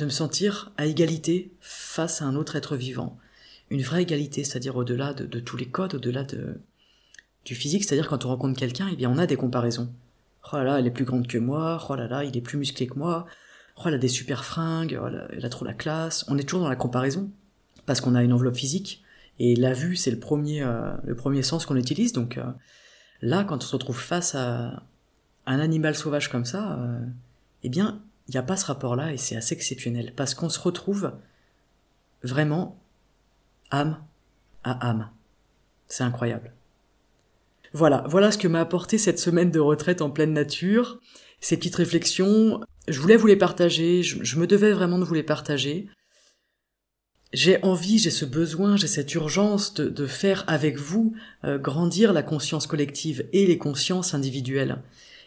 de 0.00 0.06
me 0.06 0.10
sentir 0.10 0.72
à 0.76 0.86
égalité 0.86 1.52
face 1.60 2.22
à 2.22 2.24
un 2.24 2.34
autre 2.34 2.56
être 2.56 2.76
vivant. 2.76 3.18
une 3.70 3.82
vraie 3.82 4.02
égalité, 4.02 4.42
c'est-à-dire 4.42 4.74
au-delà 4.74 5.14
de, 5.14 5.38
tous 5.38 5.56
les 5.56 5.68
codes, 5.68 5.94
au-delà 5.94 6.24
de, 6.24 6.60
du 7.44 7.54
physique, 7.54 7.84
c'est-à-dire 7.84 8.08
quand 8.08 8.24
on 8.24 8.28
rencontre 8.28 8.58
quelqu'un, 8.58 8.88
eh 8.90 8.96
bien 8.96 9.10
on 9.10 9.18
a 9.18 9.26
des 9.26 9.36
comparaisons. 9.36 9.92
Oh 10.52 10.56
là 10.56 10.64
là, 10.64 10.78
elle 10.80 10.86
est 10.86 10.90
plus 10.90 11.04
grande 11.04 11.28
que 11.28 11.38
moi, 11.38 11.86
oh 11.88 11.94
là 11.94 12.08
là, 12.08 12.24
il 12.24 12.36
est 12.36 12.40
plus 12.40 12.58
musclé 12.58 12.88
que 12.88 12.98
moi, 12.98 13.26
oh 13.76 13.82
elle 13.86 13.94
a 13.94 13.98
des 13.98 14.08
super 14.08 14.44
fringues, 14.44 14.98
oh 15.00 15.06
elle 15.06 15.44
a 15.44 15.48
trop 15.48 15.64
la 15.64 15.74
classe. 15.74 16.24
On 16.28 16.38
est 16.38 16.42
toujours 16.42 16.62
dans 16.62 16.68
la 16.68 16.76
comparaison, 16.76 17.30
parce 17.86 18.00
qu'on 18.00 18.14
a 18.14 18.24
une 18.24 18.32
enveloppe 18.32 18.56
physique, 18.56 19.04
et 19.38 19.54
la 19.54 19.72
vue, 19.72 19.96
c'est 19.96 20.10
le 20.10 20.18
premier, 20.18 20.62
euh, 20.62 20.92
le 21.04 21.14
premier 21.14 21.42
sens 21.42 21.64
qu'on 21.66 21.76
utilise, 21.76 22.12
donc 22.12 22.38
euh, 22.38 22.44
là, 23.22 23.44
quand 23.44 23.58
on 23.58 23.66
se 23.66 23.72
retrouve 23.72 23.98
face 23.98 24.34
à 24.34 24.82
un 25.46 25.60
animal 25.60 25.94
sauvage 25.94 26.28
comme 26.28 26.44
ça, 26.44 26.78
euh, 26.78 26.98
eh 27.62 27.68
bien, 27.68 28.00
il 28.30 28.34
n'y 28.34 28.38
a 28.38 28.44
pas 28.44 28.56
ce 28.56 28.66
rapport-là, 28.66 29.12
et 29.12 29.16
c'est 29.16 29.34
assez 29.34 29.56
exceptionnel, 29.56 30.12
parce 30.14 30.34
qu'on 30.34 30.48
se 30.48 30.60
retrouve 30.60 31.14
vraiment 32.22 32.80
âme 33.72 34.00
à 34.62 34.88
âme. 34.88 35.10
C'est 35.88 36.04
incroyable. 36.04 36.52
Voilà, 37.72 38.04
voilà 38.06 38.30
ce 38.30 38.38
que 38.38 38.46
m'a 38.46 38.60
apporté 38.60 38.98
cette 38.98 39.18
semaine 39.18 39.50
de 39.50 39.58
retraite 39.58 40.00
en 40.00 40.10
pleine 40.10 40.32
nature. 40.32 41.00
Ces 41.40 41.56
petites 41.56 41.74
réflexions, 41.74 42.60
je 42.86 43.00
voulais 43.00 43.16
vous 43.16 43.26
les 43.26 43.34
partager, 43.34 44.04
je, 44.04 44.38
me 44.38 44.46
devais 44.46 44.70
vraiment 44.70 45.00
de 45.00 45.04
vous 45.04 45.14
les 45.14 45.24
partager. 45.24 45.88
J'ai 47.32 47.60
envie, 47.64 47.98
j'ai 47.98 48.10
ce 48.10 48.24
besoin, 48.24 48.76
j'ai 48.76 48.86
cette 48.86 49.12
urgence 49.12 49.74
de, 49.74 50.06
faire 50.06 50.44
avec 50.46 50.78
vous 50.78 51.14
euh, 51.42 51.58
grandir 51.58 52.12
la 52.12 52.22
conscience 52.22 52.68
collective 52.68 53.26
et 53.32 53.44
les 53.44 53.58
consciences 53.58 54.14
individuelles. 54.14 54.84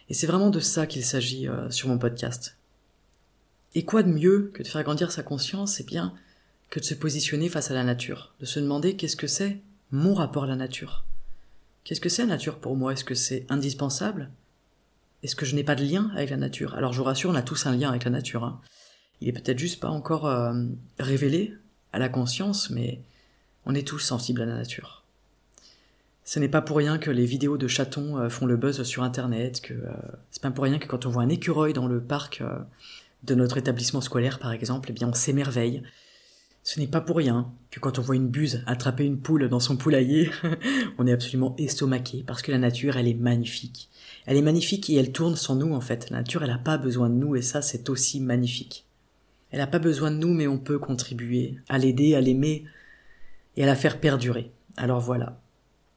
Et 0.07 0.13
c'est 0.13 0.27
vraiment 0.27 0.51
de 0.51 0.61
ça 0.61 0.87
qu'il 0.87 1.03
s'agit 1.03 1.49
euh, 1.49 1.69
sur 1.69 1.89
mon 1.89 1.97
podcast. 1.97 2.55
Et 3.75 3.85
quoi 3.85 4.03
de 4.03 4.09
mieux 4.09 4.51
que 4.53 4.63
de 4.63 4.67
faire 4.67 4.83
grandir 4.83 5.11
sa 5.11 5.23
conscience 5.23 5.79
Eh 5.79 5.83
bien, 5.83 6.13
que 6.69 6.79
de 6.79 6.85
se 6.85 6.93
positionner 6.93 7.49
face 7.49 7.71
à 7.71 7.73
la 7.73 7.83
nature, 7.83 8.33
de 8.39 8.45
se 8.45 8.59
demander 8.59 8.95
qu'est-ce 8.95 9.15
que 9.15 9.27
c'est 9.27 9.59
mon 9.91 10.13
rapport 10.13 10.45
à 10.45 10.47
la 10.47 10.55
nature. 10.55 11.05
Qu'est-ce 11.83 12.01
que 12.01 12.09
c'est 12.09 12.23
la 12.23 12.29
nature 12.29 12.59
pour 12.59 12.75
moi? 12.75 12.93
Est-ce 12.93 13.03
que 13.03 13.15
c'est 13.15 13.45
indispensable? 13.49 14.29
Est-ce 15.21 15.35
que 15.35 15.45
je 15.45 15.55
n'ai 15.55 15.63
pas 15.63 15.75
de 15.75 15.83
lien 15.83 16.11
avec 16.15 16.29
la 16.29 16.37
nature? 16.37 16.75
Alors 16.75 16.93
je 16.93 16.97
vous 16.97 17.03
rassure, 17.03 17.29
on 17.29 17.35
a 17.35 17.41
tous 17.41 17.65
un 17.65 17.75
lien 17.75 17.89
avec 17.89 18.03
la 18.03 18.11
nature. 18.11 18.43
Hein. 18.43 18.59
Il 19.21 19.29
est 19.29 19.33
peut-être 19.33 19.59
juste 19.59 19.79
pas 19.79 19.89
encore 19.89 20.25
euh, 20.27 20.53
révélé 20.99 21.53
à 21.93 21.99
la 21.99 22.09
conscience, 22.09 22.69
mais 22.69 23.01
on 23.65 23.75
est 23.75 23.87
tous 23.87 23.99
sensibles 23.99 24.41
à 24.41 24.45
la 24.45 24.55
nature. 24.55 25.03
Ce 26.25 26.39
n'est 26.39 26.49
pas 26.49 26.61
pour 26.61 26.77
rien 26.77 26.97
que 26.97 27.11
les 27.11 27.25
vidéos 27.25 27.57
de 27.57 27.67
chatons 27.67 28.17
euh, 28.17 28.29
font 28.29 28.45
le 28.45 28.57
buzz 28.57 28.81
sur 28.83 29.03
Internet, 29.03 29.61
que 29.61 29.73
euh, 29.73 29.91
c'est 30.31 30.41
pas 30.41 30.51
pour 30.51 30.63
rien 30.63 30.79
que 30.79 30.87
quand 30.87 31.05
on 31.05 31.09
voit 31.09 31.23
un 31.23 31.29
écureuil 31.29 31.73
dans 31.73 31.87
le 31.87 32.01
parc 32.01 32.41
de 33.23 33.35
notre 33.35 33.57
établissement 33.57 34.01
scolaire, 34.01 34.39
par 34.39 34.51
exemple, 34.51 34.89
eh 34.91 34.93
bien 34.93 35.09
on 35.09 35.13
s'émerveille. 35.13 35.83
Ce 36.65 36.79
n'est 36.79 36.87
pas 36.87 37.01
pour 37.01 37.17
rien 37.17 37.51
que 37.71 37.79
quand 37.79 37.99
on 37.99 38.01
voit 38.01 38.15
une 38.15 38.29
buse 38.29 38.63
attraper 38.65 39.03
une 39.03 39.19
poule 39.19 39.49
dans 39.49 39.59
son 39.59 39.75
poulailler, 39.75 40.29
on 40.97 41.07
est 41.07 41.11
absolument 41.11 41.55
estomaqué 41.57 42.23
parce 42.25 42.41
que 42.41 42.51
la 42.51 42.57
nature, 42.57 42.95
elle 42.95 43.07
est 43.07 43.13
magnifique. 43.13 43.89
Elle 44.25 44.37
est 44.37 44.41
magnifique 44.41 44.89
et 44.89 44.95
elle 44.95 45.11
tourne 45.11 45.35
sans 45.35 45.55
nous 45.55 45.73
en 45.73 45.81
fait. 45.81 46.09
La 46.09 46.17
nature, 46.17 46.43
elle 46.43 46.51
n'a 46.51 46.57
pas 46.57 46.77
besoin 46.77 47.09
de 47.09 47.15
nous 47.15 47.35
et 47.35 47.41
ça, 47.41 47.61
c'est 47.61 47.89
aussi 47.89 48.21
magnifique. 48.21 48.85
Elle 49.51 49.59
n'a 49.59 49.67
pas 49.67 49.79
besoin 49.79 50.09
de 50.09 50.17
nous 50.17 50.33
mais 50.33 50.47
on 50.47 50.57
peut 50.57 50.79
contribuer 50.79 51.57
à 51.67 51.77
l'aider, 51.77 52.15
à 52.15 52.21
l'aimer 52.21 52.65
et 53.57 53.63
à 53.63 53.67
la 53.67 53.75
faire 53.75 53.99
perdurer. 53.99 54.51
Alors 54.77 55.01
voilà. 55.01 55.39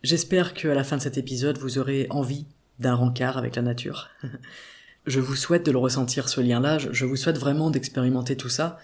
J'espère 0.02 0.52
qu'à 0.52 0.74
la 0.74 0.84
fin 0.84 0.96
de 0.96 1.02
cet 1.02 1.16
épisode, 1.16 1.58
vous 1.58 1.78
aurez 1.78 2.06
envie 2.10 2.46
d'un 2.78 2.94
rencard 2.94 3.38
avec 3.38 3.56
la 3.56 3.62
nature. 3.62 4.08
je 5.06 5.20
vous 5.20 5.36
souhaite 5.36 5.64
de 5.64 5.70
le 5.70 5.78
ressentir 5.78 6.28
ce 6.28 6.40
lien-là, 6.40 6.78
je 6.78 7.04
vous 7.04 7.16
souhaite 7.16 7.38
vraiment 7.38 7.70
d'expérimenter 7.70 8.36
tout 8.36 8.48
ça. 8.48 8.78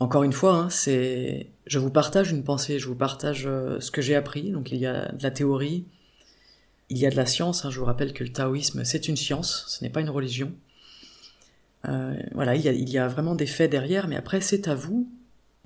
Encore 0.00 0.24
une 0.24 0.32
fois, 0.32 0.54
hein, 0.54 0.70
c'est, 0.70 1.46
je 1.66 1.78
vous 1.78 1.90
partage 1.90 2.32
une 2.32 2.42
pensée, 2.42 2.78
je 2.78 2.88
vous 2.88 2.96
partage 2.96 3.44
euh, 3.46 3.78
ce 3.80 3.90
que 3.90 4.02
j'ai 4.02 4.16
appris. 4.16 4.50
Donc 4.50 4.72
il 4.72 4.78
y 4.78 4.86
a 4.86 5.12
de 5.12 5.22
la 5.22 5.30
théorie, 5.30 5.86
il 6.88 6.98
y 6.98 7.06
a 7.06 7.10
de 7.10 7.16
la 7.16 7.26
science. 7.26 7.64
Hein. 7.64 7.70
je 7.70 7.78
vous 7.78 7.84
rappelle 7.84 8.12
que 8.12 8.24
le 8.24 8.32
taoïsme 8.32 8.84
c'est 8.84 9.06
une 9.06 9.16
science, 9.16 9.66
ce 9.68 9.84
n'est 9.84 9.90
pas 9.90 10.00
une 10.00 10.10
religion. 10.10 10.52
Euh, 11.86 12.14
voilà, 12.32 12.56
il 12.56 12.88
y, 12.88 12.98
a, 12.98 13.08
vraiment 13.08 13.34
des 13.34 13.46
faits 13.46 13.70
derrière, 13.70 14.08
mais 14.08 14.16
après 14.16 14.40
c'est 14.40 14.68
à 14.68 14.74
vous 14.74 15.06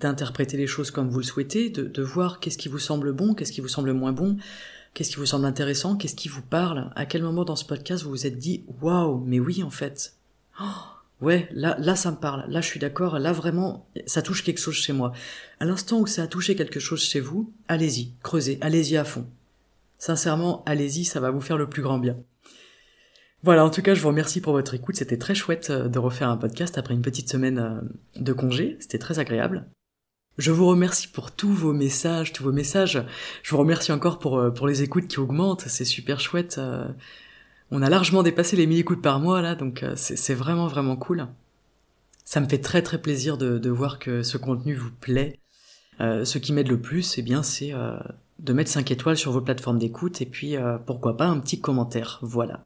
d'interpréter 0.00 0.56
les 0.56 0.66
choses 0.66 0.90
comme 0.90 1.08
vous 1.08 1.18
le 1.18 1.24
souhaitez, 1.24 1.70
de 1.70 2.02
voir 2.02 2.40
qu'est-ce 2.40 2.58
qui 2.58 2.68
vous 2.68 2.78
semble 2.78 3.12
bon, 3.12 3.34
qu'est-ce 3.34 3.52
qui 3.52 3.60
vous 3.60 3.68
semble 3.68 3.92
moins 3.92 4.12
bon, 4.12 4.36
qu'est-ce 4.98 5.11
qui 5.11 5.16
vous 5.18 5.26
semble 5.26 5.46
intéressant, 5.46 5.94
qu'est-ce 5.94 6.16
qui 6.16 6.26
vous 6.26 6.42
parle, 6.42 6.90
à 6.96 7.06
quel 7.06 7.22
moment 7.22 7.44
dans 7.44 7.54
ce 7.54 7.64
podcast 7.64 8.02
vous 8.02 8.11
vous 8.11 8.26
êtes 8.26 8.37
dit 8.37 8.64
waouh, 8.82 9.22
mais 9.24 9.38
oui 9.38 9.62
en 9.62 9.70
fait. 9.70 10.14
Oh 10.61 10.64
Ouais, 11.20 11.48
là, 11.52 11.76
là, 11.78 11.94
ça 11.94 12.11
me 12.11 12.16
parle. 12.16 12.44
Là, 12.48 12.61
je 12.61 12.66
suis 12.66 12.80
d'accord. 12.80 13.18
Là, 13.18 13.32
vraiment, 13.32 13.88
ça 14.06 14.22
touche 14.22 14.44
quelque 14.44 14.61
chose 14.61 14.74
chez 14.74 14.92
moi. 14.92 15.12
À 15.61 15.64
l'instant 15.64 16.00
où 16.00 16.06
ça 16.06 16.24
a 16.24 16.26
touché 16.26 16.56
quelque 16.56 16.80
chose 16.80 17.02
chez 17.02 17.20
vous, 17.20 17.52
allez-y, 17.68 18.12
creusez, 18.22 18.58
allez-y 18.61 18.96
à 18.96 19.04
fond. 19.04 19.26
Sincèrement, 19.98 20.64
allez-y, 20.64 21.04
ça 21.04 21.20
va 21.20 21.30
vous 21.30 21.40
faire 21.40 21.58
le 21.58 21.68
plus 21.68 21.82
grand 21.82 21.98
bien. 21.98 22.16
Voilà, 23.44 23.64
en 23.64 23.70
tout 23.70 23.82
cas, 23.82 23.94
je 23.94 24.00
vous 24.00 24.08
remercie 24.08 24.40
pour 24.40 24.52
votre 24.52 24.74
écoute. 24.74 24.96
C'était 24.96 25.18
très 25.18 25.34
chouette 25.37 25.70
euh, 25.70 25.88
de 25.88 25.98
refaire 26.00 26.28
un 26.28 26.37
podcast 26.37 26.76
après 26.76 26.94
une 26.94 27.02
petite 27.02 27.30
semaine 27.30 27.58
euh, 27.58 27.80
de 28.16 28.32
congé. 28.32 28.76
C'était 28.80 28.98
très 28.98 29.20
agréable. 29.20 29.68
Je 30.38 30.53
vous 30.53 30.66
remercie 30.66 31.09
pour 31.09 31.33
tous 31.33 31.53
vos 31.53 31.72
messages, 31.72 32.33
tous 32.33 32.44
vos 32.44 32.53
messages. 32.53 33.05
Je 33.42 33.51
vous 33.51 33.59
remercie 33.59 33.92
encore 33.92 34.18
pour, 34.18 34.38
euh, 34.38 34.51
pour 34.51 34.66
les 34.66 34.83
écoutes 34.83 35.09
qui 35.09 35.18
augmentent. 35.18 35.64
C'est 35.68 35.85
super 35.85 36.20
chouette 36.20 36.61
on 37.70 37.83
a 37.83 37.90
largement 37.90 38.22
dépassé 38.22 38.57
les 38.57 38.66
1000 38.66 38.79
écoutes 38.79 39.03
par 39.03 39.20
mois 39.20 39.42
là, 39.42 39.55
donc 39.55 39.83
euh, 39.83 39.92
c'est 39.96 40.35
vraiment 40.35 40.68
vraiment 40.68 40.96
cool. 40.96 41.27
Ça 42.24 42.40
me 42.40 42.48
fait 42.48 42.59
très 42.59 42.83
très 42.83 43.01
plaisir 43.01 43.38
de, 43.38 43.70
voir 43.70 43.98
que 43.98 44.22
ce 44.22 44.37
contenu 44.37 44.74
vous 44.74 44.90
plaît. 44.90 45.38
Euh, 46.01 46.24
ce 46.24 46.38
qui 46.38 46.53
m'aide 46.53 46.68
le 46.68 46.81
plus, 46.81 47.16
eh 47.18 47.22
bien, 47.22 47.42
c'est 47.42 47.72
euh, 47.72 47.98
de 48.38 48.53
mettre 48.53 48.70
5 48.70 48.90
étoiles 48.90 49.16
sur 49.16 49.33
vos 49.33 49.40
plateformes 49.40 49.79
d'écoute 49.79 50.20
et 50.20 50.27
puis 50.27 50.57
pourquoi 50.87 51.16
pas 51.16 51.27
un 51.27 51.38
petit 51.40 51.61
commentaire. 51.61 52.18
Voilà. 52.22 52.64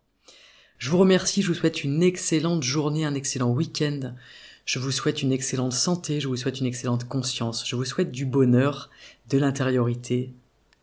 Je 0.78 0.90
vous 0.90 0.98
remercie, 0.98 1.42
je 1.42 1.48
vous 1.48 1.54
souhaite 1.54 1.84
une 1.84 2.02
excellente 2.02 2.64
journée, 2.64 3.04
un 3.04 3.14
excellent 3.14 3.50
week-end. 3.50 4.14
Je 4.64 4.78
vous 4.78 4.90
souhaite 4.90 5.22
une 5.22 5.32
excellente 5.32 5.72
santé, 5.72 6.20
je 6.20 6.28
vous 6.28 6.36
souhaite 6.36 6.60
une 6.60 6.66
excellente 6.66 7.08
conscience, 7.08 7.66
je 7.66 7.76
vous 7.76 7.84
souhaite 7.84 8.12
du 8.12 8.24
bonheur, 8.24 8.90
de 9.28 9.38
l'intériorité, 9.38 10.32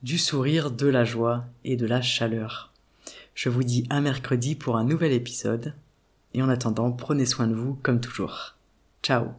du 0.03 0.17
sourire, 0.17 0.71
de 0.71 0.87
la 0.87 1.05
joie 1.05 1.45
et 1.63 1.77
de 1.77 1.85
la 1.85 2.01
chaleur. 2.01 2.73
Je 3.35 3.49
vous 3.49 3.63
dis 3.63 3.85
à 3.89 4.01
mercredi 4.01 4.55
pour 4.55 4.75
un 4.75 4.83
nouvel 4.83 5.13
épisode. 5.13 5.73
Et 6.33 6.41
en 6.41 6.49
attendant, 6.49 6.91
prenez 6.91 7.25
soin 7.25 7.47
de 7.47 7.55
vous 7.55 7.75
comme 7.81 8.01
toujours. 8.01 8.55
Ciao 9.01 9.29